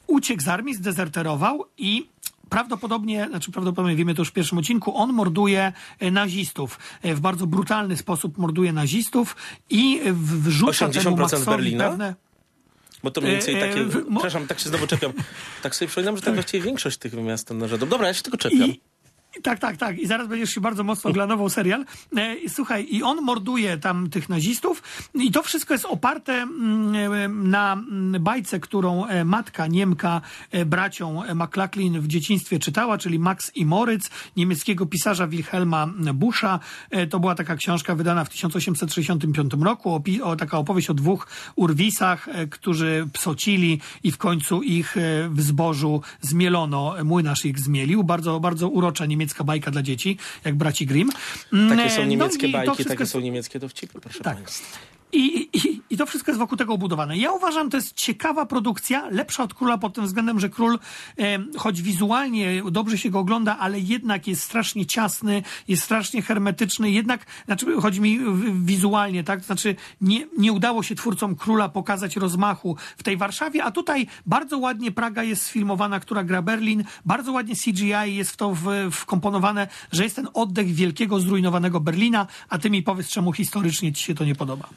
uciekł 0.08 0.44
z 0.44 0.48
armii, 0.48 0.76
zdezerterował 0.76 1.66
i 1.78 2.08
prawdopodobnie, 2.50 3.28
znaczy 3.30 3.52
prawdopodobnie 3.52 3.96
wiemy 3.96 4.16
to 4.16 4.22
już 4.22 4.30
w 4.30 4.34
pierwszym 4.34 4.58
odcinku, 4.58 4.98
on 4.98 5.14
morduje 5.14 5.74
e, 6.00 6.12
nazistów. 6.12 6.80
E, 7.02 7.16
W 7.16 7.20
bardzo 7.20 7.48
brutalny 7.48 7.98
sposób 7.98 8.38
morduje 8.38 8.74
nazistów 8.74 9.36
i 9.70 10.00
e, 10.06 10.14
wrzuca 10.14 10.90
temu 10.90 11.16
80% 11.16 11.20
Maxowi 11.20 11.46
Berlina? 11.46 11.90
pewne... 11.90 12.16
Bo 13.04 13.12
to 13.12 13.22
mniej 13.22 13.34
więcej 13.34 13.56
E, 13.56 13.58
e, 13.58 13.70
takie... 13.70 13.84
w- 13.84 13.96
mo- 14.10 14.20
Przepraszam, 14.20 14.48
tak 14.48 14.60
się 14.60 14.70
znowu 14.70 14.88
czepiam. 14.88 15.14
Tak 15.64 15.76
sobie 15.76 15.88
przypominam, 15.90 16.16
że 16.18 16.22
tak 16.22 16.34
właściwie 16.34 16.64
większość 16.64 16.98
tych 16.98 17.14
miast 17.14 17.50
narzędów. 17.50 17.90
Dobra, 17.90 18.08
ja 18.08 18.14
się 18.14 18.22
tylko 18.24 18.38
czepiam. 18.38 18.70
I, 18.70 18.80
tak, 19.41 19.60
tak, 19.60 19.78
tak. 19.78 20.00
I 20.00 20.08
zaraz 20.08 20.28
będziesz 20.28 20.50
się 20.50 20.62
bardzo 20.62 20.84
mocno 20.84 21.12
glanował 21.12 21.50
serial. 21.50 21.86
E, 22.17 22.36
słuchaj, 22.50 22.88
i 22.89 23.04
on 23.04 23.22
morduje 23.22 23.78
tam 23.78 24.10
tych 24.10 24.30
nazistów 24.30 24.84
i 25.13 25.32
to 25.32 25.43
wszystko 25.43 25.74
jest 25.74 25.86
oparte 25.86 26.34
mm, 26.34 27.13
e, 27.13 27.28
na 27.28 27.74
mm, 27.74 28.24
bajce, 28.24 28.60
którą 28.60 29.06
e, 29.06 29.26
matka 29.26 29.67
Niemka 29.67 30.22
bracią 30.65 31.22
McLaughlin 31.36 32.02
w 32.02 32.08
dzieciństwie 32.08 32.60
czytała, 32.60 32.98
czyli 32.98 33.19
Max 33.19 33.52
i 33.56 33.65
Moritz, 33.65 34.10
niemieckiego 34.38 34.86
pisarza 34.86 35.28
Wilhelma 35.28 35.88
Buscha. 36.13 36.60
E, 36.89 37.08
To 37.08 37.19
była 37.19 37.36
taka 37.36 37.56
książka 37.56 37.96
wydana 37.96 38.26
w 38.26 38.30
1865 38.30 39.53
roku, 39.62 40.01
o, 40.24 40.36
taka 40.36 40.58
opowieść 40.58 40.89
o 40.89 40.93
dwóch 40.93 41.28
urwisach, 41.55 42.28
którzy 42.49 43.08
psocili 43.14 43.80
i 44.03 44.12
w 44.12 44.18
końcu 44.18 44.62
ich 44.62 44.95
w 45.30 45.41
zbożu 45.41 46.01
zmielono. 46.22 46.95
Młynarz 47.03 47.45
ich 47.45 47.60
zmielił. 47.60 48.03
Bardzo, 48.03 48.39
bardzo 48.39 48.70
urocza 48.70 49.05
niemiecka 49.05 49.22
bajka 49.43 49.71
dla 49.71 49.82
dzieci, 49.84 50.17
jak 50.45 50.55
braci 50.55 50.86
Grimm. 50.86 51.11
Takie 51.69 51.89
są 51.89 52.01
no 52.01 52.07
niemieckie 52.07 52.47
to 52.47 52.53
bajki, 52.53 52.74
wszystko 52.76 52.93
takie 52.93 53.05
są 53.05 53.19
niemieckie 53.19 53.59
dowcipy, 53.59 54.01
proszę 54.01 54.24
Tak. 54.24 54.38
państwa. 54.38 54.78
I, 55.14 55.49
i, 55.53 55.82
I 55.89 55.97
to 55.97 56.05
wszystko 56.05 56.32
jest 56.32 56.39
wokół 56.39 56.57
tego 56.57 56.74
obudowane. 56.74 57.18
Ja 57.18 57.32
uważam, 57.32 57.70
to 57.70 57.78
jest 57.78 57.93
ciekawa 57.93 58.45
produkcja, 58.45 59.07
lepsza 59.09 59.43
od 59.43 59.53
Króla 59.53 59.78
pod 59.78 59.93
tym 59.93 60.05
względem, 60.05 60.39
że 60.39 60.49
Król, 60.49 60.80
choć 61.57 61.82
wizualnie 61.82 62.64
dobrze 62.72 62.97
się 62.97 63.09
go 63.09 63.20
ogląda, 63.20 63.57
ale 63.59 63.80
jednak 63.80 64.28
jest 64.28 64.43
strasznie 64.43 64.86
ciasny, 64.86 65.43
jest 65.68 65.84
strasznie 65.84 66.22
hermetyczny, 66.22 66.91
jednak, 66.91 67.26
znaczy 67.45 67.82
chodzi 67.82 68.01
mi 68.01 68.20
wizualnie, 68.53 69.24
tak? 69.24 69.43
Znaczy 69.43 69.76
nie, 70.01 70.28
nie 70.38 70.51
udało 70.53 70.84
się 70.84 70.95
twórcom 70.95 71.36
Króla 71.36 71.70
pokazać 71.70 72.16
rozmachu 72.16 72.78
w 72.97 73.03
tej 73.03 73.18
Warszawie, 73.18 73.64
a 73.64 73.72
tutaj 73.72 74.07
bardzo 74.26 74.57
ładnie 74.57 74.91
Praga 74.91 75.24
jest 75.24 75.43
sfilmowana, 75.43 75.99
która 75.99 76.24
gra 76.24 76.41
Berlin, 76.41 76.84
bardzo 77.05 77.32
ładnie 77.32 77.55
CGI 77.55 78.16
jest 78.16 78.32
w 78.32 78.38
to 78.38 78.53
w- 78.55 78.91
wkomponowane, 78.91 79.68
że 79.91 80.03
jest 80.03 80.16
ten 80.16 80.28
oddech 80.34 80.74
wielkiego, 80.74 81.20
zrujnowanego 81.20 81.80
Berlina, 81.80 82.28
a 82.49 82.57
ty 82.57 82.70
mi 82.70 82.84
powiedz, 82.84 83.07
czemu 83.09 83.34
historycznie 83.34 83.93
ci 83.93 84.03
się 84.03 84.16
to 84.16 84.26
nie 84.26 84.36
podoba. 84.36 84.70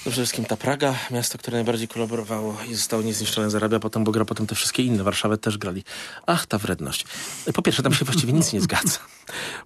Przede 0.00 0.14
wszystkim 0.14 0.44
ta 0.44 0.56
Praga, 0.56 0.94
miasto, 1.10 1.38
które 1.38 1.56
najbardziej 1.56 1.88
kolaborowało 1.88 2.56
i 2.68 2.74
zostało 2.74 3.02
niezniszczone, 3.02 3.50
zarabia 3.50 3.80
potem, 3.80 4.04
bo 4.04 4.12
gra 4.12 4.24
potem 4.24 4.46
te 4.46 4.54
wszystkie 4.54 4.82
inne. 4.82 5.04
Warszawę 5.04 5.38
też 5.38 5.58
grali. 5.58 5.84
Ach, 6.26 6.46
ta 6.46 6.58
wredność. 6.58 7.06
Po 7.54 7.62
pierwsze, 7.62 7.82
tam 7.82 7.94
się 7.94 8.04
właściwie 8.04 8.32
nic 8.32 8.52
nie 8.52 8.60
zgadza. 8.60 8.98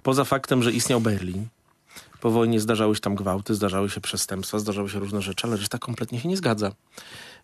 Poza 0.03 0.25
faktem, 0.25 0.63
że 0.63 0.73
istniał 0.73 1.01
Berlin. 1.01 1.47
Po 2.21 2.31
wojnie 2.31 2.61
zdarzały 2.61 2.95
się 2.95 3.01
tam 3.01 3.15
gwałty, 3.15 3.55
zdarzały 3.55 3.91
się 3.91 4.01
przestępstwa, 4.01 4.59
zdarzały 4.59 4.91
się 4.91 4.99
różne 4.99 5.23
rzeczy, 5.23 5.47
ale 5.47 5.57
reszta 5.57 5.79
kompletnie 5.79 6.21
się 6.21 6.29
nie 6.29 6.37
zgadza. 6.37 6.73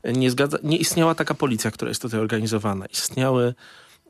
Nie, 0.04 0.30
zgadza, 0.30 0.58
nie 0.62 0.76
istniała 0.76 1.14
taka 1.14 1.34
policja, 1.34 1.70
która 1.70 1.88
jest 1.88 2.02
tutaj 2.02 2.20
organizowana. 2.20 2.86
Istniały 2.86 3.54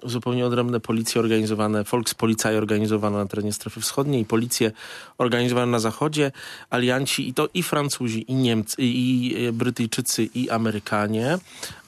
zupełnie 0.02 0.46
odrębne 0.46 0.80
policje 0.80 1.20
organizowane, 1.20 1.84
Volkspolizei 1.84 2.56
organizowane 2.56 3.18
na 3.18 3.26
terenie 3.26 3.52
strefy 3.52 3.80
wschodniej, 3.80 4.24
policje 4.24 4.72
organizowane 5.18 5.72
na 5.72 5.78
zachodzie, 5.78 6.32
alianci 6.70 7.28
i 7.28 7.34
to 7.34 7.48
i 7.54 7.62
Francuzi, 7.62 8.24
i 8.28 8.34
Niemcy, 8.34 8.76
i 8.78 9.34
e, 9.48 9.52
Brytyjczycy, 9.52 10.28
i 10.34 10.50
Amerykanie 10.50 11.38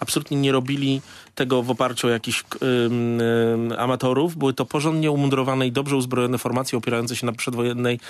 absolutnie 0.00 0.36
nie 0.36 0.52
robili 0.52 1.00
tego 1.34 1.62
w 1.62 1.70
oparciu 1.70 2.06
o 2.06 2.10
jakichś 2.10 2.44
ym, 2.62 3.72
amatorów. 3.78 4.36
Były 4.36 4.52
to 4.52 4.64
porządnie 4.64 5.10
umundurowane 5.10 5.66
i 5.66 5.72
dobrze 5.72 5.96
uzbrojone 5.96 6.38
formacje 6.38 6.78
opierające 6.78 7.16
się 7.16 7.26
na 7.26 7.32
przedwojennej 7.32 8.00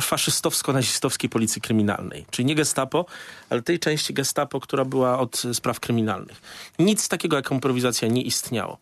faszystowsko-nazistowskiej 0.00 1.28
policji 1.28 1.62
kryminalnej. 1.62 2.26
Czyli 2.30 2.46
nie 2.46 2.54
gestapo, 2.54 3.06
ale 3.50 3.62
tej 3.62 3.78
części 3.78 4.14
gestapo, 4.14 4.60
która 4.60 4.84
była 4.84 5.18
od 5.18 5.42
spraw 5.52 5.80
kryminalnych. 5.80 6.40
Nic 6.78 7.08
takiego 7.08 7.36
jak 7.36 7.50
improwizacja 7.50 8.08
nie 8.08 8.22
istniało. 8.22 8.78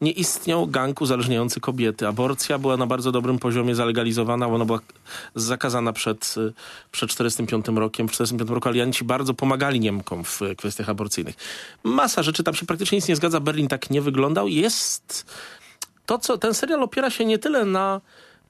Nie 0.00 0.12
istniał 0.12 0.66
gang 0.66 1.00
uzależniający 1.00 1.60
kobiety. 1.60 2.06
Aborcja 2.08 2.58
była 2.58 2.76
na 2.76 2.86
bardzo 2.86 3.12
dobrym 3.12 3.38
poziomie 3.38 3.74
zalegalizowana, 3.74 4.46
ona 4.46 4.64
była 4.64 4.80
zakazana 5.34 5.92
przed, 5.92 6.34
y, 6.36 6.52
przed 6.92 7.10
45 7.10 7.66
rokiem. 7.76 8.08
W 8.08 8.12
45 8.12 8.50
roku 8.50 8.68
alianci 8.68 9.04
bardzo 9.04 9.34
pomagali 9.34 9.80
Niemkom 9.80 10.24
w 10.24 10.42
y, 10.42 10.56
kwestiach 10.56 10.88
aborcyjnych. 10.88 11.36
Masa 11.84 12.22
rzeczy, 12.22 12.42
tam 12.42 12.54
się 12.54 12.66
praktycznie 12.66 12.96
nic 12.96 13.08
nie 13.08 13.16
zgadza. 13.16 13.40
Berlin 13.40 13.68
tak 13.68 13.90
nie 13.90 14.02
wyglądał. 14.02 14.48
Jest 14.48 15.26
to, 16.06 16.18
co 16.18 16.38
ten 16.38 16.54
serial 16.54 16.82
opiera 16.82 17.10
się 17.10 17.24
nie 17.24 17.38
tyle 17.38 17.64
na 17.64 18.00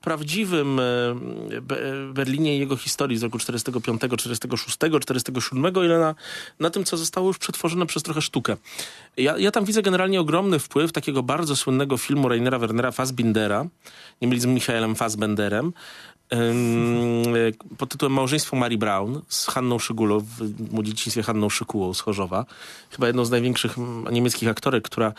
prawdziwym 0.07 0.81
e, 0.81 0.83
Be- 1.61 2.13
Berlinie 2.13 2.57
i 2.57 2.59
jego 2.59 2.77
historii 2.77 3.19
z 3.19 3.23
roku 3.23 3.39
45, 3.39 4.01
46, 4.19 4.79
47, 5.01 5.73
ile 5.85 5.99
na, 5.99 6.15
na 6.61 6.71
tym, 6.71 6.85
co 6.85 6.97
zostało 6.97 7.27
już 7.27 7.39
przetworzone 7.39 7.87
przez 7.87 8.03
trochę 8.03 8.23
sztukę. 8.23 8.57
Ja, 9.17 9.39
ja 9.39 9.51
tam 9.51 9.65
widzę 9.65 9.83
generalnie 9.83 10.21
ogromny 10.21 10.59
wpływ 10.59 10.93
takiego 10.93 11.23
bardzo 11.23 11.57
słynnego 11.57 11.97
filmu 11.97 12.29
Rainera 12.29 12.59
Wernera 12.59 12.93
Fassbindera, 12.93 13.67
nie 14.21 14.29
mylić 14.29 14.43
z 14.43 14.47
Michaelem 14.47 14.95
Fassbenderem, 14.95 15.73
pod 17.79 17.91
tytułem 17.91 18.13
Małżeństwo 18.13 18.57
Mary 18.57 18.79
Brown 18.79 19.21
z 19.29 19.47
Hanną 19.47 19.79
Szygulow, 19.79 20.25
w 20.25 20.73
mu 20.73 20.83
dzieciństwie 20.83 21.23
Hanną 21.23 21.49
Szykułą 21.49 21.95
z 21.95 22.01
Chorzowa. 22.01 22.45
Chyba 22.91 23.07
jedną 23.07 23.25
z 23.25 23.31
największych 23.31 23.77
niemieckich 24.13 24.49
aktorek, 24.49 24.85
która 24.85 25.13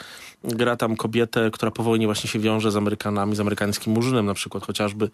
gra 0.43 0.75
tam 0.75 0.95
kobietę, 0.95 1.51
która 1.51 1.71
po 1.71 1.83
wojnie 1.83 2.05
właśnie 2.05 2.29
się 2.29 2.39
wiąże 2.39 2.71
z 2.71 2.75
Amerykanami, 2.75 3.35
z 3.35 3.39
amerykańskim 3.39 3.93
murzynem 3.93 4.25
na 4.25 4.33
przykład 4.33 4.65
chociażby. 4.65 5.09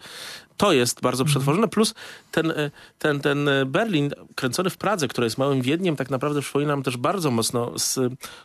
To 0.57 0.73
jest 0.73 1.01
bardzo 1.01 1.25
przetworzone, 1.25 1.67
plus 1.67 1.93
ten, 2.31 2.51
e, 2.51 2.71
ten, 2.99 3.19
ten 3.19 3.47
e, 3.47 3.65
Berlin 3.65 4.11
kręcony 4.35 4.69
w 4.69 4.77
Pradze, 4.77 5.07
który 5.07 5.25
jest 5.25 5.37
małym 5.37 5.61
Wiedniem, 5.61 5.95
tak 5.95 6.09
naprawdę 6.09 6.41
przypomina 6.41 6.73
nam 6.73 6.83
też 6.83 6.97
bardzo 6.97 7.31
mocno 7.31 7.71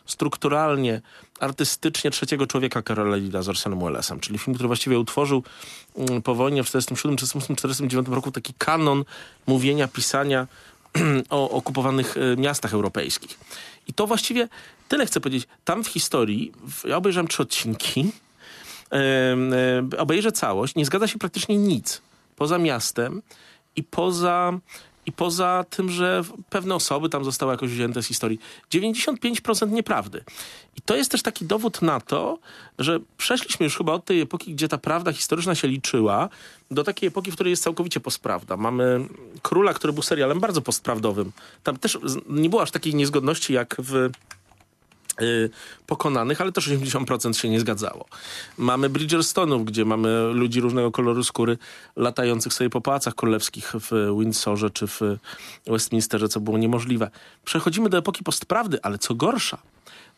strukturalnie, 0.05 1.01
artystycznie 1.39 2.11
trzeciego 2.11 2.47
człowieka 2.47 2.81
Karola 2.81 3.15
Lida 3.15 3.41
z 3.41 3.49
Orsonem 3.49 3.79
Wellesem, 3.79 4.19
czyli 4.19 4.39
film, 4.39 4.55
który 4.55 4.67
właściwie 4.67 4.99
utworzył 4.99 5.43
mm, 5.95 6.21
po 6.21 6.35
wojnie 6.35 6.63
w 6.63 6.67
47, 6.67 7.17
48, 7.17 7.55
49 7.55 8.07
roku 8.07 8.31
taki 8.31 8.53
kanon 8.57 9.03
mówienia, 9.47 9.87
pisania 9.87 10.47
o 11.29 11.49
okupowanych 11.49 12.15
e, 12.17 12.37
miastach 12.37 12.73
europejskich. 12.73 13.39
I 13.87 13.93
to 13.93 14.07
właściwie 14.07 14.47
tyle 14.87 15.05
chcę 15.05 15.21
powiedzieć. 15.21 15.47
Tam 15.65 15.83
w 15.83 15.87
historii, 15.87 16.51
ja 16.85 16.97
obejrzałem 16.97 17.27
trzy 17.27 17.43
odcinki, 17.43 18.11
obejrzę 19.97 20.31
całość, 20.31 20.75
nie 20.75 20.85
zgadza 20.85 21.07
się 21.07 21.19
praktycznie 21.19 21.57
nic 21.57 22.01
poza 22.35 22.57
miastem 22.57 23.21
i 23.75 23.83
poza, 23.83 24.59
i 25.09 25.11
poza 25.11 25.65
tym, 25.69 25.89
że 25.89 26.21
pewne 26.49 26.75
osoby 26.75 27.09
tam 27.09 27.23
zostały 27.23 27.51
jakoś 27.51 27.69
wzięte 27.69 28.03
z 28.03 28.07
historii. 28.07 28.39
95% 28.73 29.71
nieprawdy. 29.71 30.23
I 30.77 30.81
to 30.81 30.95
jest 30.95 31.11
też 31.11 31.21
taki 31.21 31.45
dowód 31.45 31.81
na 31.81 31.99
to, 31.99 32.39
że 32.79 32.99
przeszliśmy 33.17 33.63
już 33.63 33.77
chyba 33.77 33.93
od 33.93 34.05
tej 34.05 34.21
epoki, 34.21 34.53
gdzie 34.53 34.67
ta 34.67 34.77
prawda 34.77 35.13
historyczna 35.13 35.55
się 35.55 35.67
liczyła, 35.67 36.29
do 36.71 36.83
takiej 36.83 37.07
epoki, 37.07 37.31
w 37.31 37.33
której 37.33 37.51
jest 37.51 37.63
całkowicie 37.63 37.99
postprawda. 37.99 38.57
Mamy 38.57 39.07
Króla, 39.41 39.73
który 39.73 39.93
był 39.93 40.03
serialem 40.03 40.39
bardzo 40.39 40.61
postprawdowym. 40.61 41.31
Tam 41.63 41.77
też 41.77 41.97
nie 42.29 42.49
było 42.49 42.61
aż 42.61 42.71
takiej 42.71 42.95
niezgodności 42.95 43.53
jak 43.53 43.75
w 43.79 44.09
pokonanych, 45.87 46.41
ale 46.41 46.51
też 46.51 46.69
80% 46.69 47.33
się 47.33 47.49
nie 47.49 47.59
zgadzało. 47.59 48.05
Mamy 48.57 48.89
Bridgerstonów, 48.89 49.65
gdzie 49.65 49.85
mamy 49.85 50.33
ludzi 50.33 50.61
różnego 50.61 50.91
koloru 50.91 51.23
skóry 51.23 51.57
latających 51.95 52.53
sobie 52.53 52.69
po 52.69 52.81
pałacach 52.81 53.15
królewskich 53.15 53.73
w 53.73 54.19
Windsorze 54.19 54.69
czy 54.69 54.87
w 54.87 55.01
Westminsterze, 55.67 56.29
co 56.29 56.39
było 56.39 56.57
niemożliwe. 56.57 57.09
Przechodzimy 57.45 57.89
do 57.89 57.97
epoki 57.97 58.23
postprawdy, 58.23 58.79
ale 58.81 58.97
co 58.97 59.15
gorsza, 59.15 59.57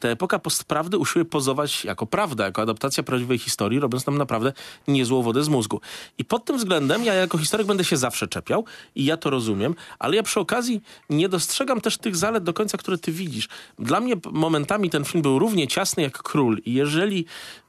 ta 0.02 0.08
epoka 0.08 0.40
postprawdy 0.40 0.98
usiłuje 0.98 1.26
pozować 1.26 1.86
jako 1.86 2.06
prawda, 2.06 2.46
jako 2.46 2.62
adaptacja 2.62 3.04
prawdziwej 3.04 3.38
historii, 3.38 3.80
robiąc 3.80 4.06
nam 4.06 4.18
naprawdę 4.18 4.54
niezłą 4.88 5.22
wodę 5.22 5.44
z 5.44 5.50
mózgu. 5.50 5.82
I 6.18 6.26
pod 6.26 6.46
tym 6.46 6.58
względem 6.58 7.04
ja 7.04 7.14
jako 7.14 7.38
historyk 7.38 7.68
będę 7.68 7.84
się 7.84 7.98
zawsze 7.98 8.28
czepiał 8.28 8.66
i 8.96 9.06
ja 9.06 9.18
to 9.18 9.30
rozumiem, 9.30 9.76
ale 10.00 10.16
ja 10.16 10.24
przy 10.24 10.40
okazji 10.40 10.82
nie 11.10 11.30
dostrzegam 11.30 11.82
też 11.82 11.98
tych 11.98 12.16
zalet 12.16 12.44
do 12.44 12.54
końca, 12.54 12.78
które 12.78 12.98
ty 12.98 13.12
widzisz. 13.12 13.48
Dla 13.80 14.00
mnie 14.00 14.16
momentami 14.32 14.90
ten 14.90 15.06
film 15.06 15.22
był 15.22 15.40
równie 15.40 15.68
ciasny 15.68 16.04
jak 16.04 16.18
Król 16.24 16.58
i 16.66 16.74
jeżeli 16.74 17.26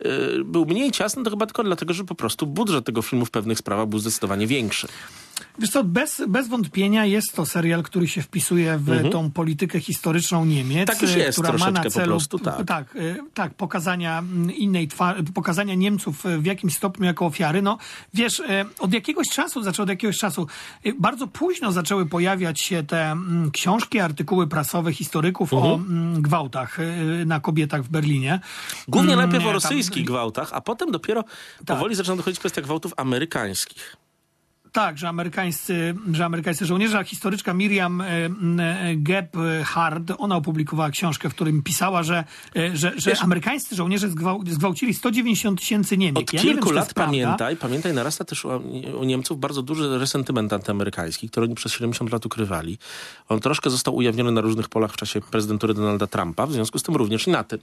y, 0.07 0.45
był 0.45 0.67
mniej 0.67 0.91
ciasny, 0.93 1.25
to 1.25 1.31
chyba 1.31 1.47
tylko 1.47 1.63
dlatego, 1.63 1.95
że 1.95 2.05
po 2.05 2.15
prostu 2.15 2.47
budżet 2.47 2.85
tego 2.85 3.03
filmu 3.03 3.27
w 3.27 3.31
pewnych 3.31 3.59
sprawach 3.59 3.87
był 3.87 3.99
zdecydowanie 3.99 4.47
większy. 4.47 4.89
Wiesz 5.59 5.71
co, 5.71 5.85
bez, 5.85 6.23
bez 6.29 6.49
wątpienia 6.49 7.07
jest 7.07 7.33
to 7.37 7.47
serial, 7.47 7.83
który 7.83 8.09
się 8.09 8.23
wpisuje 8.23 8.79
w 8.79 9.11
tą 9.11 9.31
politykę 9.31 9.81
historyczną 9.81 10.45
Niemiec. 10.45 10.79
Mhm. 10.79 10.87
Tak 10.87 11.03
już 11.03 11.11
e, 11.11 11.19
jest 11.19 11.39
która 11.39 11.59
ma 11.59 11.71
na 11.71 11.91
celu, 11.91 12.07
prostu, 12.07 12.39
tak. 12.39 12.67
tak, 12.67 12.97
e, 12.97 13.17
tak, 13.35 13.55
pokazania 13.55 14.19
mm, 14.19 14.51
innej 14.51 14.89
pokazania 15.35 15.75
Niemców 15.75 16.27
e, 16.27 16.39
w 16.39 16.47
jakimś 16.47 16.77
stopniu 16.77 17.07
jako 17.07 17.27
ofiary. 17.27 17.63
No, 17.63 17.79
wiesz, 18.15 18.43
od 18.79 18.93
jakiegoś 18.93 19.29
czasu, 19.29 19.63
znaczy 19.63 19.83
od 19.83 19.89
jakiegoś 19.89 20.19
czasu, 20.19 20.47
bardzo 20.99 21.27
późno 21.27 21.73
zaczęły 21.73 22.07
pojawiać 22.07 22.61
się 22.61 22.83
te 22.83 23.11
mm, 23.11 23.51
książki, 23.51 24.01
artykuły 24.01 24.47
prasowe 24.47 24.93
historyków 24.93 25.55
o 25.55 25.75
mm, 25.75 26.23
gwałtach 26.23 26.79
na 27.27 27.41
kobietach 27.41 27.83
w 27.83 27.89
Berlinie. 27.89 28.41
Głównie 28.89 29.17
najpierw 29.17 29.43
o 29.43 29.47
tam- 29.47 29.55
rosyjskich 29.55 30.05
gwałtach, 30.05 30.49
a 30.53 30.61
potem 30.61 30.91
dopiero 30.91 31.23
Tak. 31.23 31.67
powoli 31.67 31.95
zaczyna 31.95 32.17
dochodzić 32.17 32.41
kwestia 32.41 32.63
gwałtów 32.63 32.95
amerykańskich. 32.97 34.02
Tak, 34.73 34.99
że 34.99 35.09
amerykańscy, 35.09 35.95
że 36.13 36.25
amerykańscy 36.25 36.67
żołnierze, 36.67 36.99
a 36.99 37.05
historyczka 37.05 37.55
Miriam 37.55 38.01
e, 38.01 38.07
e, 38.07 38.31
Gebhard, 38.97 40.13
ona 40.19 40.37
opublikowała 40.37 40.91
książkę, 40.91 41.31
w 41.31 41.35
którym 41.35 41.63
pisała, 41.63 42.03
że, 42.03 42.25
e, 42.57 42.77
że, 42.77 42.93
że 42.97 43.11
Wiesz- 43.11 43.23
amerykańscy 43.23 43.77
żołnierze 43.77 44.09
zgwał, 44.09 44.43
zgwałcili 44.47 44.95
190 44.95 45.61
tysięcy 45.61 45.99
Niemiec. 45.99 46.23
Od 46.23 46.33
Ja 46.33 46.43
wiem, 46.43 46.53
kilku 46.53 46.69
to 46.69 46.75
lat 46.75 46.95
prawda. 46.95 47.05
pamiętaj, 47.13 47.57
pamiętaj, 47.57 47.95
narasta 47.95 48.25
też 48.25 48.45
u, 48.45 48.49
u 49.01 49.05
Niemców 49.05 49.41
bardzo 49.41 49.63
duży 49.63 49.99
resentyment 49.99 50.53
antyamerykański, 50.53 51.29
który 51.31 51.47
oni 51.47 51.55
przez 51.55 51.73
70 51.73 52.13
lat 52.13 52.27
ukrywali. 52.27 52.79
On 53.29 53.41
troszkę 53.41 53.71
został 53.71 53.97
ujawniony 53.97 54.33
na 54.33 54.41
różnych 54.41 54.69
polach 54.69 54.93
w 54.93 54.97
czasie 54.97 55.21
prezydentury 55.21 55.75
Donalda 55.75 56.07
Trumpa, 56.07 56.47
w 56.47 56.53
związku 56.53 56.79
z 56.79 56.83
tym 56.83 56.97
również 56.97 57.27
i 57.27 57.31
na 57.31 57.45
tym. 57.45 57.61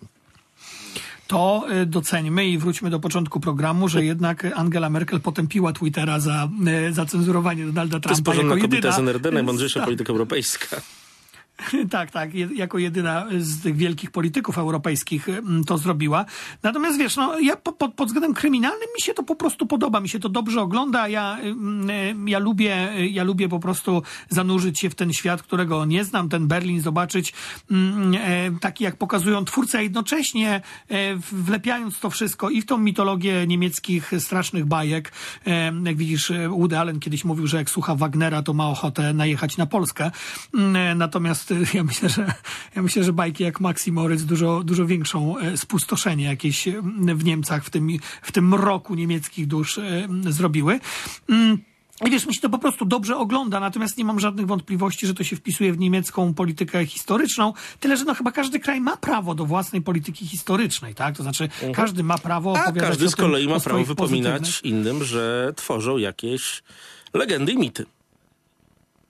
To 1.29 1.65
e, 1.69 1.85
doceńmy 1.85 2.45
i 2.47 2.57
wróćmy 2.57 2.89
do 2.89 2.99
początku 2.99 3.39
programu, 3.39 3.87
że 3.89 4.05
jednak 4.05 4.47
Angela 4.55 4.89
Merkel 4.89 5.19
potępiła 5.21 5.73
Twittera 5.73 6.19
za, 6.19 6.49
e, 6.67 6.93
za 6.93 7.05
cenzurowanie 7.05 7.65
Donalda 7.65 7.99
To 7.99 8.09
jest 8.09 8.23
Trumpa 8.23 8.31
jako 8.31 8.43
porządna 8.49 8.67
kobieta 8.67 8.87
jedyna. 8.87 8.95
z 8.95 8.99
NRD, 8.99 9.31
najmądrzejsza 9.31 9.79
Tak. 9.79 9.85
polityka 9.87 10.13
europejska. 10.13 10.81
Tak, 11.89 12.11
tak, 12.11 12.33
jako 12.55 12.77
jedyna 12.77 13.25
z 13.39 13.61
tych 13.61 13.75
wielkich 13.75 14.11
polityków 14.11 14.57
europejskich 14.57 15.27
to 15.67 15.77
zrobiła. 15.77 16.25
Natomiast 16.63 16.99
wiesz, 16.99 17.15
no, 17.15 17.39
ja 17.39 17.55
po, 17.55 17.71
pod, 17.71 17.93
pod 17.93 18.07
względem 18.07 18.33
kryminalnym 18.33 18.87
mi 18.95 19.01
się 19.01 19.13
to 19.13 19.23
po 19.23 19.35
prostu 19.35 19.67
podoba, 19.67 19.99
mi 19.99 20.09
się 20.09 20.19
to 20.19 20.29
dobrze 20.29 20.61
ogląda, 20.61 21.07
ja, 21.07 21.37
ja 22.25 22.39
lubię, 22.39 22.89
ja 23.11 23.23
lubię 23.23 23.49
po 23.49 23.59
prostu 23.59 24.03
zanurzyć 24.29 24.79
się 24.79 24.89
w 24.89 24.95
ten 24.95 25.13
świat, 25.13 25.43
którego 25.43 25.85
nie 25.85 26.05
znam, 26.05 26.29
ten 26.29 26.47
Berlin 26.47 26.81
zobaczyć 26.81 27.33
taki, 28.61 28.83
jak 28.83 28.95
pokazują 28.95 29.45
twórcy, 29.45 29.77
a 29.77 29.81
jednocześnie 29.81 30.61
wlepiając 31.31 31.99
to 31.99 32.09
wszystko 32.09 32.49
i 32.49 32.61
w 32.61 32.65
tą 32.65 32.77
mitologię 32.77 33.47
niemieckich 33.47 34.11
strasznych 34.19 34.65
bajek. 34.65 35.11
Jak 35.83 35.97
widzisz, 35.97 36.31
Woody 36.49 36.79
Allen 36.79 36.99
kiedyś 36.99 37.25
mówił, 37.25 37.47
że 37.47 37.57
jak 37.57 37.69
słucha 37.69 37.95
Wagnera, 37.95 38.43
to 38.43 38.53
ma 38.53 38.69
ochotę 38.69 39.13
najechać 39.13 39.57
na 39.57 39.65
Polskę. 39.65 40.11
Natomiast 40.95 41.48
ja 41.73 41.83
myślę, 41.83 42.09
że 42.09 42.33
ja 42.75 42.81
myślę, 42.81 43.03
że 43.03 43.13
bajki 43.13 43.43
jak 43.43 43.59
Maxi 43.59 43.91
Moritz 43.91 44.21
dużo, 44.21 44.63
dużo 44.63 44.85
większą 44.85 45.37
e, 45.37 45.57
spustoszenie 45.57 46.25
jakieś 46.25 46.67
w 47.15 47.23
Niemcach 47.23 47.65
w 47.65 47.69
tym, 47.69 47.87
w 48.21 48.31
tym 48.31 48.47
mroku 48.47 48.95
niemieckich 48.95 49.47
dusz 49.47 49.77
e, 49.77 50.07
zrobiły. 50.29 50.79
Mm, 51.29 51.57
I 52.05 52.09
wiesz, 52.09 52.25
mi 52.25 52.35
się 52.35 52.41
to 52.41 52.49
po 52.49 52.57
prostu 52.57 52.85
dobrze 52.85 53.17
ogląda, 53.17 53.59
natomiast 53.59 53.97
nie 53.97 54.05
mam 54.05 54.19
żadnych 54.19 54.47
wątpliwości, 54.47 55.07
że 55.07 55.13
to 55.13 55.23
się 55.23 55.35
wpisuje 55.35 55.73
w 55.73 55.79
niemiecką 55.79 56.33
politykę 56.33 56.85
historyczną. 56.85 57.53
Tyle, 57.79 57.97
że 57.97 58.05
no 58.05 58.13
chyba 58.13 58.31
każdy 58.31 58.59
kraj 58.59 58.81
ma 58.81 58.97
prawo 58.97 59.35
do 59.35 59.45
własnej 59.45 59.81
polityki 59.81 60.27
historycznej, 60.27 60.95
tak? 60.95 61.17
To 61.17 61.23
znaczy, 61.23 61.49
każdy 61.73 62.03
ma 62.03 62.17
prawo 62.17 62.57
A 62.57 62.63
opowiadać 62.63 62.89
każdy 62.89 63.09
z 63.09 63.15
tym, 63.15 63.25
kolei 63.25 63.47
ma 63.47 63.55
o 63.55 63.59
prawo 63.59 63.83
wypominać 63.83 64.41
pozytywnych- 64.41 64.65
innym, 64.65 65.03
że 65.03 65.53
tworzą 65.55 65.97
jakieś 65.97 66.63
legendy 67.13 67.51
i 67.51 67.57
mity. 67.57 67.85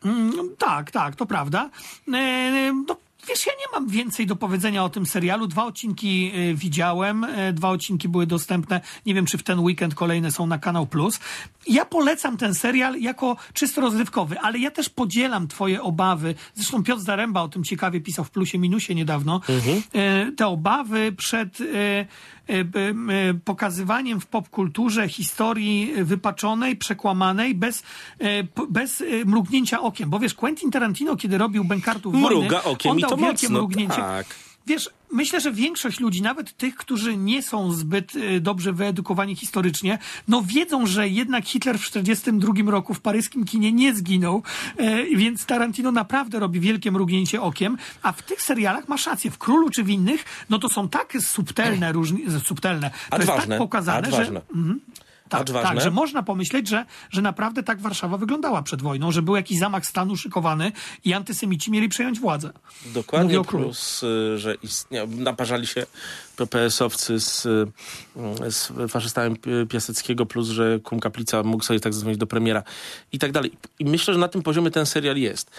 Mm, 0.06 0.32
Tak, 0.58 0.92
tak, 0.92 1.16
to 1.16 1.26
prawda. 1.26 1.70
E, 2.14 2.74
No, 2.88 2.96
wiesz, 3.28 3.46
ja 3.48 3.54
nie 3.54 3.80
mam 3.80 3.90
więcej 3.90 4.26
do 4.28 4.36
powiedzenia 4.36 4.84
o 4.84 4.90
tym 4.90 5.06
serialu. 5.06 5.48
Dwa 5.48 5.66
odcinki 5.66 6.32
e, 6.36 6.54
widziałem, 6.54 7.24
e, 7.24 7.54
dwa 7.54 7.70
odcinki 7.70 8.10
były 8.10 8.26
dostępne. 8.28 8.82
Nie 9.06 9.14
wiem, 9.14 9.26
czy 9.26 9.38
w 9.38 9.44
ten 9.44 9.60
weekend 9.60 9.96
kolejne 9.96 10.32
są 10.32 10.48
na 10.48 10.58
Kanał 10.58 10.86
Plus. 10.88 11.20
Ja 11.70 11.86
polecam 11.86 12.38
ten 12.38 12.56
serial 12.56 13.00
jako 13.00 13.36
czysto 13.54 13.82
rozrywkowy, 13.82 14.40
ale 14.40 14.60
ja 14.60 14.72
też 14.72 14.90
podzielam 14.90 15.48
twoje 15.48 15.82
obawy. 15.82 16.36
Zresztą 16.56 16.84
Piotr 16.84 17.02
Zaręba 17.02 17.42
o 17.42 17.48
tym 17.50 17.64
ciekawie 17.64 18.02
pisał 18.02 18.26
w 18.26 18.32
Plusie 18.32 18.58
Minusie 18.60 18.96
niedawno. 18.96 19.42
E, 19.94 20.32
Te 20.32 20.48
obawy 20.48 21.12
przed 21.12 21.62
e, 21.62 21.66
e, 22.48 23.34
pokazywaniem 23.46 24.20
w 24.20 24.26
popkulturze 24.28 25.10
historii 25.10 25.94
wypaczonej, 26.04 26.76
przekłamanej, 26.76 27.56
bez, 27.56 27.84
bez 28.70 29.04
mrugnięcia 29.26 29.82
okiem. 29.82 30.10
Bo 30.10 30.20
wiesz, 30.20 30.34
Quentin 30.34 30.72
Tarantino, 30.72 31.16
kiedy 31.16 31.38
robił 31.38 31.64
Bękartów 31.64 32.14
Mruga 32.14 32.62
wojny, 32.62 32.64
okiem 32.64 32.92
on 32.92 32.98
i 32.98 33.02
dał 33.02 33.10
to 33.10 33.18
wielkie 33.18 33.48
mocno, 33.48 33.58
mrugnięcie. 33.60 33.96
tak. 33.96 34.28
Wiesz, 34.68 34.90
myślę, 35.12 35.42
że 35.42 35.52
większość 35.52 36.00
ludzi, 36.00 36.22
nawet 36.22 36.58
tych, 36.58 36.76
którzy 36.76 37.18
nie 37.18 37.44
są 37.44 37.72
zbyt 37.72 38.16
e, 38.16 38.40
dobrze 38.40 38.74
wyedukowani 38.74 39.36
historycznie, 39.36 39.98
no 40.28 40.42
wiedzą, 40.42 40.86
że 40.86 41.10
jednak 41.10 41.46
Hitler 41.46 41.80
w 41.80 41.90
1942 41.90 42.72
roku 42.72 42.94
w 42.94 43.02
paryskim 43.02 43.46
kinie 43.46 43.72
nie 43.72 43.96
zginął, 43.96 44.44
e, 44.78 45.06
więc 45.06 45.46
Tarantino 45.46 45.92
naprawdę 45.92 46.40
robi 46.40 46.60
wielkie 46.60 46.92
mrugnięcie 46.92 47.42
okiem, 47.42 47.78
a 48.02 48.12
w 48.12 48.22
tych 48.22 48.42
serialach 48.42 48.88
masz 48.88 49.06
rację, 49.06 49.32
w 49.32 49.38
Królu 49.38 49.70
czy 49.70 49.84
w 49.84 49.90
innych, 49.90 50.46
no 50.50 50.60
to 50.60 50.70
są 50.70 50.90
tak 50.90 51.14
subtelne, 51.20 51.92
różni, 52.00 52.26
subtelne, 52.46 52.92
to 53.10 53.18
jest 53.18 53.28
tak 53.28 53.58
pokazane, 53.58 54.12
że... 54.12 54.18
odważne. 54.18 54.42
Tak, 55.30 55.50
tak, 55.64 55.82
że 55.82 55.92
można 55.92 56.24
pomyśleć, 56.24 56.68
że, 56.68 56.86
że 57.10 57.22
naprawdę 57.22 57.64
tak 57.64 57.82
Warszawa 57.82 58.18
wyglądała 58.18 58.62
przed 58.64 58.82
wojną, 58.82 59.12
że 59.12 59.22
był 59.22 59.36
jakiś 59.36 59.60
zamach 59.60 59.86
stanu 59.86 60.18
szykowany 60.18 60.72
i 61.06 61.14
antysemici 61.14 61.72
mieli 61.72 61.90
przejąć 61.90 62.20
władzę. 62.20 62.52
Dokładnie, 62.86 63.44
plus, 63.44 64.04
y, 64.04 64.38
że 64.38 64.56
istnia, 64.56 65.06
naparzali 65.18 65.68
się 65.68 65.86
PPS-owcy 66.36 67.20
z, 67.20 67.46
y, 67.46 67.68
z 68.52 68.72
faszystami 68.92 69.36
Pi- 69.36 69.68
Piaseckiego, 69.70 70.26
plus, 70.26 70.48
że 70.48 70.80
Kum 70.80 71.00
Kaplica 71.00 71.44
mógł 71.44 71.64
sobie 71.64 71.80
tak 71.80 71.94
zadzwonić 71.94 72.20
do 72.20 72.28
premiera 72.28 72.64
i 73.12 73.20
tak 73.20 73.32
dalej. 73.32 73.52
I 73.80 73.86
myślę, 73.86 74.14
że 74.14 74.20
na 74.20 74.28
tym 74.28 74.42
poziomie 74.42 74.72
ten 74.72 74.86
serial 74.86 75.18
jest. 75.18 75.52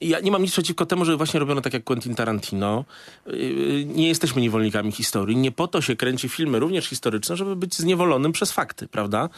Ja 0.00 0.20
nie 0.20 0.30
mam 0.30 0.42
nic 0.42 0.52
przeciwko 0.52 0.86
temu, 0.86 1.04
żeby 1.04 1.16
właśnie 1.16 1.40
robiono 1.40 1.60
tak 1.60 1.72
jak 1.72 1.84
Quentin 1.84 2.14
Tarantino. 2.14 2.84
Yy, 3.26 3.84
Nie 3.84 4.08
jesteśmy 4.08 4.42
niewolnikami 4.42 4.92
historii. 4.92 5.36
Nie 5.36 5.52
po 5.52 5.68
to 5.68 5.80
się 5.80 5.96
kręci 5.96 6.28
filmy, 6.28 6.58
również 6.58 6.86
historyczne, 6.86 7.36
żeby 7.36 7.56
być 7.56 7.76
zniewolonym 7.76 8.32
przez 8.32 8.52
fakty, 8.52 8.88
prawda? 8.88 9.28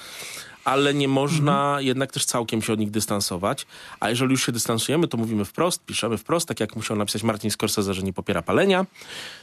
Ale 0.65 0.95
nie 0.95 1.09
można 1.09 1.77
jednak 1.81 2.13
też 2.13 2.25
całkiem 2.25 2.63
się 2.63 2.73
od 2.73 2.79
nich 2.79 2.91
dystansować. 2.91 3.67
A 4.01 4.11
jeżeli 4.11 4.31
już 4.31 4.47
się 4.47 4.53
dystansujemy, 4.53 5.09
to 5.09 5.17
mówimy 5.17 5.45
wprost, 5.45 5.85
piszemy 5.85 6.19
wprost, 6.19 6.49
tak 6.49 6.61
jak 6.61 6.77
musiał 6.77 6.97
napisać 6.97 7.23
Martin 7.23 7.51
Scorsese, 7.51 7.95
że 7.95 8.03
nie 8.03 8.13
popiera 8.13 8.43
palenia, 8.43 8.87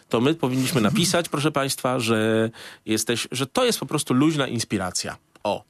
to 0.10 0.22
my 0.22 0.34
powinniśmy 0.34 0.82
napisać, 0.82 1.30
proszę 1.30 1.52
Państwa, 1.52 2.00
że, 2.00 2.50
jesteś, 2.86 3.28
że 3.32 3.48
to 3.48 3.66
jest 3.66 3.80
po 3.80 3.86
prostu 3.86 4.14
luźna 4.14 4.48
inspiracja. 4.48 5.18
O, 5.44 5.64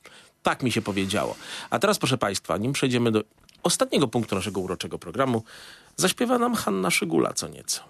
tak 0.43 0.63
mi 0.63 0.71
się 0.71 0.81
powiedziało. 0.81 1.35
A 1.69 1.79
teraz, 1.79 1.97
proszę 1.97 2.17
Państwa, 2.17 2.57
nim 2.57 2.73
przejdziemy 2.73 3.11
do 3.11 3.23
ostatniego 3.65 4.07
punktu 4.07 4.35
naszego 4.35 4.61
uroczego 4.61 4.99
programu, 4.99 5.43
zaśpiewa 5.95 6.37
nam 6.37 6.55
Hanna 6.55 6.91
Szygula 6.91 7.33
co 7.33 7.47
nieco. 7.47 7.81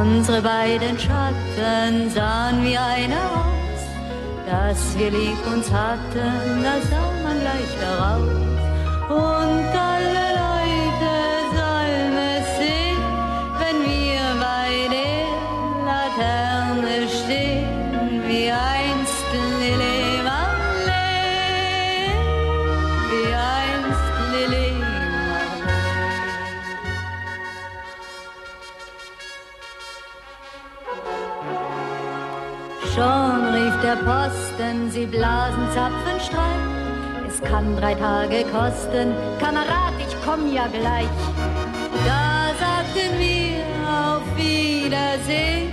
Unsere 0.00 0.42
beiden 0.42 0.98
Schatten 0.98 2.10
sahen 2.14 2.64
wie 2.64 2.78
einer 2.78 3.22
aus, 3.38 3.82
dass 4.46 4.98
wir 4.98 5.10
lieb 5.10 5.46
uns 5.52 5.70
hatten, 5.70 6.62
das 6.62 6.90
sah 6.90 7.12
man 7.24 7.40
gleich 7.40 7.72
daraus. 7.80 8.30
Und 9.10 9.76
alle 9.76 10.27
der 33.82 33.96
Posten, 33.96 34.90
sie 34.90 35.06
blasen 35.06 35.66
Zapfenstreich. 35.74 36.62
Es 37.28 37.40
kann 37.42 37.76
drei 37.76 37.94
Tage 37.94 38.44
kosten, 38.44 39.14
Kamerad, 39.40 39.94
ich 39.98 40.14
komm 40.24 40.52
ja 40.52 40.66
gleich. 40.66 41.08
Da 42.06 42.50
sagten 42.58 43.18
wir 43.18 43.62
auf 43.88 44.22
Wiedersehen, 44.36 45.72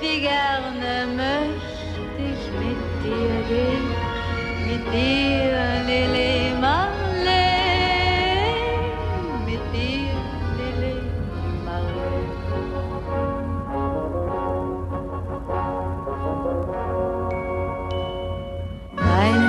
wie 0.00 0.20
gerne 0.20 1.06
möchte 1.16 2.10
ich 2.18 2.42
mit 2.60 2.80
dir 3.04 3.34
gehen. 3.48 3.86
Mit 4.66 4.92
dir, 4.92 5.58
Lili 5.86 6.52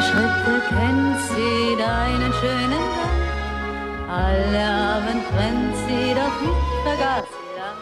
Schritte 0.02 0.62
kennt 0.70 1.20
sie, 1.30 1.76
deinen 1.78 2.34
schönen 2.40 2.86
Gang. 2.96 3.20
Alle 4.10 4.64
Abend 4.96 5.24
brennt 5.32 5.76
sie, 5.86 6.14
doch 6.20 6.38
ich 6.50 6.60
vergaß 6.86 7.26
sie 7.36 7.50
lang. 7.60 7.80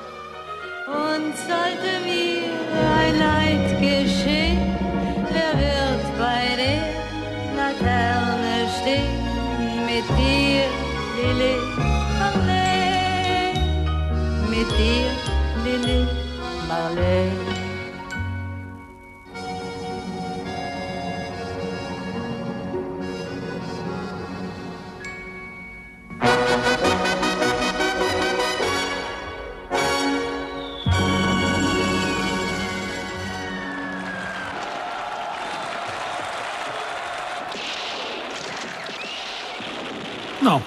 Und 1.06 1.34
sollte 1.38 1.92
mir 2.06 2.52
ein 3.00 3.14
Leid 3.20 3.68
geschehen, 3.80 4.60
wer 5.32 5.54
wird 5.62 6.04
bei 6.18 6.44
der 6.62 6.82
Laterne 7.56 8.68
stehen? 8.82 9.22
Mit 9.86 10.08
dir, 10.18 10.68
Lili 11.18 11.56
Marleen, 12.20 13.56
mit 14.50 14.70
dir, 14.80 15.10
Lili 15.64 16.08
Marleen. 16.68 17.47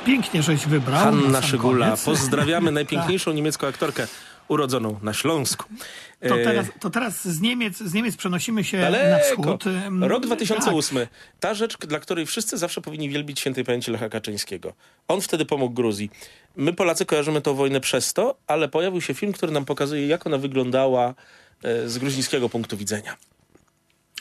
Pięknie 0.05 0.42
żeś 0.42 0.66
wybrał. 0.66 0.92
na 1.05 1.20
Hanna 1.22 1.42
Szygula. 1.42 1.86
koniec. 1.86 2.05
Pozdrawiamy 2.05 2.70
najpiękniejszą 2.80 3.32
niemiecką 3.32 3.66
aktorkę 3.66 4.07
urodzoną 4.48 4.98
na 5.03 5.12
Śląsku. 5.12 5.64
To 6.28 6.40
E, 6.40 6.44
teraz, 6.44 6.66
to 6.80 6.90
teraz 6.90 7.24
z, 7.28 7.40
Niemiec, 7.40 7.78
z 7.78 7.94
Niemiec 7.94 8.16
przenosimy 8.16 8.64
się 8.64 8.78
na 8.78 8.90
Daleko. 8.90 9.24
wschód. 9.42 9.66
Ym, 9.66 10.05
Rok 10.05 10.18
tak. 10.22 10.26
2008. 10.26 10.98
Ta 11.40 11.55
rzecz, 11.55 11.78
dla 11.78 11.98
której 12.01 12.26
wszyscy 12.26 12.59
zawsze 12.59 12.80
powinni 12.80 13.09
wielbić 13.09 13.40
świętej 13.40 13.64
pamięci 13.64 13.90
Lecha 13.90 14.09
Kaczyńskiego. 14.09 14.72
On 15.09 15.20
wtedy 15.20 15.44
pomógł 15.44 15.74
Gruzji. 15.74 16.11
My 16.57 16.72
Polacy 16.72 17.07
kojarzymy 17.07 17.40
tę 17.40 17.55
wojnę 17.55 17.80
przez 17.80 18.12
to, 18.12 18.36
ale 18.46 18.68
pojawił 18.68 19.01
się 19.01 19.14
film, 19.14 19.32
który 19.32 19.53
nam 19.53 19.64
pokazuje, 19.64 20.07
jak 20.07 20.26
ona 20.26 20.38
wyglądała 20.38 21.14
e, 21.62 21.88
z 21.88 21.98
gruzińskiego 21.98 22.48
punktu 22.48 22.76
widzenia. 22.76 23.16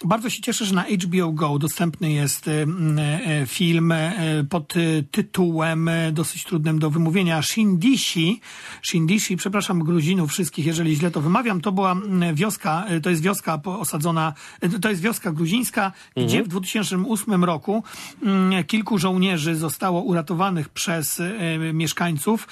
Bardzo 0.05 0.29
się 0.29 0.41
cieszę, 0.41 0.65
że 0.65 0.75
na 0.75 0.83
HBO 0.83 1.31
Go 1.31 1.59
dostępny 1.59 2.11
jest 2.11 2.47
e, 2.47 2.61
m, 2.61 2.99
e, 2.99 3.45
film 3.47 3.91
e, 3.91 4.13
pod 4.49 4.73
tytułem 5.11 5.89
dosyć 6.11 6.43
trudnym 6.43 6.79
do 6.79 6.89
wymówienia 6.89 7.41
Shindishi. 7.41 8.41
Shindishi, 8.83 9.37
przepraszam 9.37 9.79
Gruzinów 9.79 10.29
wszystkich, 10.29 10.65
jeżeli 10.65 10.95
źle 10.95 11.11
to 11.11 11.21
wymawiam. 11.21 11.61
To 11.61 11.71
była 11.71 11.91
m, 11.91 12.35
wioska, 12.35 12.85
to 13.03 13.09
jest 13.09 13.21
wioska 13.21 13.61
osadzona, 13.63 14.33
to 14.81 14.89
jest 14.89 15.01
wioska 15.01 15.31
gruzińska, 15.31 15.91
gdzie 16.15 16.43
w 16.43 16.47
2008 16.47 17.43
roku 17.43 17.83
m, 18.23 18.51
kilku 18.67 18.97
żołnierzy 18.97 19.55
zostało 19.55 20.01
uratowanych 20.01 20.69
przez 20.69 21.21
mieszkańców 21.73 22.47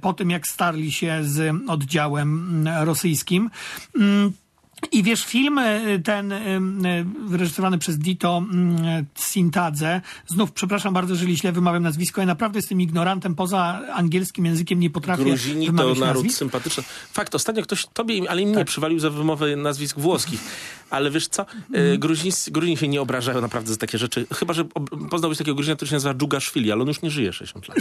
po 0.00 0.12
tym, 0.12 0.30
jak 0.30 0.46
starli 0.46 0.92
się 0.92 1.18
z 1.22 1.54
oddziałem 1.68 2.68
rosyjskim. 2.80 3.50
I 4.92 5.02
wiesz, 5.02 5.24
film 5.24 5.58
e, 5.58 5.98
ten 6.04 6.34
wyreżyserowany 7.26 7.78
przez 7.78 7.98
Dito 7.98 8.38
mm, 8.52 9.06
Sintadze, 9.18 10.00
znów 10.26 10.52
przepraszam 10.52 10.94
bardzo, 10.94 11.14
jeżeli 11.14 11.36
źle 11.36 11.52
wymawiam 11.52 11.82
nazwisko, 11.82 12.20
ja 12.20 12.26
naprawdę 12.26 12.58
jestem 12.58 12.80
ignorantem, 12.80 13.34
poza 13.34 13.80
angielskim 13.94 14.46
językiem 14.46 14.80
nie 14.80 14.90
potrafię 14.90 15.24
Gruzini 15.24 15.66
to 15.66 15.72
wymawiać 15.72 15.98
naród 15.98 16.14
nazwisk. 16.14 16.38
sympatyczny. 16.38 16.82
Fakt, 17.12 17.34
ostatnio 17.34 17.62
ktoś 17.62 17.86
tobie, 17.86 18.16
im- 18.16 18.26
ale 18.28 18.42
i 18.42 18.46
mnie 18.46 18.54
Tak. 18.54 18.66
przywalił 18.66 18.98
za 18.98 19.10
wymowę 19.10 19.56
nazwisk 19.56 19.98
włoskich. 19.98 20.40
Ale 20.90 21.10
wiesz 21.10 21.28
co, 21.28 21.42
Mhm. 21.42 21.92
e, 21.94 21.98
Gruzińscy, 21.98 22.50
Gruzini 22.50 22.76
się 22.76 22.88
nie 22.88 23.00
obrażają 23.02 23.40
naprawdę 23.40 23.70
za 23.70 23.76
takie 23.76 23.98
rzeczy. 23.98 24.26
Chyba, 24.34 24.54
że 24.54 24.64
poznałbyś 25.10 25.38
takiego 25.38 25.54
Gruzina, 25.54 25.76
który 25.76 25.88
się 25.88 25.94
nazywa 25.96 26.14
Dżugaszwili, 26.14 26.72
ale 26.72 26.82
on 26.82 26.88
już 26.88 27.02
nie 27.02 27.10
żyje 27.10 27.32
60 27.32 27.68
lat. 27.68 27.78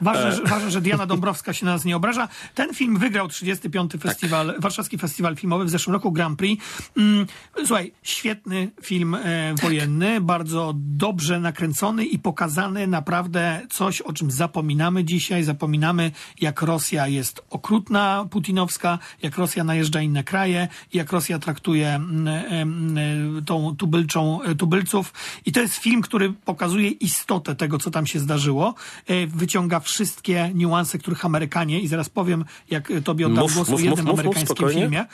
Ważne, 0.00 0.26
E. 0.28 0.32
że, 0.32 0.42
ważne, 0.42 0.70
że 0.70 0.80
Diana 0.80 1.06
Dąbrowska 1.06 1.52
się 1.52 1.66
na 1.66 1.72
nas 1.72 1.84
nie 1.84 1.96
obraża. 1.96 2.28
Ten 2.54 2.74
film 2.74 2.98
wygrał 2.98 3.28
35. 3.28 3.92
Tak. 3.92 4.00
Festiwal, 4.02 4.54
Warszawski 4.58 4.98
Festiwal 4.98 5.36
Filmowy 5.36 5.64
w 5.64 5.70
zeszłym 5.70 5.94
roku, 5.94 6.12
Grand 6.20 6.38
Prix. 6.38 6.64
Mm, 6.96 7.26
słuchaj, 7.56 7.92
świetny 8.02 8.70
film 8.82 9.14
e, 9.14 9.54
wojenny, 9.62 10.20
bardzo 10.20 10.72
dobrze 10.76 11.40
nakręcony 11.40 12.04
i 12.04 12.18
pokazany 12.18 12.86
naprawdę 12.86 13.60
coś, 13.70 14.00
o 14.00 14.12
czym 14.12 14.30
zapominamy 14.30 15.04
dzisiaj. 15.04 15.42
Zapominamy, 15.44 16.12
jak 16.40 16.62
Rosja 16.62 17.08
jest 17.08 17.42
okrutna, 17.50 18.26
putinowska, 18.30 18.98
jak 19.22 19.36
Rosja 19.38 19.64
najeżdża 19.64 20.00
inne 20.00 20.24
kraje, 20.24 20.68
jak 20.92 21.12
Rosja 21.12 21.38
traktuje 21.38 21.88
mm, 21.88 22.28
em, 22.28 22.98
e, 23.38 23.42
tą 23.42 23.76
tubylczą, 23.76 24.42
e, 24.42 24.54
tubylców. 24.54 25.12
I 25.46 25.52
to 25.52 25.60
jest 25.60 25.74
film, 25.74 26.02
który 26.02 26.32
pokazuje 26.32 26.88
istotę 26.88 27.54
tego, 27.54 27.78
co 27.78 27.90
tam 27.90 28.06
się 28.06 28.18
zdarzyło. 28.18 28.74
E, 29.06 29.26
Wyciąga 29.26 29.80
wszystkie 29.80 30.50
niuanse, 30.54 30.98
których 30.98 31.24
Amerykanie, 31.24 31.80
i 31.80 31.88
zaraz 31.88 32.08
powiem, 32.08 32.44
jak 32.70 32.90
e, 32.90 33.00
tobie 33.02 33.26
oddam 33.26 33.44
Mów, 33.44 33.54
głos 33.54 33.68
mów, 33.68 33.80
o 33.80 33.84
jednym 33.84 34.06
mów, 34.06 34.20
amerykańskim 34.20 34.68
filmie, 34.68 35.04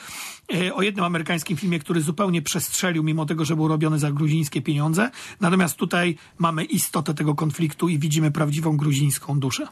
e, 0.53 0.73
o 0.73 0.81
jednym 0.81 0.96
amerykańskim 1.05 1.57
filmie, 1.57 1.79
który 1.79 2.01
zupełnie 2.01 2.41
przestrzelił, 2.41 3.03
mimo 3.03 3.25
tego, 3.25 3.45
że 3.45 3.55
był 3.55 3.67
robiony 3.67 3.99
za 3.99 4.11
gruzińskie 4.11 4.61
pieniądze. 4.61 5.11
Natomiast 5.41 5.75
tutaj 5.75 6.17
mamy 6.37 6.63
istotę 6.63 7.13
tego 7.13 7.35
konfliktu 7.35 7.87
i 7.89 7.99
widzimy 7.99 8.31
prawdziwą 8.31 8.77
gruzińską 8.77 9.39
duszę. 9.39 9.67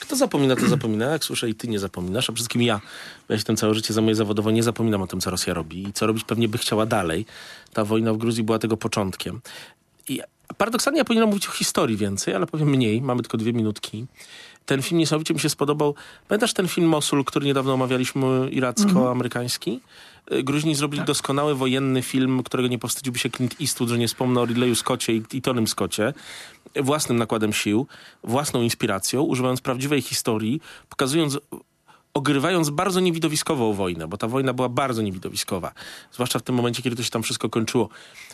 Kto 0.00 0.16
zapomina, 0.16 0.56
to 0.56 0.68
zapomina. 0.68 1.04
Jak 1.04 1.24
słyszę 1.24 1.50
i 1.50 1.54
ty 1.54 1.68
nie 1.68 1.78
zapominasz, 1.78 2.24
a 2.24 2.32
przede 2.32 2.36
wszystkim 2.36 2.62
ja, 2.62 2.80
ja 3.28 3.38
się 3.38 3.44
tym 3.44 3.56
całe 3.56 3.74
życie 3.74 3.94
zajmuję 3.94 4.14
zawodowo, 4.14 4.50
nie 4.50 4.62
zapominam 4.62 5.02
o 5.02 5.06
tym, 5.06 5.20
co 5.20 5.30
Rosja 5.30 5.54
robi 5.54 5.88
i 5.88 5.92
co 5.92 6.06
robić 6.06 6.24
pewnie 6.24 6.48
by 6.48 6.58
chciała 6.58 6.86
dalej. 6.86 7.26
Ta 7.72 7.84
wojna 7.84 8.12
w 8.12 8.16
Gruzji 8.16 8.44
była 8.44 8.58
tego 8.58 8.76
początkiem. 8.76 9.40
I 10.08 10.20
paradoksalnie 10.58 10.98
ja 10.98 11.04
powinienem 11.04 11.28
mówić 11.28 11.48
o 11.48 11.52
historii 11.52 11.96
więcej, 11.96 12.34
ale 12.34 12.46
powiem 12.46 12.68
mniej. 12.68 13.02
Mamy 13.02 13.22
tylko 13.22 13.36
dwie 13.36 13.52
minutki. 13.52 14.06
Ten 14.66 14.82
film 14.82 14.98
niesamowicie 14.98 15.34
mi 15.34 15.40
się 15.40 15.48
spodobał. 15.48 15.94
Pamiętasz 16.28 16.52
ten 16.52 16.68
film 16.68 16.88
Mosul, 16.88 17.24
który 17.24 17.46
niedawno 17.46 17.72
omawialiśmy, 17.74 18.48
iracko-amerykański? 18.50 19.80
Y, 20.32 20.42
Gruzini 20.42 20.74
zrobili 20.74 21.04
doskonały 21.04 21.54
wojenny 21.54 22.02
film, 22.02 22.42
którego 22.42 22.68
nie 22.68 22.78
powstydziłby 22.78 23.18
się 23.18 23.30
Clint 23.30 23.56
Eastwood, 23.60 23.90
że 23.90 23.98
nie 23.98 24.08
wspomnę 24.08 24.40
o 24.40 24.46
Ridleyu 24.46 24.74
Scottie 24.74 25.12
i, 25.12 25.22
i 25.32 25.42
Tonym 25.42 25.66
Scottie. 25.66 26.12
Własnym 26.76 27.18
nakładem 27.18 27.52
sił, 27.52 27.86
własną 28.24 28.62
inspiracją, 28.62 29.22
używając 29.22 29.60
prawdziwej 29.60 30.02
historii, 30.02 30.60
pokazując 30.88 31.38
ogrywając 32.14 32.70
bardzo 32.70 33.00
niewidowiskową 33.00 33.72
wojnę, 33.72 34.08
bo 34.08 34.16
ta 34.16 34.28
wojna 34.28 34.52
była 34.52 34.68
bardzo 34.68 35.02
niewidowiskowa. 35.02 35.72
Zwłaszcza 36.12 36.38
w 36.38 36.42
tym 36.42 36.54
momencie, 36.54 36.82
kiedy 36.82 36.96
to 36.96 37.02
się 37.02 37.10
tam 37.10 37.22
wszystko 37.22 37.48
kończyło. 37.48 37.88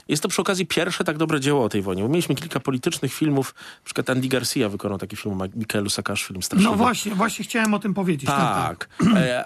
Jest 0.08 0.22
to 0.22 0.28
przy 0.28 0.42
okazji 0.42 0.66
pierwsze 0.66 1.04
tak 1.04 1.18
dobre 1.18 1.40
dzieło 1.40 1.64
o 1.64 1.68
tej 1.68 1.82
wojnie. 1.82 2.02
Bo 2.02 2.08
mieliśmy 2.08 2.34
kilka 2.34 2.60
politycznych 2.60 3.12
filmów. 3.12 3.54
Na 3.56 3.84
przykład 3.84 4.10
Andy 4.10 4.28
Garcia 4.28 4.68
wykonał 4.68 4.98
taki 4.98 5.16
film 5.16 5.38
Michaelu 5.56 5.90
Saakaszwilim 5.90 6.42
straszliwy. 6.42 6.70
No 6.70 6.76
właśnie, 6.76 7.14
właśnie 7.14 7.44
chciałem 7.44 7.74
o 7.74 7.78
tym 7.78 7.94
powiedzieć. 7.94 8.26
Tak. 8.26 8.88
E, 9.16 9.44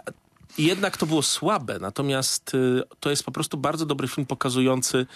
jednak 0.59 0.97
to 0.97 1.07
było 1.07 1.22
słabe, 1.22 1.78
natomiast 1.80 2.55
y, 2.55 2.83
to 3.01 3.11
jest 3.11 3.24
po 3.24 3.33
prostu 3.33 3.57
bardzo 3.57 3.87
dobry 3.87 4.09
film 4.09 4.26
pokazujący 4.26 5.07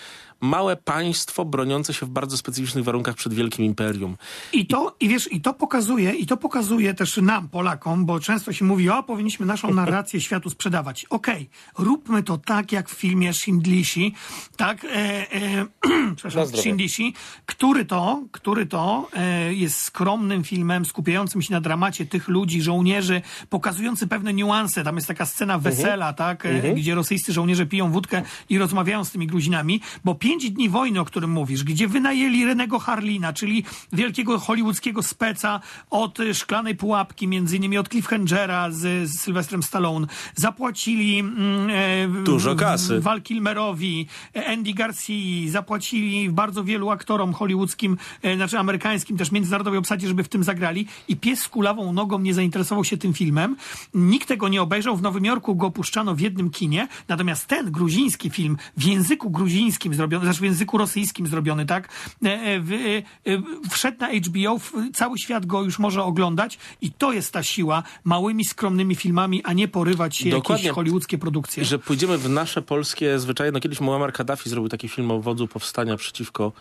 małe 0.40 0.76
państwo 0.76 1.44
broniące 1.44 1.94
się 1.94 2.06
w 2.06 2.08
bardzo 2.08 2.36
specyficznych 2.36 2.84
warunkach 2.84 3.14
przed 3.14 3.34
wielkim 3.34 3.64
imperium. 3.64 4.16
I 4.52 4.66
to, 4.66 4.96
i 5.00 5.08
wiesz, 5.08 5.32
i 5.32 5.40
to 5.40 5.54
pokazuje, 5.54 6.12
i 6.12 6.26
to 6.26 6.36
pokazuje 6.36 6.94
też 6.94 7.16
nam, 7.16 7.48
Polakom, 7.48 8.06
bo 8.06 8.20
często 8.20 8.52
się 8.52 8.64
mówi, 8.64 8.90
o, 8.90 9.02
powinniśmy 9.02 9.46
naszą 9.46 9.74
narrację 9.82 10.20
światu 10.20 10.50
sprzedawać. 10.50 11.04
Okej, 11.04 11.50
róbmy 11.78 12.22
to 12.22 12.38
tak, 12.38 12.72
jak 12.72 12.90
w 12.90 12.92
filmie 12.92 13.32
Shindlishi, 13.32 14.14
tak, 14.56 14.84
e, 14.84 14.88
e, 14.88 15.66
przepraszam, 16.16 16.46
zdrowie. 16.46 16.62
Shindlishi, 16.62 17.14
który 17.46 17.84
to, 17.84 18.22
który 18.32 18.66
to 18.66 19.08
e, 19.12 19.54
jest 19.54 19.80
skromnym 19.80 20.44
filmem, 20.44 20.84
skupiającym 20.84 21.42
się 21.42 21.52
na 21.52 21.60
dramacie 21.60 22.06
tych 22.06 22.28
ludzi, 22.28 22.62
żołnierzy, 22.62 23.22
pokazujący 23.50 24.06
pewne 24.06 24.34
niuanse. 24.34 24.84
Tam 24.84 24.96
jest 24.96 25.08
taka 25.08 25.26
scena 25.26 25.58
wesela, 25.58 26.12
tak, 26.12 26.46
e, 26.46 26.74
gdzie 26.74 26.94
rosyjscy 26.94 27.32
żołnierze 27.32 27.66
piją 27.66 27.92
wódkę 27.92 28.22
i 28.48 28.58
rozmawiają 28.58 29.04
z 29.04 29.10
tymi 29.10 29.26
Gruzinami, 29.26 29.80
bo 30.04 30.14
pięć 30.26 30.50
dni 30.50 30.68
wojny, 30.68 31.00
o 31.00 31.04
którym 31.04 31.30
mówisz, 31.30 31.64
gdzie 31.64 31.88
wynajęli 31.88 32.44
Renego 32.44 32.78
Harlina, 32.78 33.32
czyli 33.32 33.64
wielkiego 33.92 34.38
hollywoodzkiego 34.38 35.02
speca 35.02 35.60
od 35.90 36.18
Szklanej 36.32 36.76
Pułapki, 36.76 37.28
między 37.28 37.56
innymi 37.56 37.78
od 37.78 37.88
Cliffhangera 37.88 38.70
z, 38.70 39.10
z 39.10 39.20
Sylwestrem 39.20 39.62
Stallone, 39.62 40.06
zapłacili 40.34 41.18
mm, 41.18 41.70
e, 41.70 42.24
Dużo 42.24 42.54
kasy. 42.54 43.00
Val 43.00 43.22
Kilmerowi, 43.22 44.06
Andy 44.46 44.72
Garcia, 44.72 45.50
zapłacili 45.50 46.30
bardzo 46.30 46.64
wielu 46.64 46.90
aktorom 46.90 47.32
hollywoodzkim, 47.32 47.96
e, 48.22 48.36
znaczy 48.36 48.58
amerykańskim, 48.58 49.16
też 49.16 49.32
międzynarodowej 49.32 49.78
obsadzie, 49.78 50.08
żeby 50.08 50.24
w 50.24 50.28
tym 50.28 50.44
zagrali 50.44 50.86
i 51.08 51.16
pies 51.16 51.40
z 51.40 51.48
kulawą 51.48 51.92
nogą 51.92 52.18
nie 52.18 52.34
zainteresował 52.34 52.84
się 52.84 52.96
tym 52.96 53.14
filmem. 53.14 53.56
Nikt 53.94 54.28
tego 54.28 54.48
nie 54.48 54.62
obejrzał. 54.62 54.96
W 54.96 55.02
Nowym 55.02 55.24
Jorku 55.24 55.54
go 55.54 55.70
puszczano 55.70 56.14
w 56.14 56.20
jednym 56.20 56.50
kinie, 56.50 56.88
natomiast 57.08 57.46
ten 57.46 57.70
gruziński 57.70 58.30
film 58.30 58.56
w 58.76 58.84
języku 58.84 59.30
gruzińskim 59.30 59.94
zrobiony, 59.94 60.15
znaczy 60.20 60.40
w 60.40 60.44
języku 60.44 60.78
rosyjskim 60.78 61.26
zrobiony, 61.26 61.66
tak, 61.66 61.88
e, 62.24 62.28
e, 62.28 62.58
e, 62.58 63.42
wszedł 63.70 63.98
na 64.00 64.08
HBO, 64.12 64.60
cały 64.94 65.18
świat 65.18 65.46
go 65.46 65.62
już 65.62 65.78
może 65.78 66.02
oglądać 66.02 66.58
i 66.80 66.90
to 66.90 67.12
jest 67.12 67.32
ta 67.32 67.42
siła 67.42 67.82
małymi, 68.04 68.44
skromnymi 68.44 68.94
filmami, 68.94 69.44
a 69.44 69.52
nie 69.52 69.68
porywać 69.68 70.16
się 70.16 70.30
Dokładnie. 70.30 70.64
jakieś 70.64 70.74
hollywoodzkie 70.74 71.18
produkcje. 71.18 71.64
Że 71.64 71.78
pójdziemy 71.78 72.18
w 72.18 72.28
nasze 72.28 72.62
polskie 72.62 73.18
zwyczaje. 73.18 73.52
No 73.52 73.60
kiedyś 73.60 73.80
Muammar 73.80 74.12
Kaddafi 74.12 74.50
zrobił 74.50 74.68
taki 74.68 74.88
film 74.88 75.10
o 75.10 75.20
wodzu 75.20 75.48
powstania 75.48 75.96
przeciwko 75.96 76.52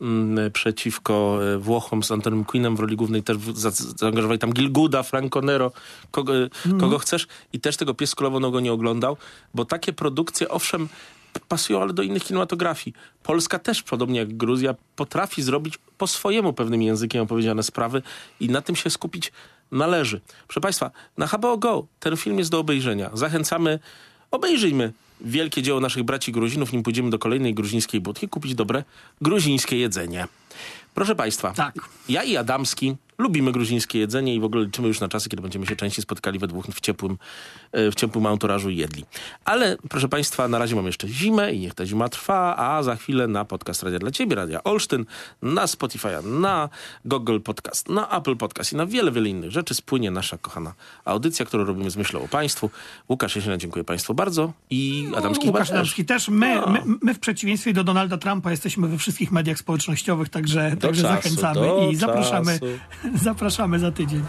mm, 0.00 0.50
przeciwko 0.50 1.38
Włochom 1.58 2.02
z 2.02 2.10
Antonym 2.10 2.44
Queenem 2.44 2.76
w 2.76 2.80
roli 2.80 2.96
głównej 2.96 3.22
też 3.22 3.36
zaangażowali 3.96 4.38
tam 4.38 4.52
Gilguda, 4.52 5.02
Franco 5.02 5.40
Nero, 5.40 5.72
kogo, 6.10 6.32
kogo 6.80 6.98
chcesz 6.98 7.26
i 7.52 7.60
też 7.60 7.76
tego 7.76 7.94
Pies 7.94 8.14
Nogą 8.40 8.60
nie 8.60 8.72
oglądał, 8.72 9.16
bo 9.54 9.64
takie 9.64 9.92
produkcje 9.92 10.48
owszem 10.48 10.88
pasują, 11.48 11.82
ale 11.82 11.92
do 11.92 12.02
innych 12.02 12.24
kinematografii. 12.24 12.94
Polska 13.22 13.58
też, 13.58 13.82
podobnie 13.82 14.18
jak 14.18 14.36
Gruzja, 14.36 14.74
potrafi 14.96 15.42
zrobić 15.42 15.78
po 15.98 16.06
swojemu 16.06 16.52
pewnym 16.52 16.82
językiem 16.82 17.22
opowiedziane 17.22 17.62
sprawy 17.62 18.02
i 18.40 18.48
na 18.48 18.62
tym 18.62 18.76
się 18.76 18.90
skupić 18.90 19.32
należy. 19.72 20.20
Proszę 20.48 20.60
Państwa, 20.60 20.90
na 21.18 21.26
HBO 21.26 21.58
Go 21.58 21.86
ten 22.00 22.16
film 22.16 22.38
jest 22.38 22.50
do 22.50 22.58
obejrzenia. 22.58 23.10
Zachęcamy, 23.14 23.78
obejrzyjmy 24.30 24.92
wielkie 25.20 25.62
dzieło 25.62 25.80
naszych 25.80 26.02
braci 26.02 26.32
Gruzinów, 26.32 26.72
nim 26.72 26.82
pójdziemy 26.82 27.10
do 27.10 27.18
kolejnej 27.18 27.54
gruzińskiej 27.54 28.00
budki, 28.00 28.28
kupić 28.28 28.54
dobre 28.54 28.84
gruzińskie 29.20 29.76
jedzenie. 29.76 30.28
Proszę 30.94 31.14
Państwa, 31.14 31.52
Tak. 31.52 31.74
ja 32.08 32.22
i 32.22 32.36
Adamski 32.36 32.96
lubimy 33.22 33.52
gruzińskie 33.52 33.98
jedzenie 33.98 34.34
i 34.34 34.40
w 34.40 34.44
ogóle 34.44 34.64
liczymy 34.64 34.88
już 34.88 35.00
na 35.00 35.08
czasy, 35.08 35.28
kiedy 35.28 35.42
będziemy 35.42 35.66
się 35.66 35.76
częściej 35.76 36.02
spotkali 36.02 36.38
we 36.38 36.46
dwóch 36.48 36.66
w 36.66 36.80
ciepłym, 36.80 37.18
e, 37.72 37.90
w 37.90 37.94
ciepłym 37.94 38.26
anturażu 38.26 38.70
i 38.70 38.76
jedli. 38.76 39.04
Ale 39.44 39.76
proszę 39.88 40.08
Państwa, 40.08 40.48
na 40.48 40.58
razie 40.58 40.76
mamy 40.76 40.88
jeszcze 40.88 41.08
zimę 41.08 41.52
i 41.52 41.58
niech 41.60 41.74
ta 41.74 41.86
zima 41.86 42.08
trwa, 42.08 42.56
a 42.56 42.82
za 42.82 42.96
chwilę 42.96 43.28
na 43.28 43.44
podcast 43.44 43.82
Radia 43.82 43.98
dla 43.98 44.10
Ciebie, 44.10 44.36
Radia 44.36 44.64
Olsztyn, 44.64 45.04
na 45.42 45.66
Spotify, 45.66 46.08
na 46.24 46.68
Google 47.04 47.40
Podcast, 47.40 47.88
na 47.88 48.08
Apple 48.18 48.36
Podcast 48.36 48.72
i 48.72 48.76
na 48.76 48.86
wiele, 48.86 49.12
wiele 49.12 49.28
innych 49.28 49.50
rzeczy 49.50 49.74
spłynie 49.74 50.10
nasza 50.10 50.38
kochana 50.38 50.74
audycja, 51.04 51.46
którą 51.46 51.64
robimy 51.64 51.90
z 51.90 51.96
myślą 51.96 52.22
o 52.24 52.28
Państwu. 52.28 52.70
Łukasz 53.08 53.36
Jesiena, 53.36 53.56
dziękuję 53.56 53.84
Państwu 53.84 54.14
bardzo 54.14 54.52
i 54.70 55.08
Adamski 55.16 55.46
Łukasz 55.46 55.68
też. 55.68 55.78
Adamski 55.78 56.04
też. 56.04 56.28
My, 56.28 56.54
No. 56.56 56.66
my, 56.66 56.80
my 57.02 57.14
w 57.14 57.18
przeciwieństwie 57.18 57.72
do 57.72 57.84
Donalda 57.84 58.16
Trumpa 58.18 58.50
jesteśmy 58.50 58.88
we 58.88 58.98
wszystkich 58.98 59.32
mediach 59.32 59.58
społecznościowych, 59.58 60.28
także, 60.28 60.76
także 60.80 61.02
czasu, 61.02 61.14
zachęcamy 61.14 61.90
i 61.90 61.96
zapraszamy, 61.96 62.52
czasu. 62.52 62.66
zapraszamy 63.24 63.78
za 63.78 63.92
tydzień. 63.92 64.22